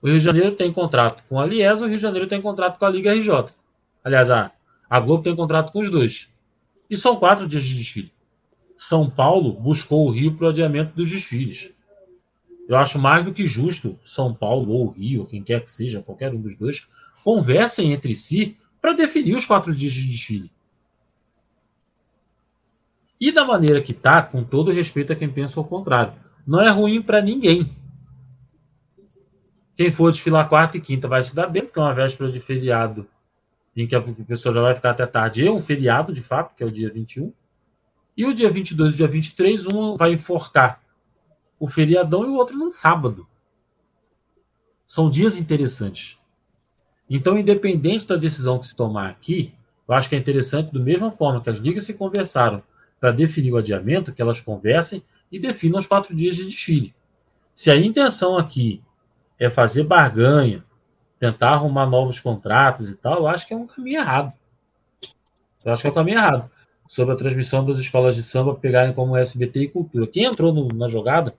[0.00, 2.78] O Rio de Janeiro tem contrato com a Liesa, o Rio de Janeiro tem contrato
[2.78, 3.46] com a Liga RJ.
[4.04, 4.52] Aliás, a,
[4.88, 6.32] a Globo tem contrato com os dois.
[6.88, 8.12] E são quatro dias de desfile.
[8.76, 11.72] São Paulo buscou o Rio para o adiamento dos desfiles.
[12.68, 16.32] eu acho mais do que justo São Paulo ou Rio, quem quer que seja, qualquer
[16.32, 16.86] um dos dois,
[17.24, 20.50] conversem entre si para definir os quatro dias de desfile.
[23.20, 26.14] E da maneira que tá, com todo respeito a quem pensa o contrário,
[26.46, 27.70] não é ruim para ninguém.
[29.76, 32.40] Quem for desfilar quarta e quinta vai se dar bem, porque é uma véspera de
[32.40, 33.06] feriado
[33.76, 35.46] em que a pessoa já vai ficar até tarde.
[35.46, 37.32] É um feriado, de fato, que é o dia 21.
[38.16, 40.80] E o dia 22 e o dia 23, um vai enforcar
[41.60, 43.26] o feriadão e o outro no sábado.
[44.84, 46.18] São dias interessantes.
[47.08, 49.54] Então, independente da decisão que se tomar aqui,
[49.86, 52.62] eu acho que é interessante, da mesma forma que as ligas se conversaram
[53.00, 56.94] para definir o adiamento, que elas conversem e definam os quatro dias de desfile.
[57.54, 58.82] Se a intenção aqui
[59.38, 60.64] é fazer barganha,
[61.18, 64.32] tentar arrumar novos contratos e tal, eu acho que é um caminho errado.
[65.64, 66.50] Eu acho que é um caminho errado.
[66.88, 70.06] Sobre a transmissão das escolas de samba pegarem como SBT e Cultura.
[70.06, 71.34] Quem entrou no, na jogada,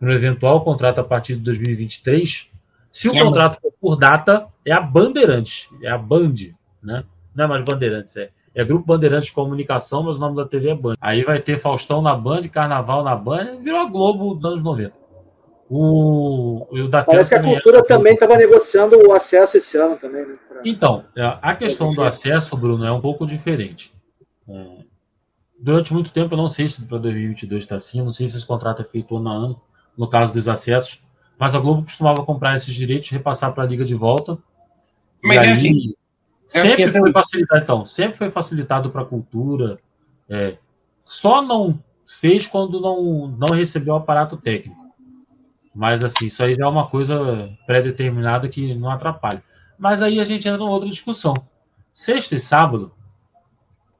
[0.00, 2.50] no eventual contrato a partir de 2023,
[2.90, 6.34] se o É, contrato for por data, é a Bandeirantes, é a Band,
[6.82, 7.04] né?
[7.34, 10.70] Não é mais Bandeirantes, é, é Grupo Bandeirantes de Comunicação, mas o nome da TV
[10.70, 10.94] é Band.
[11.00, 14.92] Aí vai ter Faustão na Band, Carnaval na Band, virou a Globo dos anos 90.
[15.70, 19.96] O, o da Parece que a é- cultura também estava negociando o acesso esse ano
[19.96, 20.34] também, né?
[20.48, 23.92] pra- Então, é, a questão do acesso, Bruno, é um pouco diferente.
[24.48, 24.88] É,
[25.60, 28.36] Durante muito tempo, eu não sei se para 2022 está assim, eu não sei se
[28.36, 29.60] esse contrato é feito ano a ano,
[29.96, 31.02] no caso dos acessos,
[31.36, 34.38] mas a Globo costumava comprar esses direitos e repassar para a Liga de volta.
[35.22, 35.94] Mas e é aí, assim,
[36.48, 39.78] sempre assim, foi então- facilitado, então, sempre foi facilitado para a cultura.
[40.28, 40.58] é,
[41.04, 44.88] só não fez quando não, não recebeu o aparato técnico.
[45.74, 49.42] Mas assim, isso aí já é uma coisa pré-determinada que não atrapalha.
[49.78, 51.34] Mas aí a gente entra numa outra discussão.
[51.92, 52.92] Sexta e sábado,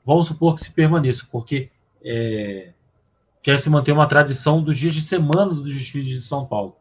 [0.04, 1.70] vamos supor que se permaneça, porque
[2.04, 2.72] é,
[3.42, 6.76] quer se manter uma tradição dos dias de semana dos desfiles de São Paulo.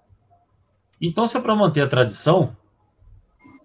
[1.02, 2.56] Então, se é para manter a tradição,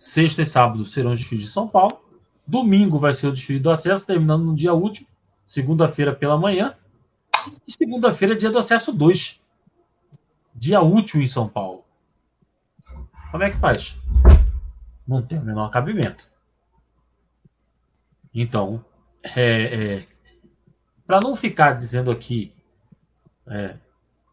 [0.02, 2.02] sexta e sábado serão os desfiles de São Paulo,
[2.44, 5.06] domingo vai ser o desfile do acesso, terminando no dia último,
[5.46, 6.76] segunda-feira pela manhã,
[7.66, 9.40] e segunda-feira é dia do acesso 2.
[10.52, 11.84] Dia útil em São Paulo.
[13.30, 13.96] Como é que faz?
[15.06, 16.28] Não tem o menor cabimento.
[18.34, 18.84] Então,
[19.22, 20.00] é,
[21.06, 22.52] para não ficar dizendo aqui
[23.46, 23.76] é,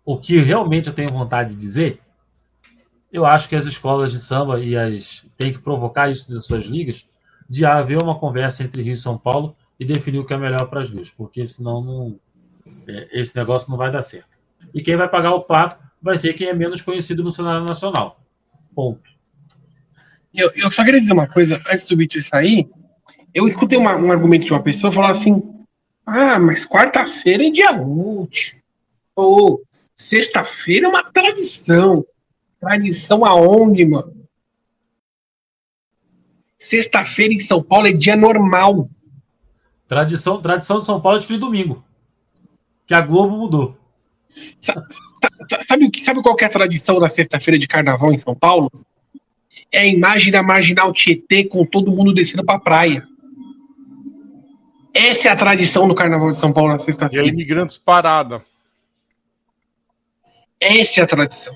[0.03, 2.01] o que realmente eu tenho vontade de dizer,
[3.11, 6.65] eu acho que as escolas de samba e as têm que provocar isso das suas
[6.65, 7.05] ligas
[7.49, 10.67] de haver uma conversa entre Rio e São Paulo e definir o que é melhor
[10.69, 12.19] para as duas, porque senão não,
[12.87, 14.37] é, esse negócio não vai dar certo.
[14.73, 18.19] E quem vai pagar o pato vai ser quem é menos conhecido no cenário nacional.
[18.75, 19.09] Ponto.
[20.33, 22.69] Eu, eu só queria dizer uma coisa, antes do Vitor sair,
[23.33, 25.41] eu escutei uma- um argumento de uma pessoa falar assim,
[26.05, 28.59] ah, mas quarta-feira é dia útil.
[29.15, 29.61] Ou
[29.95, 32.05] sexta-feira é uma tradição.
[32.59, 34.13] Tradição aonde, mano?
[36.57, 38.87] Sexta-feira em São Paulo é dia normal.
[39.87, 41.83] Tradição, tradição de São Paulo é de domingo.
[42.85, 43.77] Que a Globo mudou.
[44.61, 44.75] Sa-
[45.61, 48.71] Sabe, que- sabe qual que é a tradição da sexta-feira de carnaval em São Paulo?
[49.71, 53.05] É a imagem da Marginal Tietê com todo mundo descendo pra praia.
[54.93, 57.27] Essa é a tradição do carnaval de São Paulo na E aí, sexta-feira.
[57.27, 58.43] imigrantes parada.
[60.59, 61.55] Essa é a tradição.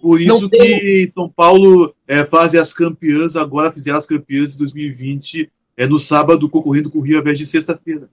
[0.00, 4.58] Por isso tem- que São Paulo é, fazem as campeãs, agora fizeram as campeãs de
[4.58, 8.08] 2020 é, no sábado, concorrendo com o Rio ao invés de sexta-feira.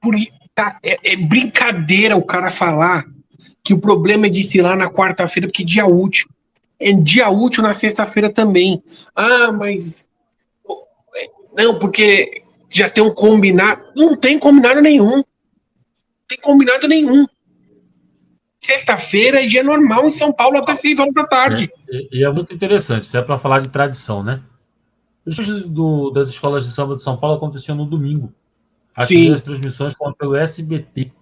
[0.00, 0.14] Por,
[0.54, 3.06] cara, é, é brincadeira o cara falar
[3.62, 6.28] que o problema é desfilar na quarta-feira, porque dia útil.
[6.78, 8.82] É dia útil na sexta-feira também.
[9.14, 10.06] Ah, mas.
[11.16, 13.82] é, Não, porque já tem um combinado.
[13.96, 15.16] Não tem combinado nenhum.
[15.16, 15.24] Não
[16.28, 17.26] tem combinado nenhum.
[18.60, 21.70] Sexta-feira é dia normal em São Paulo até 6 horas da tarde.
[21.88, 24.42] E, e é muito interessante, isso é para falar de tradição, né?
[25.26, 28.32] Os do- das escolas de samba de São Paulo aconteciam no domingo.
[28.94, 29.14] As Sim.
[29.16, 31.12] primeiras transmissões foram pelo SBT.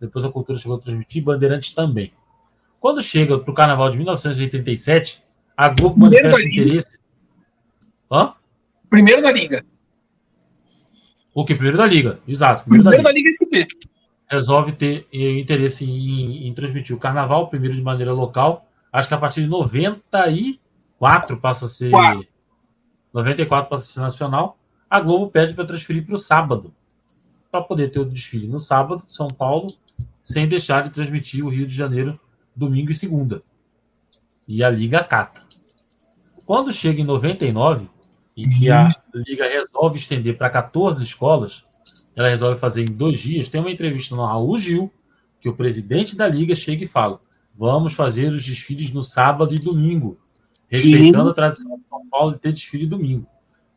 [0.00, 2.12] Depois a cultura chegou a transmitir, Bandeirantes também.
[2.80, 5.22] Quando chega para o carnaval de 1987,
[5.56, 6.62] a Globo Primeiro manifesta Liga.
[6.68, 6.98] interesse.
[8.10, 8.32] Hã?
[8.88, 9.64] Primeiro da Liga.
[11.34, 11.54] O que?
[11.54, 12.62] Primeiro da Liga, exato.
[12.64, 13.28] Primeiro, Primeiro da da Liga.
[13.28, 13.66] Liga SP.
[14.30, 18.66] Resolve ter eh, interesse em, em transmitir o carnaval, primeiro de maneira local.
[18.92, 21.90] Acho que a partir de 94 passa a ser.
[21.90, 22.28] Quatro.
[23.12, 24.58] 94 passa a ser nacional.
[24.90, 26.72] A Globo pede para transferir para o sábado.
[27.50, 29.68] Para poder ter o desfile no sábado, São Paulo,
[30.22, 32.18] sem deixar de transmitir o Rio de Janeiro
[32.58, 33.42] domingo e segunda.
[34.46, 35.40] E a Liga acata.
[36.44, 37.88] Quando chega em 99,
[38.36, 41.64] e que a Liga resolve estender para 14 escolas,
[42.18, 43.48] ela resolve fazer em dois dias.
[43.48, 44.90] Tem uma entrevista no Raul Gil,
[45.40, 47.18] que o presidente da Liga chega e fala:
[47.56, 50.18] vamos fazer os desfiles no sábado e domingo,
[50.68, 51.30] respeitando Sim.
[51.30, 53.24] a tradição de São Paulo de ter desfile domingo.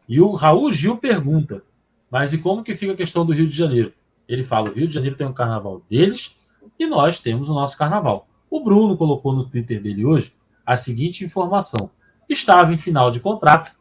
[0.09, 1.61] E o Raul Gil pergunta,
[2.09, 3.93] mas e como que fica a questão do Rio de Janeiro?
[4.27, 6.35] Ele fala, o Rio de Janeiro tem um carnaval deles
[6.79, 8.27] e nós temos o nosso carnaval.
[8.49, 10.33] O Bruno colocou no Twitter dele hoje
[10.65, 11.89] a seguinte informação.
[12.27, 13.75] Estava em final de contrato,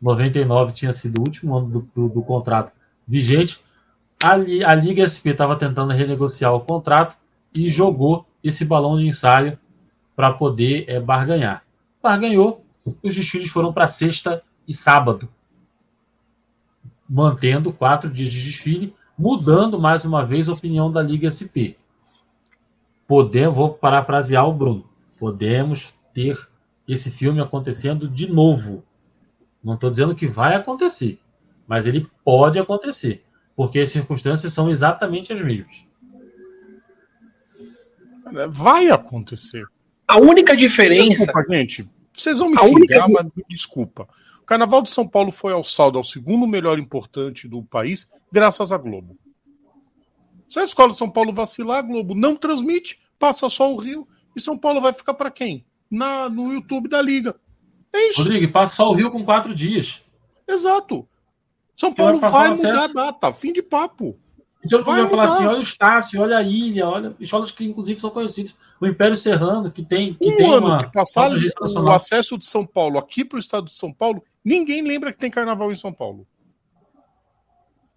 [0.00, 2.72] 99 tinha sido o último ano do, do- do contrato
[3.06, 3.58] vigente,
[4.22, 7.16] a, a Liga SP estava tentando renegociar o contrato
[7.54, 9.58] e jogou esse balão de ensaio
[10.14, 11.62] para poder é, barganhar.
[12.02, 12.62] Barganhou,
[13.02, 15.28] os desfiles foram para sexta e sábado,
[17.08, 21.76] mantendo quatro dias de desfile, mudando mais uma vez a opinião da Liga SP.
[23.06, 24.84] Podemos, vou parafrasear o Bruno,
[25.18, 26.36] podemos ter
[26.88, 28.82] esse filme acontecendo de novo.
[29.62, 31.18] Não estou dizendo que vai acontecer,
[31.66, 33.24] mas ele pode acontecer,
[33.56, 35.84] porque as circunstâncias são exatamente as mesmas.
[38.50, 39.64] Vai acontecer.
[40.06, 41.10] A única diferença.
[41.12, 41.88] Desculpa, gente.
[42.12, 44.08] Vocês vão me única xingar, di- mas me desculpa.
[44.40, 48.76] O Carnaval de São Paulo foi alçado ao segundo melhor importante do país, graças à
[48.76, 49.16] Globo.
[50.48, 54.06] Se a escola de São Paulo vacilar, a Globo não transmite, passa só o Rio,
[54.36, 55.64] e São Paulo vai ficar para quem?
[55.90, 57.34] Na, no YouTube da Liga.
[57.92, 58.22] É isso.
[58.22, 60.02] Rodrigo, passa só o Rio com quatro dias.
[60.46, 61.08] Exato.
[61.76, 63.32] São vai Paulo vai o mudar a data.
[63.32, 64.18] Fim de papo.
[64.64, 65.34] Então Vai vai falar mudar.
[65.36, 68.56] assim: olha o Estácio, olha a Ilha, olha escolas que inclusive são conhecidas.
[68.80, 72.44] O Império Serrano, que tem, que Um tem ano uma, que passar o acesso de
[72.44, 75.76] São Paulo aqui para o estado de São Paulo, ninguém lembra que tem carnaval em
[75.76, 76.26] São Paulo.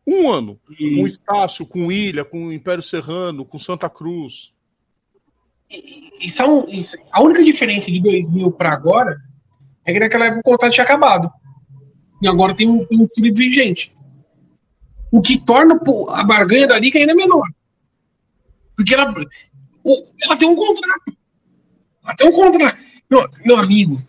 [0.06, 0.60] Um ano.
[0.66, 4.54] Com Estácio, com Ilha, com Império Serrano, com Santa Cruz.
[6.20, 9.18] E são, isso- a única diferença de 2000 para agora
[9.86, 11.32] é que naquela época o contrato tinha acabado.
[12.22, 13.96] E agora tem um, tem um desfile vigente.
[15.12, 15.80] O que torna
[16.10, 17.48] a barganha da Liga ainda menor.
[18.76, 19.14] Porque ela,
[20.22, 21.18] ela tem um contrato.
[22.04, 22.78] Ela tem um contrato.
[23.10, 24.02] Meu, meu amigo,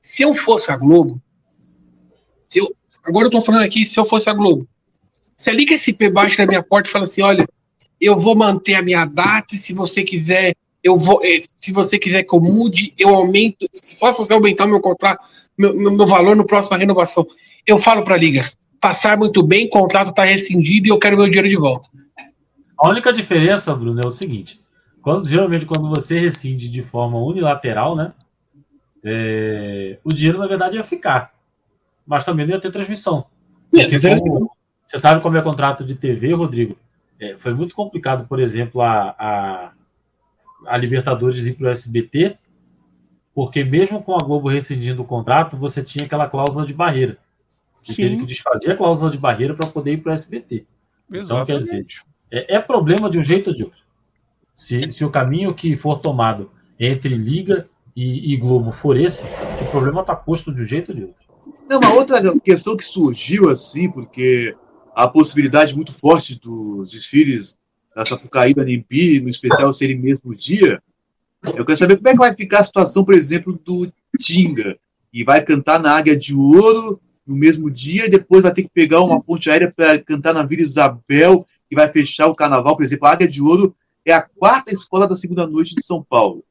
[0.00, 1.20] se eu fosse a Globo,
[2.40, 2.74] se eu,
[3.04, 4.66] agora eu tô falando aqui, se eu fosse a Globo,
[5.36, 7.46] se a Liga SP bate na minha porta e fala assim: olha,
[8.00, 11.20] eu vou manter a minha data, se você quiser, eu vou.
[11.22, 13.68] eh, Se você quiser que eu mude, eu aumento.
[13.74, 15.24] Só se você aumentar o meu contrato,
[15.56, 17.26] meu, meu, valor no próximo renovação.
[17.66, 18.50] Eu falo para a Liga,
[18.80, 21.88] passar muito bem, o contrato está rescindido e eu quero meu dinheiro de volta.
[22.78, 24.60] A única diferença, Bruno, é o seguinte:
[25.00, 28.12] quando, geralmente, quando você rescinde de forma unilateral, né?
[29.04, 31.32] é, o dinheiro, na verdade, ia ficar.
[32.06, 33.26] Mas também não ia ter transmissão.
[33.72, 34.40] Ia ter Porque transmissão.
[34.40, 36.76] como- você sabe como é contrato de TV, Rodrigo?
[37.18, 39.72] É, foi muito complicado, por exemplo, a, a,
[40.66, 42.36] a Libertadores ir para o SBT,
[43.34, 47.18] porque mesmo com a Globo rescindindo o contrato, você tinha aquela cláusula de barreira.
[47.82, 50.64] Você teve que desfazer a cláusula de barreira para poder ir para o SBT.
[51.10, 52.04] Então, quer dizer, Exatamente.
[52.30, 53.80] é, é problema de um jeito ou de outro.
[54.52, 59.24] Se, se o caminho que for tomado entre Liga e, e Globo for esse,
[59.60, 61.32] o problema está posto de um jeito ou de outro.
[61.68, 64.54] Não, uma outra questão que surgiu assim, porque
[64.94, 67.56] a possibilidade muito forte dos desfiles
[67.94, 70.82] da Sapucaí da Nimbi, no especial serem mesmo dia,
[71.56, 74.76] eu quero saber como é que vai ficar a situação, por exemplo, do Tinga,
[75.12, 78.70] e vai cantar na Águia de Ouro no mesmo dia, e depois vai ter que
[78.72, 82.84] pegar uma ponte aérea para cantar na Vila Isabel, e vai fechar o carnaval, por
[82.84, 83.74] exemplo, a Águia de Ouro
[84.04, 86.44] é a quarta escola da segunda noite de São Paulo.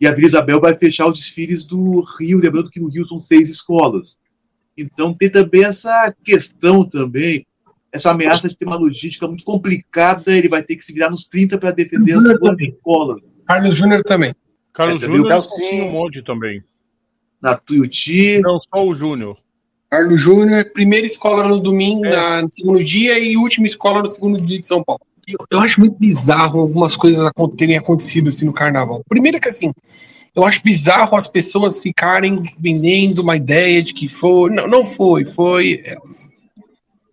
[0.00, 3.20] E a Vila Isabel vai fechar os desfiles do Rio, lembrando que no Rio são
[3.20, 4.18] seis escolas.
[4.76, 7.46] Então tem também essa questão também,
[7.92, 11.24] essa ameaça de ter uma logística muito complicada, ele vai ter que se virar nos
[11.24, 12.22] 30 para defender as
[12.58, 13.31] escolas.
[13.52, 14.34] Carlos Júnior também.
[14.72, 16.62] Carlos É, Júnior o e Celcinho Modi também.
[17.40, 19.36] Na Tuiuti, Não, só o Júnior.
[19.90, 22.16] Carlos Júnior, primeira escola no domingo, É.
[22.16, 25.02] na- no segundo dia, e última escola no segundo dia de São Paulo.
[25.28, 29.02] Eu, eu acho muito bizarro algumas coisas terem acontecido assim no carnaval.
[29.08, 29.72] Primeiro que assim,
[30.34, 34.50] eu acho bizarro as pessoas ficarem vendendo uma ideia de que foi.
[34.50, 36.30] Não, não foi, foi elas.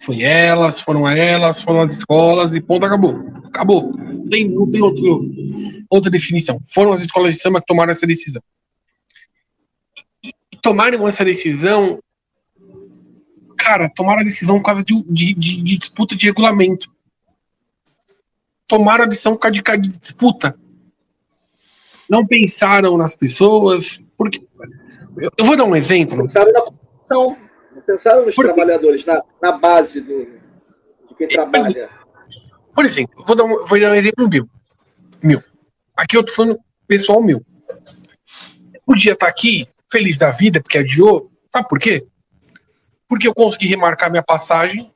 [0.02, 3.16] Foi elas, foram elas, foram as escolas e ponto, acabou.
[3.46, 3.92] Acabou.
[4.30, 5.30] Tem, não tem outro,
[5.90, 6.60] outra definição.
[6.74, 8.42] Foram as escolas de samba que tomaram essa decisão.
[10.24, 12.00] E, tomaram essa decisão
[13.58, 16.90] cara, tomaram a decisão por causa de, de, de- de disputa de regulamento.
[18.66, 20.56] Tomaram a decisão por causa de, de disputa.
[22.10, 24.00] Não pensaram nas pessoas.
[24.18, 24.42] Porque.
[25.18, 26.18] Eu, eu vou dar um exemplo.
[26.24, 27.38] Pensaram na população,
[27.74, 31.90] não pensaram nos Por trabalhadores, na, na base do, de quem trabalha.
[32.74, 34.48] Por exemplo, vou dar um, vou dar um exemplo meu.
[35.24, 35.42] Meu.
[35.96, 37.42] Aqui eu tô falando pessoal meu.
[38.74, 41.30] Eu podia estar aqui, feliz da vida, porque adiou.
[41.50, 42.08] Sabe por quê?
[43.08, 44.90] Porque eu consegui remarcar minha passagem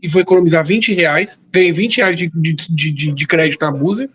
[0.00, 1.40] e vou economizar 20 reais.
[1.52, 4.08] Ganhei 20 reais de, de, de, de- crédito na Buser.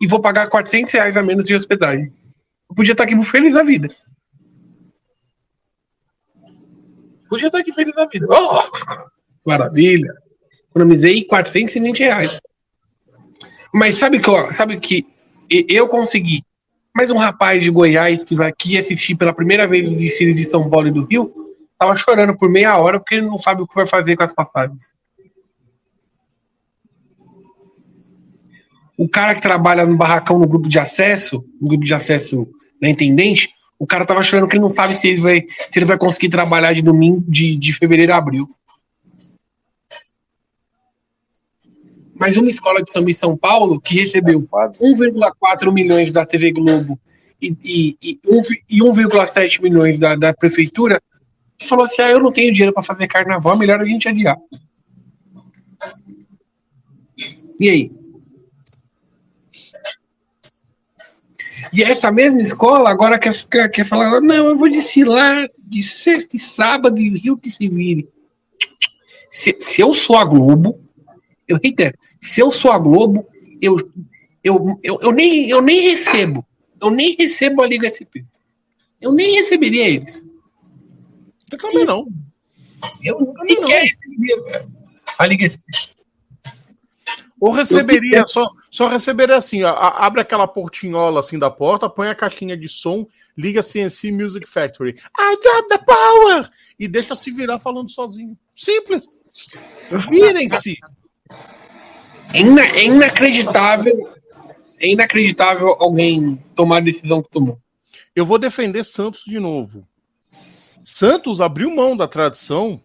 [0.00, 2.12] e vou pagar 400 reais a menos de hospedagem.
[2.68, 3.88] Eu podia estar aqui feliz da vida.
[7.28, 8.26] Podia estar aqui feliz da vida.
[8.28, 8.60] Oh,
[9.46, 10.12] maravilha.
[10.70, 12.38] Economizei 420 reais.
[13.72, 15.06] Mas sabe que, ó, sabe que
[15.50, 16.44] eu consegui.
[16.96, 20.44] Mas um rapaz de Goiás que vai aqui assistir pela primeira vez os desfiles de
[20.44, 21.32] São Paulo e do Rio,
[21.76, 24.32] tava chorando por meia hora porque ele não sabe o que vai fazer com as
[24.32, 24.94] passagens.
[28.96, 32.46] O cara que trabalha no barracão no grupo de acesso, no grupo de acesso
[32.80, 35.84] da intendente, o cara tava chorando que ele não sabe se ele vai, se ele
[35.84, 38.48] vai conseguir trabalhar de domingo, de, de fevereiro a abril.
[42.18, 46.98] Mas uma escola de samba em São Paulo que recebeu 1,4 milhões da TV Globo
[47.42, 47.54] e,
[48.00, 48.18] e,
[48.70, 51.02] e 1,7 milhões da, da prefeitura,
[51.62, 54.38] falou assim: ah, eu não tenho dinheiro para fazer carnaval, é melhor a gente adiar.
[57.58, 58.03] E aí?
[61.74, 66.36] E essa mesma escola agora quer, quer, quer falar: não, eu vou desfilar de sexta
[66.36, 68.08] e sábado e Rio que se vire.
[69.28, 70.80] Se, se eu sou a Globo,
[71.48, 73.26] eu reitero, se eu sou a Globo,
[73.60, 73.76] eu,
[74.44, 76.46] eu, eu, eu, nem, eu nem recebo.
[76.80, 78.22] Eu nem recebo a Liga SP.
[79.00, 80.24] Eu nem receberia eles.
[81.50, 82.06] Eu também não.
[83.02, 84.36] Eu sequer receberia
[85.18, 85.93] a Liga SP.
[87.40, 92.08] Ou receberia, Eu só, só receberia assim, ó, abre aquela portinhola assim da porta, põe
[92.08, 93.06] a caixinha de som,
[93.36, 94.94] liga CNC Music Factory.
[95.18, 96.48] I got the power!
[96.78, 98.36] E deixa se virar falando sozinho.
[98.54, 99.06] Simples.
[100.10, 100.76] Virem-se.
[102.32, 104.14] É, ina- é inacreditável.
[104.78, 107.58] É inacreditável alguém tomar a decisão que tomou.
[108.14, 109.86] Eu vou defender Santos de novo.
[110.84, 112.80] Santos abriu mão da tradição,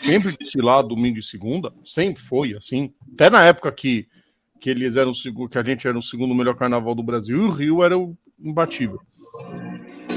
[0.00, 2.92] sempre desfilar domingo e segunda, sempre foi assim.
[3.14, 4.08] Até na época que,
[4.58, 7.50] que eles eram que a gente era o segundo melhor carnaval do Brasil e o
[7.50, 9.00] Rio era o imbatível.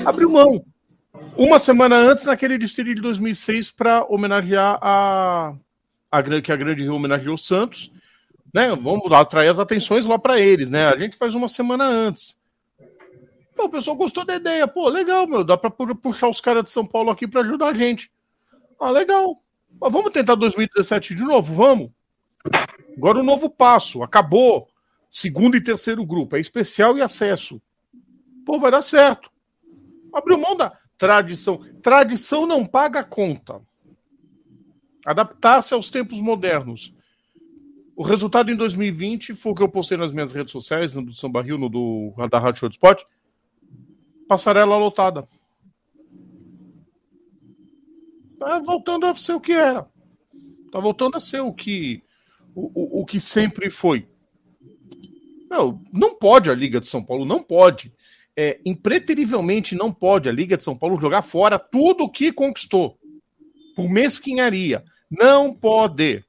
[0.05, 0.65] Abriu mão.
[1.37, 5.55] Uma semana antes, naquele desfile de 2006, para homenagear a,
[6.11, 7.91] a que a Grande Rio homenageou Santos,
[8.53, 8.69] né?
[8.75, 10.87] Vamos atrair as atenções lá para eles, né?
[10.87, 12.37] A gente faz uma semana antes.
[13.55, 14.67] Pô, o pessoal gostou da ideia.
[14.67, 15.43] Pô, legal, meu.
[15.43, 18.11] Dá pu- puxar os caras de São Paulo aqui pra ajudar a gente.
[18.79, 19.42] Ah, legal.
[19.79, 21.53] Mas vamos tentar 2017 de novo?
[21.53, 21.91] Vamos.
[22.97, 24.03] Agora o novo passo.
[24.03, 24.67] Acabou.
[25.09, 26.35] Segundo e terceiro grupo.
[26.35, 27.61] É especial e acesso.
[28.45, 29.31] Pô, vai dar certo.
[30.13, 31.59] Abriu mão da tradição.
[31.81, 33.61] Tradição não paga conta.
[35.05, 36.95] Adaptar-se aos tempos modernos.
[37.95, 41.13] O resultado em 2020 foi o que eu postei nas minhas redes sociais, no do
[41.13, 42.79] Samba Rio, no do, da Rádio Show de.
[44.27, 45.27] Passarela lotada.
[48.43, 49.85] Tá voltando a ser o que era.
[50.69, 52.03] Tá voltando a ser o que
[52.53, 54.05] o, o, o que sempre foi.
[55.49, 57.93] Não, não pode a Liga de São Paulo, não pode.
[58.35, 62.97] É, impreterivelmente não pode a Liga de São Paulo jogar fora tudo o que conquistou.
[63.75, 64.83] Por mesquinharia.
[65.09, 66.23] Não pode.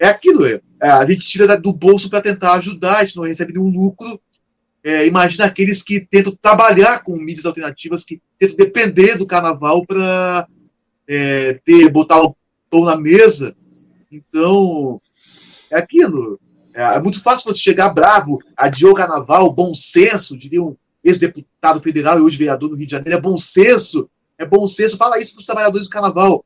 [0.00, 0.60] É aquilo, é.
[0.82, 4.20] é, A gente tira do bolso para tentar ajudar, a gente não recebe nenhum lucro.
[4.82, 10.48] É, imagina aqueles que tentam trabalhar com mídias alternativas, que tentam depender do carnaval para
[11.06, 12.36] ter botar o
[12.70, 13.54] pão na mesa.
[14.10, 15.00] Então,
[15.70, 16.38] é aquilo.
[16.74, 21.80] É, é muito fácil você chegar bravo, adiou o carnaval, bom senso, diria um ex-deputado
[21.80, 24.96] federal e hoje vereador do Rio de Janeiro, é bom senso, é bom senso.
[24.96, 26.44] Fala isso para os trabalhadores do carnaval.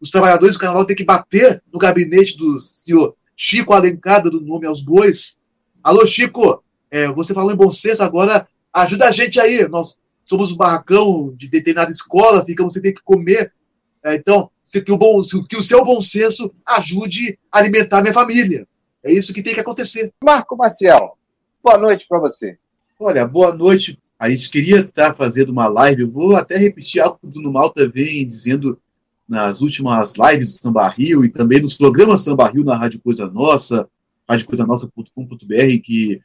[0.00, 4.66] Os trabalhadores do carnaval têm que bater no gabinete do senhor Chico Alencar, do nome
[4.66, 5.36] aos bois.
[5.82, 9.66] Alô, Chico, é, você falou em bom senso, agora ajuda a gente aí.
[9.68, 13.52] Nós somos um barracão de determinada escola, ficamos sem ter que comer.
[14.04, 18.02] É, então, se, que o bom, se- que o seu bom senso ajude a alimentar
[18.02, 18.66] minha família.
[19.02, 20.12] É isso que tem que acontecer.
[20.24, 21.16] Marco Maciel,
[21.62, 22.56] boa noite para você.
[22.98, 23.98] Olha, boa noite.
[24.18, 26.02] A gente queria estar fazendo uma live.
[26.02, 28.78] Eu vou até repetir algo que o Bruno Malta vem dizendo
[29.28, 33.28] nas últimas lives do Samba Rio e também nos programas Samba Rio na Rádio Coisa
[33.28, 33.88] Nossa,
[34.28, 36.20] radiocoisanossa.com.br, que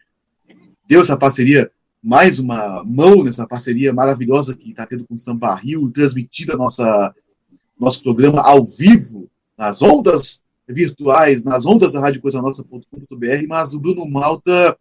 [0.87, 1.71] deu essa parceria,
[2.03, 7.13] mais uma mão nessa parceria maravilhosa que está tendo com o Samba Rio, transmitida nossa
[7.79, 14.77] nosso programa ao vivo, nas ondas virtuais, nas ondas da radiocoisanossa.com.br, mas o Bruno Malta,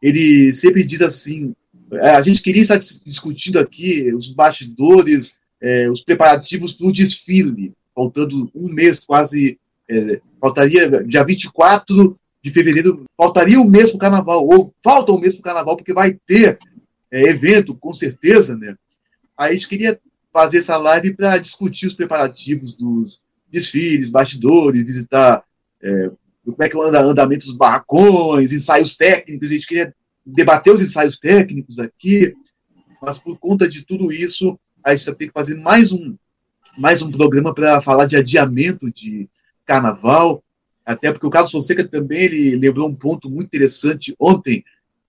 [0.00, 1.54] ele sempre diz assim,
[1.92, 6.92] é, a gente queria estar dis- discutindo aqui os bastidores, é, os preparativos para o
[6.92, 9.58] desfile, faltando um mês quase,
[9.88, 15.20] é, faltaria dia 24 de fevereiro, faltaria um mês para o carnaval, ou falta um
[15.20, 16.58] mês para o carnaval, porque vai ter
[17.12, 18.74] evento, com certeza, né?
[19.36, 20.00] Aí a gente queria
[20.32, 25.44] fazer essa live para discutir os preparativos dos desfiles, bastidores, visitar
[25.82, 26.10] é,
[26.44, 29.94] como é que anda andamento dos barracões, ensaios técnicos, a gente queria
[30.24, 32.34] debater os ensaios técnicos aqui,
[33.00, 36.16] mas por conta de tudo isso, a gente ter que fazer mais um,
[36.78, 39.28] mais um programa para falar de adiamento de
[39.64, 40.42] carnaval,
[40.84, 44.64] até porque o Carlos Fonseca também ele lembrou um ponto muito interessante ontem,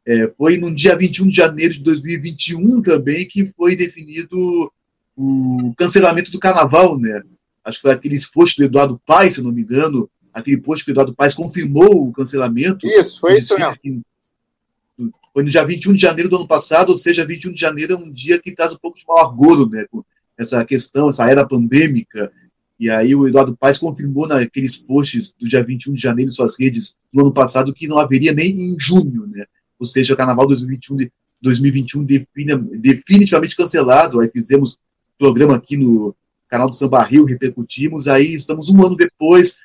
[0.06, 4.72] é, foi no dia 21 de janeiro de 2021 também que foi definido
[5.16, 7.22] o cancelamento do carnaval, né?
[7.64, 10.92] Acho que foi aquele exposto do Eduardo Paes, se não me engano, aquele post que
[10.92, 12.86] o Eduardo Paes confirmou o cancelamento.
[12.88, 14.04] Isso, foi isso mesmo.
[15.34, 17.98] Foi no dia 21 de janeiro do ano passado, ou seja, 21 de janeiro é
[17.98, 19.86] um dia que traz um pouco de mau agouro, né?
[19.90, 20.04] Com
[20.38, 22.32] essa questão, essa era pandêmica.
[22.80, 26.60] E aí o Eduardo Paes confirmou naqueles posts do dia 21 de janeiro em suas
[26.60, 29.46] redes no ano passado que não haveria nem em junho, né?
[29.80, 31.12] Ou seja, o Carnaval 2021, de,
[31.42, 34.20] 2021 define, definitivamente cancelado.
[34.20, 34.78] Aí fizemos
[35.18, 36.16] programa aqui no
[36.48, 38.08] canal do Samba Rio, repercutimos.
[38.08, 39.58] Aí estamos um ano depois,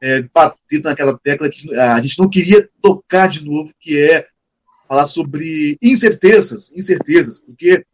[0.00, 4.26] é, batendo naquela tecla que a gente não queria tocar de novo, que é
[4.88, 7.84] falar sobre incertezas, incertezas, porque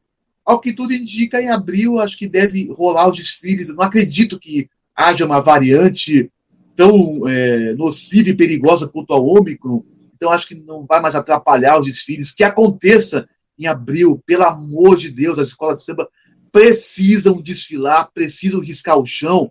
[0.44, 3.68] ao que tudo indica, em abril acho que deve rolar os desfiles.
[3.68, 6.30] Eu não acredito que haja uma variante
[6.76, 9.84] tão é, nociva e perigosa quanto a Ômicron.
[10.14, 12.32] Então acho que não vai mais atrapalhar os desfiles.
[12.32, 16.08] Que aconteça em abril, pelo amor de Deus, as escolas de samba
[16.52, 19.50] precisam desfilar, precisam riscar o chão.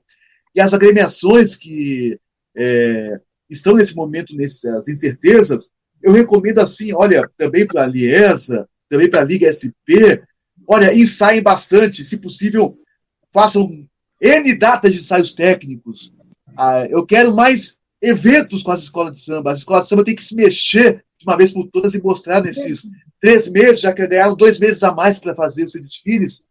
[0.55, 2.19] E as agremiações que
[2.55, 3.19] é,
[3.49, 5.71] estão nesse momento, nessas incertezas,
[6.01, 10.21] eu recomendo assim, olha, também para a Liesa, também para a Liga SP,
[10.67, 12.75] olha, ensaiem bastante, se possível,
[13.31, 13.67] façam
[14.21, 16.13] N datas de ensaios técnicos.
[16.57, 19.51] Ah, eu quero mais eventos com as escolas de samba.
[19.51, 22.41] As escolas de samba têm que se mexer de uma vez por todas e mostrar
[22.41, 22.87] nesses
[23.19, 26.45] três meses, já que ganharam dois meses a mais para fazer os desfiles.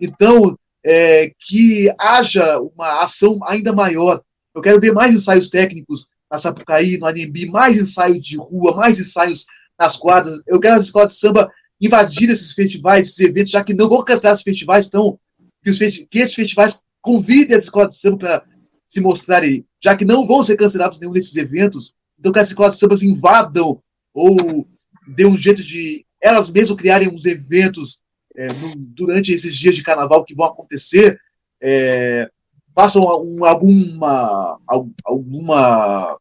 [0.00, 4.22] Então, é, que haja uma ação ainda maior.
[4.54, 8.98] Eu quero ver mais ensaios técnicos na Sapucaí, no Anhembi, mais ensaios de rua, mais
[8.98, 9.46] ensaios
[9.78, 10.40] nas quadras.
[10.46, 11.50] Eu quero as escolas de samba
[11.80, 15.18] invadir esses festivais, esses eventos, já que não vão cancelar esses festivais, então
[15.62, 18.44] que, os festi que esses festivais convidem as escolas de samba para
[18.88, 22.74] se mostrarem, já que não vão ser cancelados nenhum desses eventos, então que as escolas
[22.74, 23.80] de samba invadam
[24.12, 24.66] ou
[25.14, 28.00] dê um jeito de elas mesmas criarem uns eventos
[28.38, 31.20] é, no, durante esses dias de carnaval que vão acontecer,
[31.60, 32.30] é,
[32.72, 34.60] façam um, alguma,
[35.04, 36.16] alguma,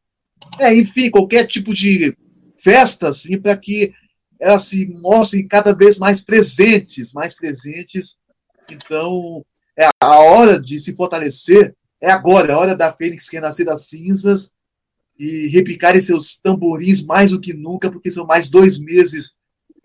[0.59, 2.17] é, enfim, qualquer tipo de
[2.57, 3.93] festa, assim, para que
[4.39, 8.17] elas se mostrem cada vez mais presentes, mais presentes.
[8.67, 9.45] Então,
[9.77, 13.63] é a hora de se fortalecer é agora, é a hora da Fênix que nascer
[13.63, 14.51] das cinzas
[15.19, 19.35] e repicarem seus tamborins mais do que nunca, porque são mais dois meses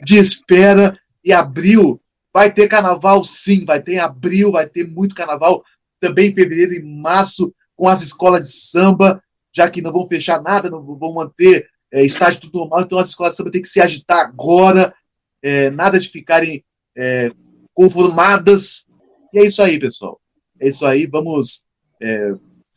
[0.03, 2.02] de espera e abril
[2.33, 5.63] vai ter carnaval sim, vai ter em abril, vai ter muito carnaval
[6.01, 9.23] também em fevereiro e março com as escolas de samba,
[9.55, 13.11] já que não vão fechar nada, não vão manter é, estágio tudo normal, então as
[13.11, 14.95] escolas de samba têm que se agitar agora,
[15.43, 16.65] é, nada de ficarem
[16.97, 17.31] é,
[17.75, 18.87] conformadas.
[19.33, 20.21] E é isso aí, pessoal.
[20.59, 21.63] É isso aí, vamos.
[22.01, 22.33] É,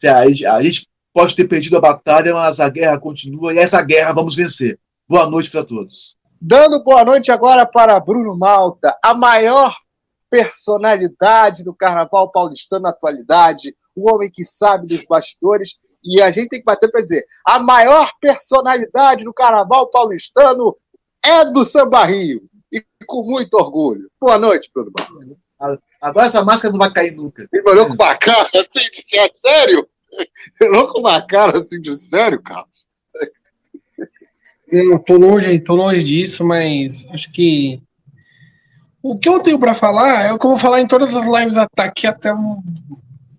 [0.07, 4.13] a, a gente pode ter perdido a batalha, mas a guerra continua e essa guerra
[4.13, 4.77] vamos vencer.
[5.07, 6.17] Boa noite para todos.
[6.41, 9.75] Dando boa noite agora para Bruno Malta, a maior
[10.29, 16.49] personalidade do carnaval paulistano na atualidade, o homem que sabe dos bastidores e a gente
[16.49, 20.75] tem que bater para dizer: a maior personalidade do carnaval paulistano
[21.23, 22.43] é do Samba Rio.
[22.71, 24.11] E com muito orgulho.
[24.19, 24.91] Boa noite, Bruno
[26.01, 27.47] Agora essa máscara não vai cair nunca.
[27.51, 29.87] Ele olhou com uma cara assim de sério?
[30.59, 32.65] Ele olhou com uma cara assim de sério, cara?
[34.75, 37.81] Eu tô longe, tô longe disso, mas acho que
[39.01, 41.25] o que eu tenho para falar é o que eu vou falar em todas as
[41.25, 42.31] lives aqui até,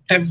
[0.05, 0.23] até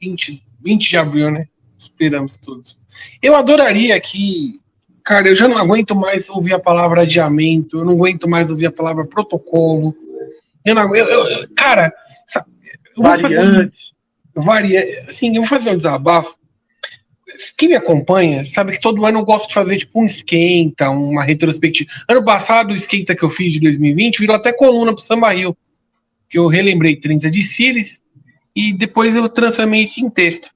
[0.00, 1.46] 20, 20 de abril, né?
[1.78, 2.78] Esperamos todos.
[3.20, 4.58] Eu adoraria que.
[5.04, 8.66] Cara, eu já não aguento mais ouvir a palavra adiamento, eu não aguento mais ouvir
[8.66, 9.94] a palavra protocolo.
[10.64, 11.92] Eu não eu, eu, cara,
[12.96, 13.76] eu variante.
[14.36, 16.34] Um, varia, assim, eu vou fazer um desabafo.
[17.56, 21.22] Quem me acompanha sabe que todo ano eu gosto de fazer tipo um esquenta, uma
[21.22, 21.90] retrospectiva.
[22.08, 25.56] Ano passado, o esquenta que eu fiz de 2020 virou até coluna pro Samba Rio,
[26.28, 28.02] que eu relembrei 30 desfiles
[28.54, 30.50] e depois eu transformei isso em texto.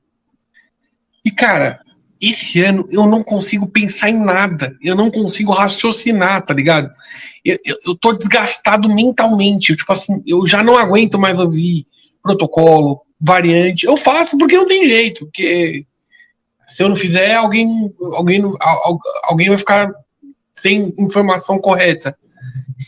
[1.25, 1.81] E, cara,
[2.21, 4.77] esse ano eu não consigo pensar em nada.
[4.83, 6.91] Eu não consigo raciocinar, tá ligado?
[7.45, 9.71] Eu, eu, eu tô desgastado mentalmente.
[9.71, 11.87] Eu, tipo assim, eu já não aguento mais ouvir
[12.23, 13.87] protocolo, variante.
[13.87, 15.27] Eu faço porque não tem jeito.
[15.27, 15.85] Porque
[16.75, 18.43] se eu não fizer, alguém, alguém,
[19.25, 19.93] alguém vai ficar
[20.55, 22.17] sem informação correta.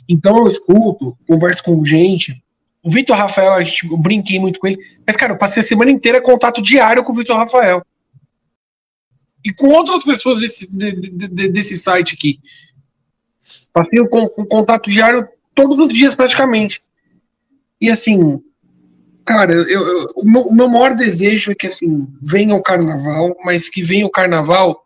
[0.08, 2.42] Então eu escuto, converso com gente.
[2.82, 4.78] O Vitor Rafael, eu brinquei muito com ele.
[5.06, 7.82] Mas, cara, eu passei a semana inteira contato diário com o Vitor Rafael
[9.44, 12.38] e com outras pessoas desse, de, de, desse site aqui.
[13.72, 16.80] Passei com, contato diário todos os dias praticamente.
[17.80, 18.40] E assim,
[19.24, 23.36] cara, eu, eu, o, meu, o meu maior desejo é que assim, venha o carnaval,
[23.44, 24.82] mas que venha o carnaval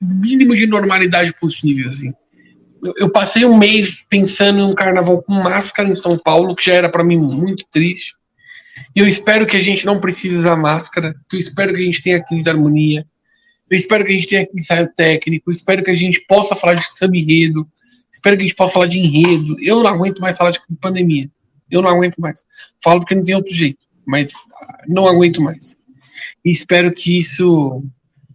[0.00, 2.12] mínimo de normalidade possível, assim.
[2.82, 6.66] Eu, eu passei um mês pensando em um carnaval com máscara em São Paulo, que
[6.66, 8.14] já era para mim muito triste.
[8.94, 12.02] E eu espero que a gente não precise usar máscara, eu espero que a gente
[12.02, 13.06] tenha aqui harmonia,
[13.70, 16.54] eu espero que a gente tenha aqui ensaio técnico, eu espero que a gente possa
[16.54, 17.66] falar de samba enredo,
[18.12, 19.56] espero que a gente possa falar de enredo.
[19.60, 21.30] Eu não aguento mais falar de pandemia.
[21.72, 22.44] Eu não aguento mais.
[22.84, 24.30] Falo porque não tem outro jeito, mas
[24.86, 25.76] não aguento mais.
[26.44, 27.82] E espero que isso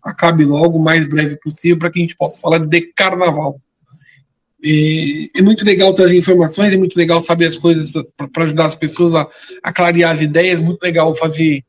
[0.03, 3.61] acabe logo, o mais breve possível, para que a gente possa falar de carnaval.
[4.64, 8.76] É, é, muito legal trazer informações, é muito legal saber as coisas para ajudar as
[8.76, 9.27] pessoas a,
[9.61, 11.64] a clarear as ideias, muito legal fazer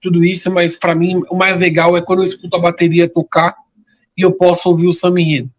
[0.00, 3.56] tudo isso, mas para mim o mais legal é quando eu escuto a bateria tocar
[4.16, 5.50] e eu posso ouvir o Sam Enredo.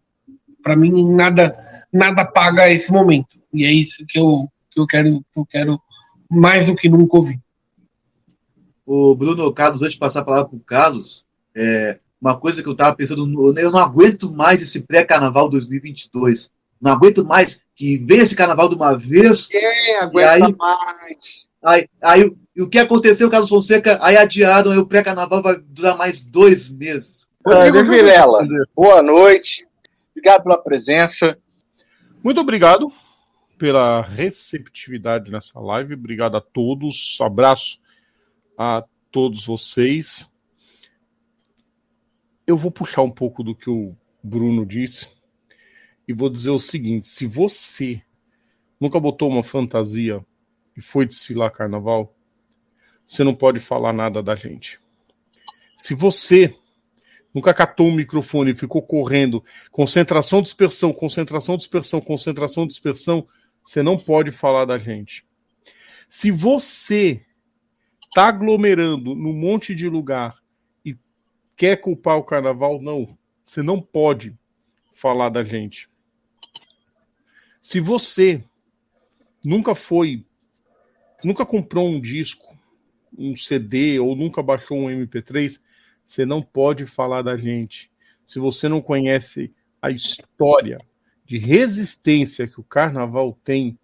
[0.62, 1.52] Para mim nada
[1.92, 3.40] nada paga esse momento.
[3.52, 5.80] E é isso que eu, que eu quero que eu quero
[6.30, 7.40] mais do que nunca ouvir.
[8.86, 11.26] O Bruno Carlos, antes de passar a palavra para o Carlos,
[11.56, 13.22] é, uma coisa que eu estava pensando,
[13.58, 16.50] eu não aguento mais esse pré-carnaval 2022.
[16.80, 19.48] Não aguento mais que venha esse carnaval de uma vez.
[19.48, 21.48] Quem aguenta aí, mais?
[21.62, 23.98] Aí, aí e o que aconteceu, Carlos Fonseca?
[24.02, 27.28] Aí adiaram, aí o pré-carnaval vai durar mais dois meses.
[27.46, 29.66] Rodrigo Vilela, boa noite.
[30.10, 31.38] Obrigado pela presença.
[32.22, 32.92] Muito obrigado
[33.60, 35.92] pela receptividade nessa live.
[35.92, 37.18] Obrigado a todos.
[37.20, 37.78] Abraço
[38.56, 40.26] a todos vocês.
[42.46, 45.12] Eu vou puxar um pouco do que o Bruno disse
[46.08, 48.02] e vou dizer o seguinte: se você
[48.80, 50.24] nunca botou uma fantasia
[50.74, 52.16] e foi desfilar carnaval,
[53.06, 54.80] você não pode falar nada da gente.
[55.76, 56.56] Se você
[57.34, 63.28] nunca catou um microfone e ficou correndo, concentração, dispersão, concentração, dispersão, concentração, dispersão,
[63.64, 65.24] você não pode falar da gente.
[66.08, 67.24] Se você
[68.06, 70.36] está aglomerando num monte de lugar
[70.84, 70.96] e
[71.56, 73.16] quer culpar o carnaval, não.
[73.44, 74.36] Você não pode
[74.92, 75.88] falar da gente.
[77.60, 78.42] Se você
[79.44, 80.24] nunca foi,
[81.24, 82.56] nunca comprou um disco,
[83.16, 85.60] um CD ou nunca baixou um MP3,
[86.04, 87.90] você não pode falar da gente.
[88.26, 90.78] Se você não conhece a história
[91.30, 93.78] de resistência que o carnaval tem,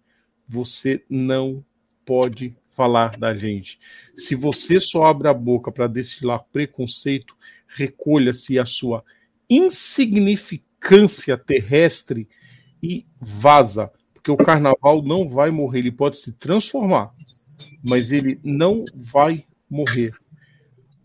[0.45, 1.63] você não
[2.03, 3.79] pode falar da gente.
[4.13, 7.33] Se você só abre a boca para destilar preconceito,
[7.65, 9.01] recolha-se a sua
[9.49, 12.27] insignificância terrestre
[12.83, 17.13] e vaza, porque o carnaval não vai morrer, ele pode se transformar,
[17.81, 20.13] mas ele não vai morrer.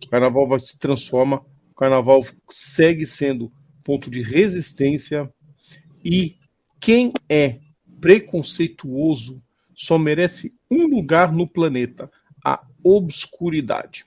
[0.05, 3.53] O carnaval vai se transforma, o carnaval segue sendo
[3.85, 5.33] ponto de resistência
[6.05, 6.37] e
[6.81, 7.59] quem é
[8.01, 9.43] preconceituoso
[9.75, 12.11] só merece um lugar no planeta,
[12.45, 14.05] a obscuridade.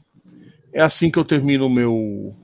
[0.74, 2.36] É assim que eu termino meu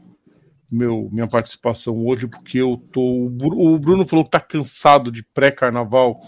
[0.72, 3.02] meu, minha participação hoje, porque eu tô.
[3.02, 6.22] O Bruno falou que tá cansado de pré-carnaval.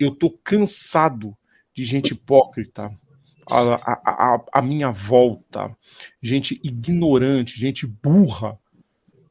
[0.00, 1.36] Eu tô cansado
[1.72, 2.90] de gente hipócrita
[3.48, 5.70] a, a, a, a, minha volta,
[6.20, 8.58] gente ignorante, gente burra,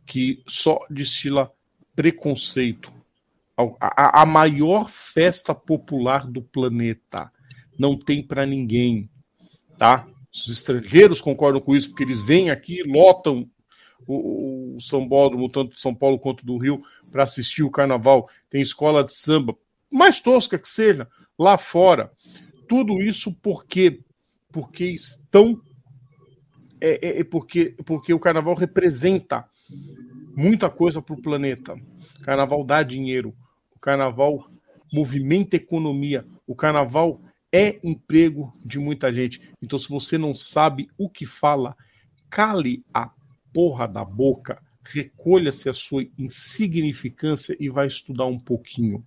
[0.06, 1.52] que só destila
[1.96, 2.94] preconceito.
[3.80, 7.32] A, a maior festa popular do planeta
[7.78, 9.10] não tem para ninguém,
[9.78, 10.08] tá?
[10.34, 13.50] Os estrangeiros concordam com isso porque eles vêm aqui, lotam
[14.08, 16.82] o, o São Bódromo, tanto de São Paulo quanto do Rio,
[17.12, 18.30] para assistir o carnaval.
[18.50, 19.56] Tem escola de samba,
[19.92, 21.08] mais tosca que seja,
[21.38, 22.12] lá fora.
[22.68, 24.02] Tudo isso porque
[24.52, 25.62] porque estão
[26.82, 29.46] é, é, é porque porque o carnaval representa
[30.36, 31.76] muita coisa para o planeta.
[32.24, 33.36] Carnaval dá dinheiro,
[33.80, 34.46] o carnaval
[34.92, 39.42] movimenta economia, o carnaval é emprego de muita gente.
[39.62, 41.78] Então, se você não sabe o que fala,
[42.30, 43.10] cale a
[43.54, 49.04] porra da boca, recolha-se a sua insignificância e vai estudar um pouquinho,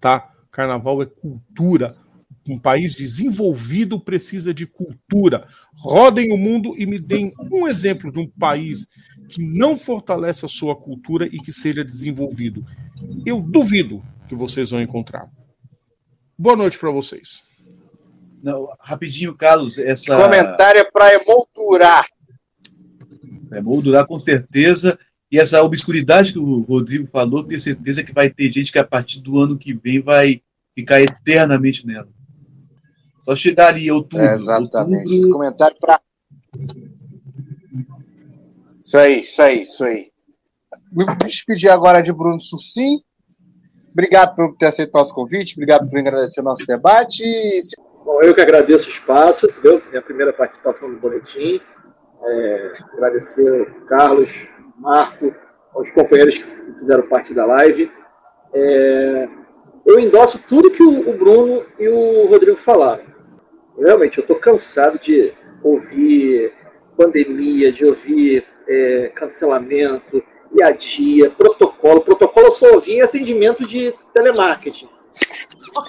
[0.00, 0.32] tá?
[0.50, 1.94] Carnaval é cultura.
[2.48, 5.46] Um país desenvolvido precisa de cultura.
[5.74, 8.88] Rodem o mundo e me deem um exemplo de um país
[9.28, 12.64] que não fortalece a sua cultura e que seja desenvolvido.
[13.24, 15.30] Eu duvido que vocês vão encontrar.
[16.38, 17.42] Boa noite para vocês.
[18.42, 19.78] Não, rapidinho, Carlos.
[19.78, 20.16] Essa...
[20.16, 22.06] Comentário é para emoldurar.
[23.48, 24.98] Vai moldurar com certeza.
[25.30, 28.86] E essa obscuridade que o Rodrigo falou, tenho certeza que vai ter gente que a
[28.86, 30.40] partir do ano que vem vai
[30.74, 32.08] ficar eternamente nela.
[33.24, 34.24] Só chegar ali em outubro.
[34.24, 35.12] É, exatamente.
[35.12, 35.32] Outubro...
[35.32, 36.00] Comentário para.
[38.86, 40.06] Isso aí, isso aí, isso aí.
[40.92, 43.00] Me despedir agora de Bruno Sucim.
[43.90, 47.24] Obrigado por ter aceito nosso convite, obrigado por agradecer nosso debate.
[48.04, 49.82] Bom, eu que agradeço o espaço, entendeu?
[49.90, 51.60] Minha primeira participação no boletim.
[52.22, 54.30] É, agradecer ao Carlos,
[54.78, 55.34] Marco,
[55.74, 57.90] aos companheiros que fizeram parte da live.
[58.54, 59.28] É,
[59.84, 63.02] eu endosso tudo que o Bruno e o Rodrigo falaram.
[63.76, 66.52] Realmente, eu estou cansado de ouvir
[66.96, 70.22] pandemia, de ouvir é, cancelamento,
[70.78, 72.00] dia, protocolo.
[72.00, 74.88] Protocolo eu só ouvi em atendimento de telemarketing.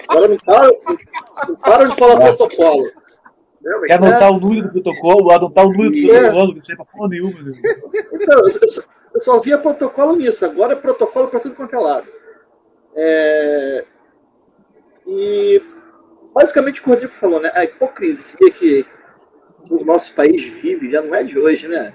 [0.08, 0.78] Agora não param,
[1.48, 2.92] não param de falar protocolo.
[3.64, 6.86] Realmente, é anotar o número do protocolo, adotar o número do protocolo, não sei pra
[6.86, 7.40] porra nenhuma.
[8.14, 8.84] Então, eu, eu,
[9.14, 12.08] eu só via protocolo nisso, agora é protocolo para tudo quanto é lado.
[12.96, 13.86] É...
[15.06, 15.62] E
[16.34, 17.52] basicamente o que o Rodrigo falou, né?
[17.54, 18.86] A hipocrisia que
[19.70, 21.94] o nosso país vive já não é de hoje, né?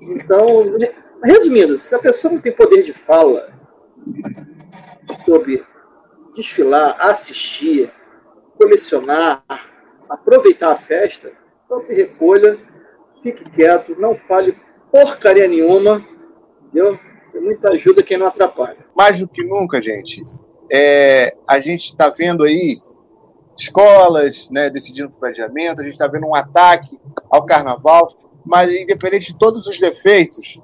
[0.00, 0.76] Então,
[1.22, 3.52] resumindo, se a pessoa não tem poder de fala
[5.24, 5.64] sobre
[6.34, 7.92] desfilar, assistir,
[8.58, 9.42] colecionar,
[10.08, 11.32] aproveitar a festa,
[11.64, 12.58] então se recolha,
[13.22, 14.56] fique quieto, não fale
[14.90, 16.04] porcaria nenhuma,
[16.62, 16.98] entendeu?
[17.32, 18.78] Tem muita ajuda quem não atrapalha.
[18.94, 20.16] Mais do que nunca, gente,
[20.70, 22.78] é, a gente está vendo aí
[23.58, 26.98] escolas né, decidindo por adiamento, a gente está vendo um ataque
[27.30, 28.08] ao carnaval,
[28.46, 30.60] mas independente de todos os defeitos,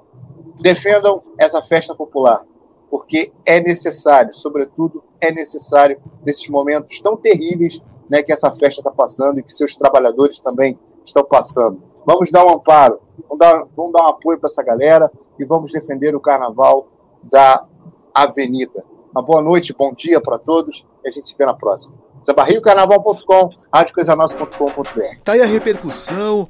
[0.61, 2.45] defendam essa festa popular,
[2.89, 8.91] porque é necessário, sobretudo, é necessário nesses momentos tão terríveis né, que essa festa está
[8.91, 11.81] passando e que seus trabalhadores também estão passando.
[12.05, 15.71] Vamos dar um amparo, vamos dar, vamos dar um apoio para essa galera e vamos
[15.71, 16.87] defender o carnaval
[17.23, 17.65] da
[18.13, 18.85] Avenida.
[19.11, 22.02] Uma boa noite, bom dia para todos e a gente se vê na próxima.
[22.23, 25.17] Sambarriocarnaval.com, radiocoisanossa.com.br.
[25.23, 26.47] Tá aí a repercussão,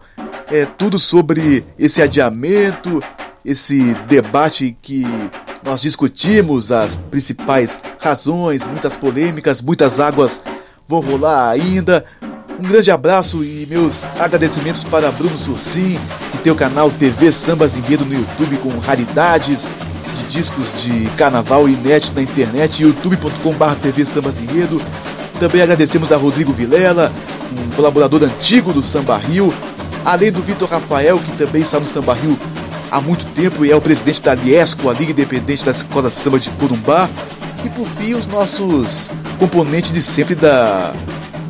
[0.51, 3.01] é tudo sobre esse adiamento,
[3.43, 5.05] esse debate que
[5.63, 10.41] nós discutimos as principais razões, muitas polêmicas, muitas águas
[10.87, 12.03] vão rolar ainda.
[12.59, 15.99] Um grande abraço e meus agradecimentos para Bruno Sursim,
[16.31, 19.61] que tem o canal TV Sambas Enredo no YouTube com raridades
[20.17, 24.79] de discos de carnaval inédito na internet, youtube.com.br TV Sambas Enredo.
[25.39, 27.11] Também agradecemos a Rodrigo Vilela,
[27.51, 29.53] um colaborador antigo do Samba Rio,
[30.05, 32.37] além do Vitor Rafael, que também está no Samba Rio
[32.93, 36.39] há muito tempo e é o presidente da Liesco, a Liga Independente da Escola Samba
[36.39, 37.09] de Corumbá.
[37.65, 40.93] E por fim, os nossos componentes de sempre da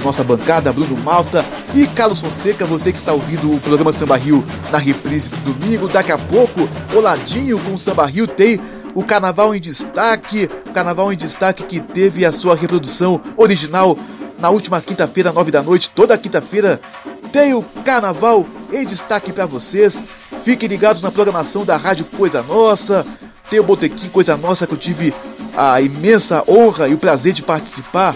[0.04, 1.44] nossa bancada, Bruno Malta
[1.74, 5.88] e Carlos Fonseca, você que está ouvindo o programa Samba Rio na reprise do domingo.
[5.88, 8.60] Daqui a pouco, coladinho com o Samba Rio, tem
[8.94, 13.98] o Carnaval em Destaque, o Carnaval em Destaque que teve a sua reprodução original
[14.40, 15.90] na última quinta-feira, nove da noite.
[15.94, 16.80] Toda quinta-feira
[17.32, 20.02] tem o Carnaval em Destaque para vocês.
[20.44, 23.06] Fiquem ligados na programação da Rádio Coisa Nossa.
[23.50, 25.14] Tem o Botequim Coisa Nossa que eu tive
[25.56, 28.16] a imensa honra e o prazer de participar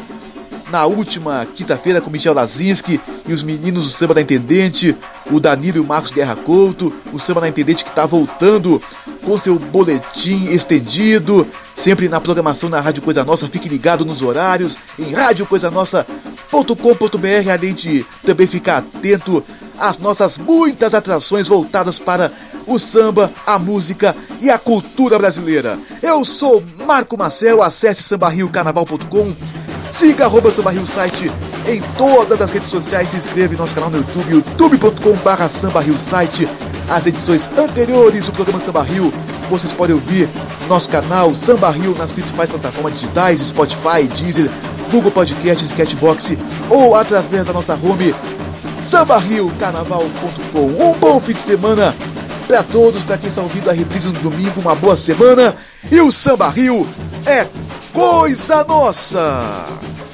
[0.69, 4.95] na última quinta-feira com Michel Lazinski e os meninos do Samba da Intendente,
[5.31, 8.81] o Danilo e o Marcos Guerra Couto, o Samba da Intendente que está voltando
[9.23, 13.47] com seu boletim estendido, sempre na programação da Rádio Coisa Nossa.
[13.47, 19.43] Fique ligado nos horários em radiocoisanossa.com.br, além de também ficar atento
[19.77, 22.31] às nossas muitas atrações voltadas para
[22.65, 25.77] o samba, a música e a cultura brasileira.
[26.01, 31.31] Eu sou Marco Marcel, acesse sambarriocarnaval.com Siga arroba Site
[31.67, 33.09] em todas as redes sociais.
[33.09, 36.47] Se inscreva em nosso canal no YouTube, youtube.com.br Samba Rio Site.
[36.89, 39.11] As edições anteriores do programa Samba Rio
[39.49, 40.27] vocês podem ouvir
[40.63, 44.49] no nosso canal Samba Rio nas principais plataformas digitais, Spotify, Deezer,
[44.91, 46.33] Google Podcasts, Catbox
[46.69, 48.13] ou através da nossa home
[48.85, 50.59] sambarriocarnaval.com.
[50.59, 51.93] Um bom fim de semana
[52.47, 55.55] para todos, para quem está ouvindo a reprise no domingo, uma boa semana.
[55.91, 56.87] E o Samba Rio
[57.25, 57.45] é
[57.97, 60.05] coisa nossa!